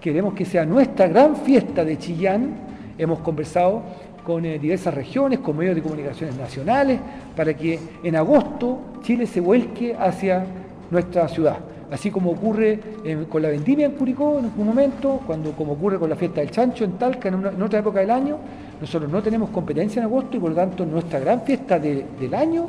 Queremos 0.00 0.34
que 0.34 0.44
sea 0.44 0.64
nuestra 0.64 1.08
gran 1.08 1.36
fiesta 1.36 1.84
de 1.84 1.98
Chillán. 1.98 2.54
Hemos 2.98 3.20
conversado 3.20 3.82
con 4.24 4.44
eh, 4.44 4.58
diversas 4.58 4.94
regiones, 4.94 5.40
con 5.40 5.56
medios 5.56 5.74
de 5.74 5.82
comunicaciones 5.82 6.36
nacionales, 6.36 6.98
para 7.36 7.54
que 7.54 7.78
en 8.02 8.16
agosto 8.16 8.78
Chile 9.02 9.26
se 9.26 9.40
vuelque 9.40 9.94
hacia 9.94 10.44
nuestra 10.90 11.28
ciudad. 11.28 11.58
Así 11.90 12.10
como 12.10 12.30
ocurre 12.30 12.80
con 13.28 13.42
la 13.42 13.50
vendimia 13.50 13.86
en 13.86 13.92
Curicó 13.92 14.38
en 14.38 14.46
un 14.46 14.66
momento, 14.66 15.20
cuando, 15.26 15.52
como 15.52 15.74
ocurre 15.74 15.98
con 15.98 16.08
la 16.10 16.16
fiesta 16.16 16.40
del 16.40 16.50
chancho 16.50 16.84
en 16.84 16.92
Talca 16.92 17.28
en 17.28 17.62
otra 17.62 17.78
época 17.78 18.00
del 18.00 18.10
año, 18.10 18.38
nosotros 18.80 19.10
no 19.10 19.22
tenemos 19.22 19.50
competencia 19.50 20.00
en 20.00 20.06
agosto 20.06 20.36
y 20.36 20.40
por 20.40 20.50
lo 20.50 20.56
tanto 20.56 20.84
nuestra 20.84 21.20
gran 21.20 21.42
fiesta 21.42 21.78
del 21.78 22.34
año 22.34 22.66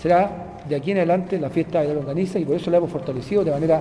será 0.00 0.47
de 0.68 0.76
aquí 0.76 0.90
en 0.90 0.98
adelante 0.98 1.38
la 1.38 1.50
fiesta 1.50 1.82
la 1.82 1.94
longaniza 1.94 2.38
y 2.38 2.44
por 2.44 2.56
eso 2.56 2.70
la 2.70 2.76
hemos 2.76 2.90
fortalecido 2.90 3.44
de 3.44 3.50
manera 3.50 3.80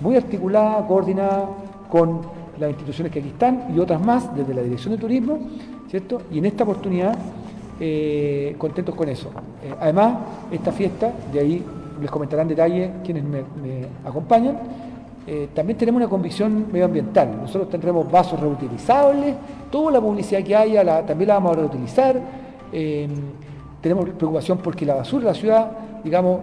muy 0.00 0.16
articulada, 0.16 0.86
coordinada 0.86 1.48
con 1.90 2.20
las 2.58 2.70
instituciones 2.70 3.12
que 3.12 3.20
aquí 3.20 3.28
están 3.28 3.66
y 3.74 3.78
otras 3.78 4.00
más 4.00 4.34
desde 4.36 4.54
la 4.54 4.62
Dirección 4.62 4.94
de 4.94 5.00
Turismo, 5.00 5.38
¿cierto? 5.88 6.22
Y 6.30 6.38
en 6.38 6.46
esta 6.46 6.64
oportunidad, 6.64 7.16
eh, 7.80 8.54
contentos 8.58 8.94
con 8.94 9.08
eso. 9.08 9.30
Eh, 9.62 9.72
además, 9.80 10.18
esta 10.50 10.72
fiesta, 10.72 11.12
de 11.32 11.40
ahí 11.40 11.64
les 12.00 12.10
comentarán 12.10 12.48
detalles 12.48 12.90
quienes 13.04 13.24
me, 13.24 13.42
acompañan, 14.04 14.58
eh, 15.26 15.48
también 15.54 15.78
tenemos 15.78 16.00
una 16.00 16.08
convicción 16.08 16.66
medioambiental. 16.72 17.42
Nosotros 17.42 17.68
tendremos 17.68 18.10
vasos 18.10 18.40
reutilizables, 18.40 19.34
toda 19.70 19.92
la 19.92 20.00
publicidad 20.00 20.42
que 20.42 20.56
haya 20.56 21.06
también 21.06 21.28
la 21.28 21.34
vamos 21.34 21.52
a 21.52 21.60
reutilizar. 21.60 22.20
tenemos 23.80 24.08
preocupación 24.10 24.58
porque 24.58 24.84
la 24.86 24.94
basura 24.94 25.26
de 25.26 25.32
la 25.32 25.34
ciudad 25.34 25.70
digamos, 26.04 26.40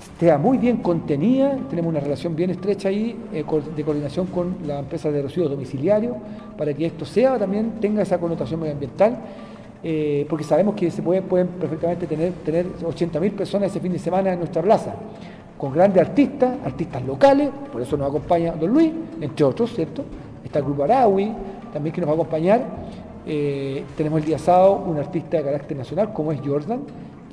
esté 0.00 0.36
muy 0.38 0.58
bien 0.58 0.78
contenida, 0.78 1.56
tenemos 1.68 1.90
una 1.90 2.00
relación 2.00 2.34
bien 2.34 2.50
estrecha 2.50 2.88
ahí 2.88 3.16
eh, 3.32 3.44
de 3.76 3.84
coordinación 3.84 4.26
con 4.26 4.56
la 4.66 4.78
empresa 4.78 5.10
de 5.10 5.22
residuos 5.22 5.50
domiciliarios 5.50 6.16
para 6.56 6.72
que 6.72 6.86
esto 6.86 7.04
sea 7.04 7.38
también 7.38 7.72
tenga 7.80 8.02
esa 8.02 8.18
connotación 8.18 8.60
medioambiental, 8.60 9.18
eh, 9.82 10.26
porque 10.28 10.44
sabemos 10.44 10.74
que 10.74 10.90
se 10.90 11.02
puede, 11.02 11.22
pueden 11.22 11.48
perfectamente 11.48 12.06
tener, 12.06 12.32
tener 12.44 12.66
80.000 12.66 13.32
personas 13.32 13.70
ese 13.70 13.80
fin 13.80 13.92
de 13.92 13.98
semana 13.98 14.32
en 14.32 14.38
nuestra 14.38 14.62
plaza, 14.62 14.94
con 15.56 15.72
grandes 15.72 16.02
artistas, 16.02 16.56
artistas 16.64 17.02
locales, 17.04 17.50
por 17.72 17.82
eso 17.82 17.96
nos 17.96 18.08
acompaña 18.08 18.52
Don 18.52 18.70
Luis, 18.70 18.92
entre 19.20 19.44
otros, 19.44 19.74
¿cierto? 19.74 20.04
Está 20.44 20.58
el 20.58 20.64
Grupo 20.64 20.84
Araui, 20.84 21.32
también 21.72 21.94
que 21.94 22.00
nos 22.00 22.08
va 22.08 22.12
a 22.12 22.16
acompañar. 22.16 22.64
Eh, 23.26 23.84
tenemos 23.96 24.20
el 24.20 24.26
día 24.26 24.38
sábado 24.38 24.82
un 24.86 24.98
artista 24.98 25.36
de 25.36 25.44
carácter 25.44 25.76
nacional 25.76 26.12
como 26.12 26.32
es 26.32 26.40
Jordan, 26.44 26.80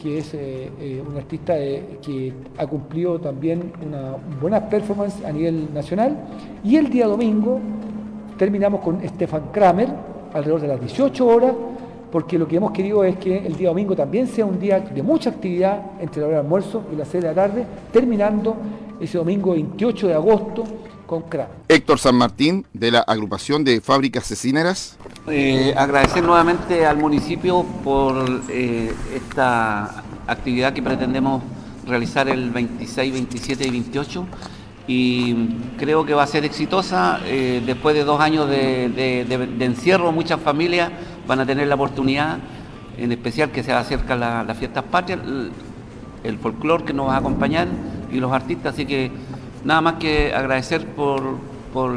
que 0.01 0.19
es 0.19 0.33
eh, 0.33 0.69
eh, 0.79 1.03
un 1.05 1.17
artista 1.17 1.55
que 1.55 2.33
ha 2.57 2.67
cumplido 2.67 3.19
también 3.19 3.71
una 3.85 4.15
buena 4.39 4.69
performance 4.69 5.23
a 5.25 5.31
nivel 5.31 5.73
nacional. 5.73 6.15
Y 6.63 6.75
el 6.75 6.89
día 6.89 7.07
domingo 7.07 7.59
terminamos 8.37 8.81
con 8.81 9.01
Stefan 9.07 9.51
Kramer, 9.51 9.89
alrededor 10.33 10.61
de 10.61 10.67
las 10.67 10.79
18 10.79 11.27
horas, 11.27 11.53
porque 12.11 12.37
lo 12.37 12.47
que 12.47 12.57
hemos 12.57 12.71
querido 12.71 13.03
es 13.03 13.17
que 13.17 13.45
el 13.45 13.55
día 13.55 13.69
domingo 13.69 13.95
también 13.95 14.27
sea 14.27 14.45
un 14.45 14.59
día 14.59 14.79
de 14.79 15.03
mucha 15.03 15.31
actividad 15.31 15.81
entre 15.99 16.21
la 16.21 16.27
hora 16.27 16.37
de 16.37 16.41
almuerzo 16.43 16.83
y 16.93 16.95
las 16.95 17.07
6 17.07 17.23
de 17.23 17.29
la 17.29 17.35
tarde, 17.35 17.65
terminando 17.91 18.55
ese 18.99 19.17
domingo 19.17 19.51
28 19.51 20.07
de 20.07 20.13
agosto 20.13 20.63
con 21.07 21.23
Héctor 21.69 21.99
San 21.99 22.15
Martín, 22.15 22.65
de 22.73 22.91
la 22.91 22.99
agrupación 22.99 23.63
de 23.63 23.79
fábricas 23.79 24.25
cecineras. 24.25 24.97
Eh, 25.27 25.73
agradecer 25.75 26.23
nuevamente 26.23 26.85
al 26.85 26.97
municipio 26.97 27.63
por 27.83 28.41
eh, 28.49 28.93
esta 29.15 30.03
actividad 30.27 30.73
que 30.73 30.83
pretendemos 30.83 31.41
realizar 31.87 32.27
el 32.27 32.51
26, 32.51 33.13
27 33.13 33.67
y 33.67 33.71
28 33.71 34.25
y 34.87 35.35
creo 35.77 36.05
que 36.05 36.13
va 36.13 36.23
a 36.23 36.27
ser 36.27 36.43
exitosa. 36.43 37.21
Eh, 37.23 37.63
después 37.65 37.95
de 37.95 38.03
dos 38.03 38.19
años 38.19 38.49
de, 38.49 39.25
encierro, 39.61 40.11
muchas 40.11 40.41
familias 40.41 40.91
van 41.25 41.39
a 41.39 41.45
tener 41.45 41.67
la 41.67 41.75
oportunidad, 41.75 42.37
en 42.97 43.13
especial 43.13 43.51
que 43.51 43.63
se 43.63 43.71
acercan 43.71 44.19
las 44.19 44.57
fiestas 44.57 44.83
patrias, 44.83 45.19
el, 45.23 45.51
el 46.25 46.37
folclore 46.37 46.83
que 46.83 46.93
nos 46.93 47.07
va 47.07 47.15
a 47.15 47.19
acompañar 47.19 47.67
y 48.11 48.19
los 48.19 48.31
artistas, 48.31 48.73
así 48.73 48.85
que 48.85 49.09
Nada 49.67 49.81
más 49.81 49.95
que 49.95 50.33
agradecer 50.33 50.85
por, 50.85 51.19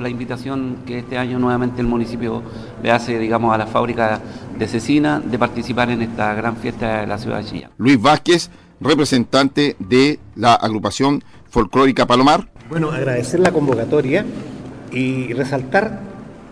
la 0.01 0.09
invitación 0.09 0.79
que 0.85 0.99
este 0.99 1.17
año 1.17 1.39
nuevamente 1.39 1.81
el 1.81 1.87
municipio 1.87 2.43
le 2.83 2.91
hace, 2.91 3.17
digamos, 3.17 3.55
a 3.55 3.59
la 3.59 3.69
fábrica 3.69 4.21
de 4.59 4.67
Cecina 4.67 5.21
de 5.21 5.39
participar 5.39 5.89
en 5.89 6.03
esta 6.03 6.35
gran 6.35 6.57
fiesta 6.57 7.03
de 7.03 7.07
la 7.07 7.17
ciudad 7.17 7.39
de 7.39 7.45
Chillán. 7.45 7.71
Luis 7.79 8.03
Vázquez, 8.03 8.51
representante 8.81 9.77
de 9.79 10.19
la 10.35 10.55
agrupación 10.55 11.23
folclórica 11.49 12.07
Palomar. 12.07 12.49
Bueno, 12.69 12.91
agradecer 12.91 13.39
la 13.39 13.53
convocatoria 13.53 14.25
y 14.91 15.33
resaltar 15.33 16.01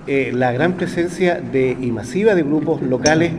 eh, 0.07 0.31
la 0.33 0.53
gran 0.53 0.75
presencia 0.75 1.41
de, 1.41 1.77
y 1.81 1.91
masiva 1.91 2.37
de 2.37 2.45
grupos 2.45 2.81
locales, 2.81 3.33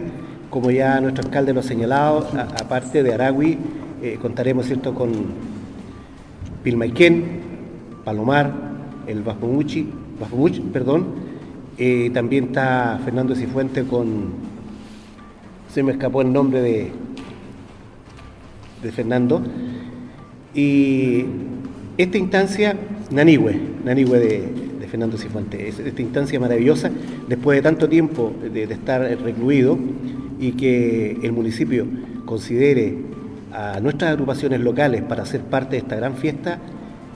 como 0.50 0.70
ya 0.70 1.00
nuestro 1.00 1.24
alcalde 1.24 1.54
lo 1.54 1.62
ha 1.62 1.64
señalado, 1.64 2.28
aparte 2.62 3.04
de 3.04 3.14
Aragui, 3.14 3.58
eh, 4.04 4.20
contaremos 4.22 4.66
cierto 4.66 4.94
con 4.94 5.14
Pilmaiquén, 6.62 7.49
Palomar, 8.10 8.52
el 9.06 9.22
Bafomuchi, 9.22 9.88
perdón. 10.74 11.06
Eh, 11.78 12.10
también 12.12 12.46
está 12.46 13.00
Fernando 13.06 13.36
Cifuente 13.36 13.84
con, 13.84 14.30
se 15.72 15.84
me 15.84 15.92
escapó 15.92 16.24
el 16.24 16.34
nombre 16.34 16.60
de, 16.60 16.92
de 18.82 18.92
Fernando. 18.92 19.44
Y 20.56 21.24
esta 22.00 22.18
instancia, 22.18 22.76
Nanihue, 23.12 23.62
Nanihue 23.86 24.18
de, 24.18 24.88
Fernando 24.88 25.16
Cifuente, 25.16 25.68
esta 25.68 26.02
instancia 26.02 26.40
maravillosa, 26.40 26.90
después 27.28 27.60
de 27.60 27.62
tanto 27.62 27.88
tiempo 27.88 28.34
de, 28.52 28.64
estar 28.64 29.02
recluido 29.02 29.78
y 30.40 30.54
que 30.54 31.16
el 31.22 31.32
municipio 31.32 31.86
considere 32.26 32.98
a 33.54 33.80
nuestras 33.80 34.14
agrupaciones 34.14 34.62
locales 34.62 35.04
para 35.04 35.28
ser 35.28 35.42
parte 35.42 35.76
de 35.76 35.84
esta 35.84 35.96
gran 35.96 36.16
fiesta, 36.16 36.58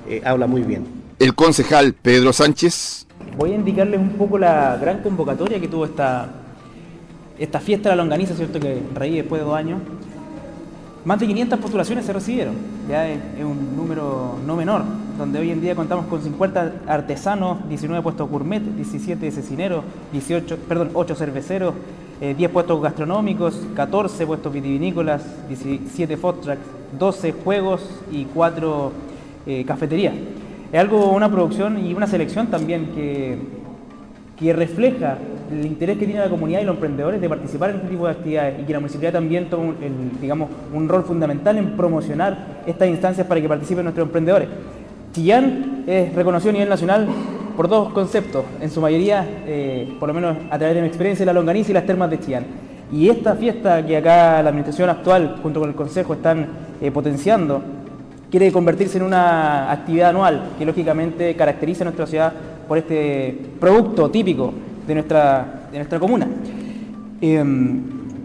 eh, 0.08 0.22
habla 0.26 0.48
muy 0.48 0.62
bien. 0.62 0.86
El 1.20 1.36
concejal 1.36 1.94
Pedro 1.94 2.34
Sánchez. 2.34 3.08
Voy 3.38 3.52
a 3.52 3.56
indicarles 3.56 4.00
un 4.00 4.10
poco 4.10 4.38
la 4.38 4.78
gran 4.78 5.02
convocatoria 5.02 5.60
que 5.60 5.68
tuvo 5.68 5.86
esta, 5.86 6.28
esta 7.40 7.60
fiesta 7.60 7.90
de 7.90 7.96
la 7.96 8.04
longaniza, 8.04 8.36
¿cierto? 8.36 8.60
Que 8.60 8.82
reí 8.94 9.16
después 9.16 9.42
de 9.42 9.46
dos 9.46 9.56
años. 9.56 9.80
Más 11.06 11.20
de 11.20 11.28
500 11.28 11.60
postulaciones 11.60 12.06
se 12.06 12.14
recibieron, 12.14 12.56
ya 12.88 13.10
es, 13.10 13.20
un 13.44 13.76
número 13.76 14.38
no 14.46 14.56
menor, 14.56 14.84
donde 15.18 15.38
hoy 15.38 15.52
en 15.52 15.60
día 15.60 15.76
contamos 15.76 16.06
con 16.06 16.24
50 16.24 16.76
artesanos, 16.88 17.68
19 17.68 18.02
puestos 18.02 18.30
gourmet, 18.30 18.62
17 18.62 19.30
cecineros, 19.32 19.84
18, 20.14 20.58
perdón, 20.60 20.92
8 20.94 21.16
cerveceros, 21.16 21.74
10 22.22 22.40
eh, 22.40 22.50
puestos 22.50 22.82
gastronómicos, 22.82 23.60
14 23.76 24.26
puestos 24.26 24.54
vitivinícolas, 24.54 25.24
17 25.50 26.16
food 26.16 26.36
trucks, 26.36 26.62
12 26.98 27.34
juegos 27.34 27.82
y 28.10 28.24
4 28.26 28.92
eh, 29.46 29.64
cafetería. 29.66 30.14
Es 30.72 30.80
algo, 30.80 31.12
una 31.12 31.30
producción 31.30 31.86
y 31.86 31.94
una 31.94 32.08
selección 32.08 32.48
también 32.48 32.88
que, 32.96 33.38
que 34.40 34.54
refleja 34.54 35.18
el 35.52 35.66
interés 35.66 35.98
que 35.98 36.06
tiene 36.06 36.22
la 36.22 36.30
comunidad 36.30 36.62
y 36.62 36.66
los 36.66 36.76
emprendedores 36.76 37.22
de 37.22 37.30
participar 37.30 37.70
en 37.70 37.76
este 37.78 37.90
tipo 37.90 38.06
de 38.06 38.12
actividades 38.12 38.60
y 38.62 38.64
que 38.64 38.74
la 38.74 38.80
municipalidad 38.80 39.14
también 39.14 39.50
toma 39.50 39.74
digamos, 40.20 40.50
un 40.74 40.90
rol 40.90 41.04
fundamental 41.04 41.58
en 41.58 41.78
promocionar 41.78 42.64
estas 42.66 42.90
instancias 42.90 43.28
para 43.28 43.40
que 43.40 43.48
participen 43.48 43.84
nuestros 43.84 44.08
emprendedores. 44.08 44.48
Chillán 45.14 45.84
es 45.86 46.14
reconocido 46.16 46.50
a 46.50 46.54
nivel 46.54 46.70
nacional 46.70 47.08
por 47.56 47.68
dos 47.68 47.94
conceptos, 47.94 48.44
en 48.60 48.72
su 48.72 48.82
mayoría, 48.82 49.28
eh, 49.46 49.96
por 50.00 50.08
lo 50.08 50.14
menos 50.16 50.38
a 50.50 50.58
través 50.58 50.76
de 50.76 50.82
mi 50.82 50.88
experiencia, 50.88 51.26
la 51.26 51.34
longaniza 51.34 51.70
y 51.70 51.74
las 51.74 51.86
termas 51.86 52.10
de 52.10 52.20
Chillán. 52.20 52.46
Y 52.92 53.10
esta 53.10 53.36
fiesta 53.36 53.86
que 53.86 53.98
acá 53.98 54.42
la 54.42 54.50
administración 54.50 54.90
actual, 54.90 55.38
junto 55.42 55.60
con 55.60 55.70
el 55.70 55.76
Consejo, 55.76 56.14
están 56.14 56.48
eh, 56.82 56.90
potenciando, 56.92 57.62
quiere 58.34 58.52
convertirse 58.52 58.98
en 58.98 59.04
una 59.04 59.72
actividad 59.72 60.10
anual 60.10 60.42
que 60.58 60.66
lógicamente 60.66 61.36
caracteriza 61.36 61.84
a 61.84 61.86
nuestra 61.86 62.08
ciudad 62.08 62.34
por 62.68 62.80
este 62.80 63.38
producto 63.60 64.10
típico 64.10 64.52
de 64.88 64.96
nuestra, 64.96 65.68
de 65.72 65.78
nuestra 65.78 66.00
comuna. 66.00 66.28
Em, 67.22 67.82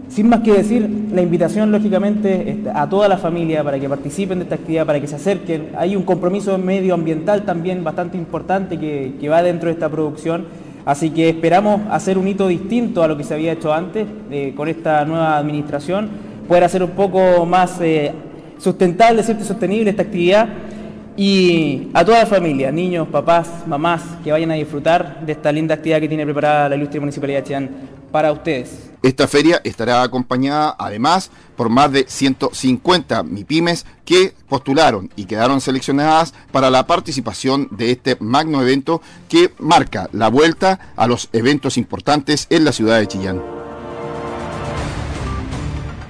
sin 0.07 0.27
más 0.27 0.39
que 0.39 0.53
decir, 0.53 1.09
la 1.13 1.21
invitación 1.21 1.71
lógicamente 1.71 2.57
a 2.73 2.89
toda 2.89 3.07
la 3.07 3.19
familia 3.19 3.63
para 3.63 3.79
que 3.79 3.87
participen 3.87 4.39
de 4.39 4.45
esta 4.45 4.55
actividad, 4.55 4.87
para 4.87 4.99
que 4.99 5.05
se 5.05 5.13
acerquen. 5.13 5.73
Hay 5.77 5.95
un 5.95 6.01
compromiso 6.01 6.57
medioambiental 6.57 7.45
también 7.45 7.83
bastante 7.83 8.17
importante 8.17 8.79
que, 8.79 9.29
va 9.29 9.43
dentro 9.43 9.67
de 9.67 9.73
esta 9.73 9.89
producción, 9.89 10.45
así 10.85 11.11
que 11.11 11.29
esperamos 11.29 11.81
hacer 11.91 12.17
un 12.17 12.27
hito 12.27 12.47
distinto 12.47 13.03
a 13.03 13.07
lo 13.07 13.15
que 13.15 13.23
se 13.23 13.35
había 13.35 13.51
hecho 13.51 13.71
antes 13.71 14.07
eh, 14.31 14.53
con 14.57 14.69
esta 14.69 15.05
nueva 15.05 15.37
administración, 15.37 16.09
poder 16.47 16.63
hacer 16.63 16.81
un 16.81 16.89
poco 16.89 17.45
más 17.45 17.79
eh, 17.79 18.11
sustentable, 18.59 19.23
¿cierto? 19.23 19.43
sostenible 19.43 19.89
esta 19.89 20.03
actividad. 20.03 20.47
Y 21.17 21.89
a 21.93 22.05
toda 22.05 22.19
la 22.19 22.25
familia, 22.25 22.71
niños, 22.71 23.07
papás, 23.09 23.67
mamás, 23.67 24.01
que 24.23 24.31
vayan 24.31 24.51
a 24.51 24.53
disfrutar 24.53 25.25
de 25.25 25.33
esta 25.33 25.51
linda 25.51 25.75
actividad 25.75 25.99
que 25.99 26.07
tiene 26.07 26.23
preparada 26.23 26.69
la 26.69 26.75
ilustre 26.75 26.99
Municipalidad 26.99 27.39
de 27.39 27.43
Chillán 27.43 27.69
para 28.11 28.31
ustedes. 28.31 28.89
Esta 29.01 29.27
feria 29.27 29.61
estará 29.63 30.01
acompañada 30.01 30.75
además 30.77 31.31
por 31.55 31.69
más 31.69 31.91
de 31.91 32.05
150 32.07 33.23
MIPIMES 33.23 33.85
que 34.03 34.33
postularon 34.47 35.09
y 35.15 35.25
quedaron 35.25 35.61
seleccionadas 35.61 36.33
para 36.51 36.69
la 36.69 36.85
participación 36.85 37.69
de 37.71 37.91
este 37.91 38.17
magno 38.19 38.61
evento 38.61 39.01
que 39.29 39.53
marca 39.59 40.09
la 40.11 40.29
vuelta 40.29 40.93
a 40.97 41.07
los 41.07 41.29
eventos 41.31 41.77
importantes 41.77 42.47
en 42.49 42.65
la 42.65 42.71
ciudad 42.71 42.99
de 42.99 43.07
Chillán. 43.07 43.58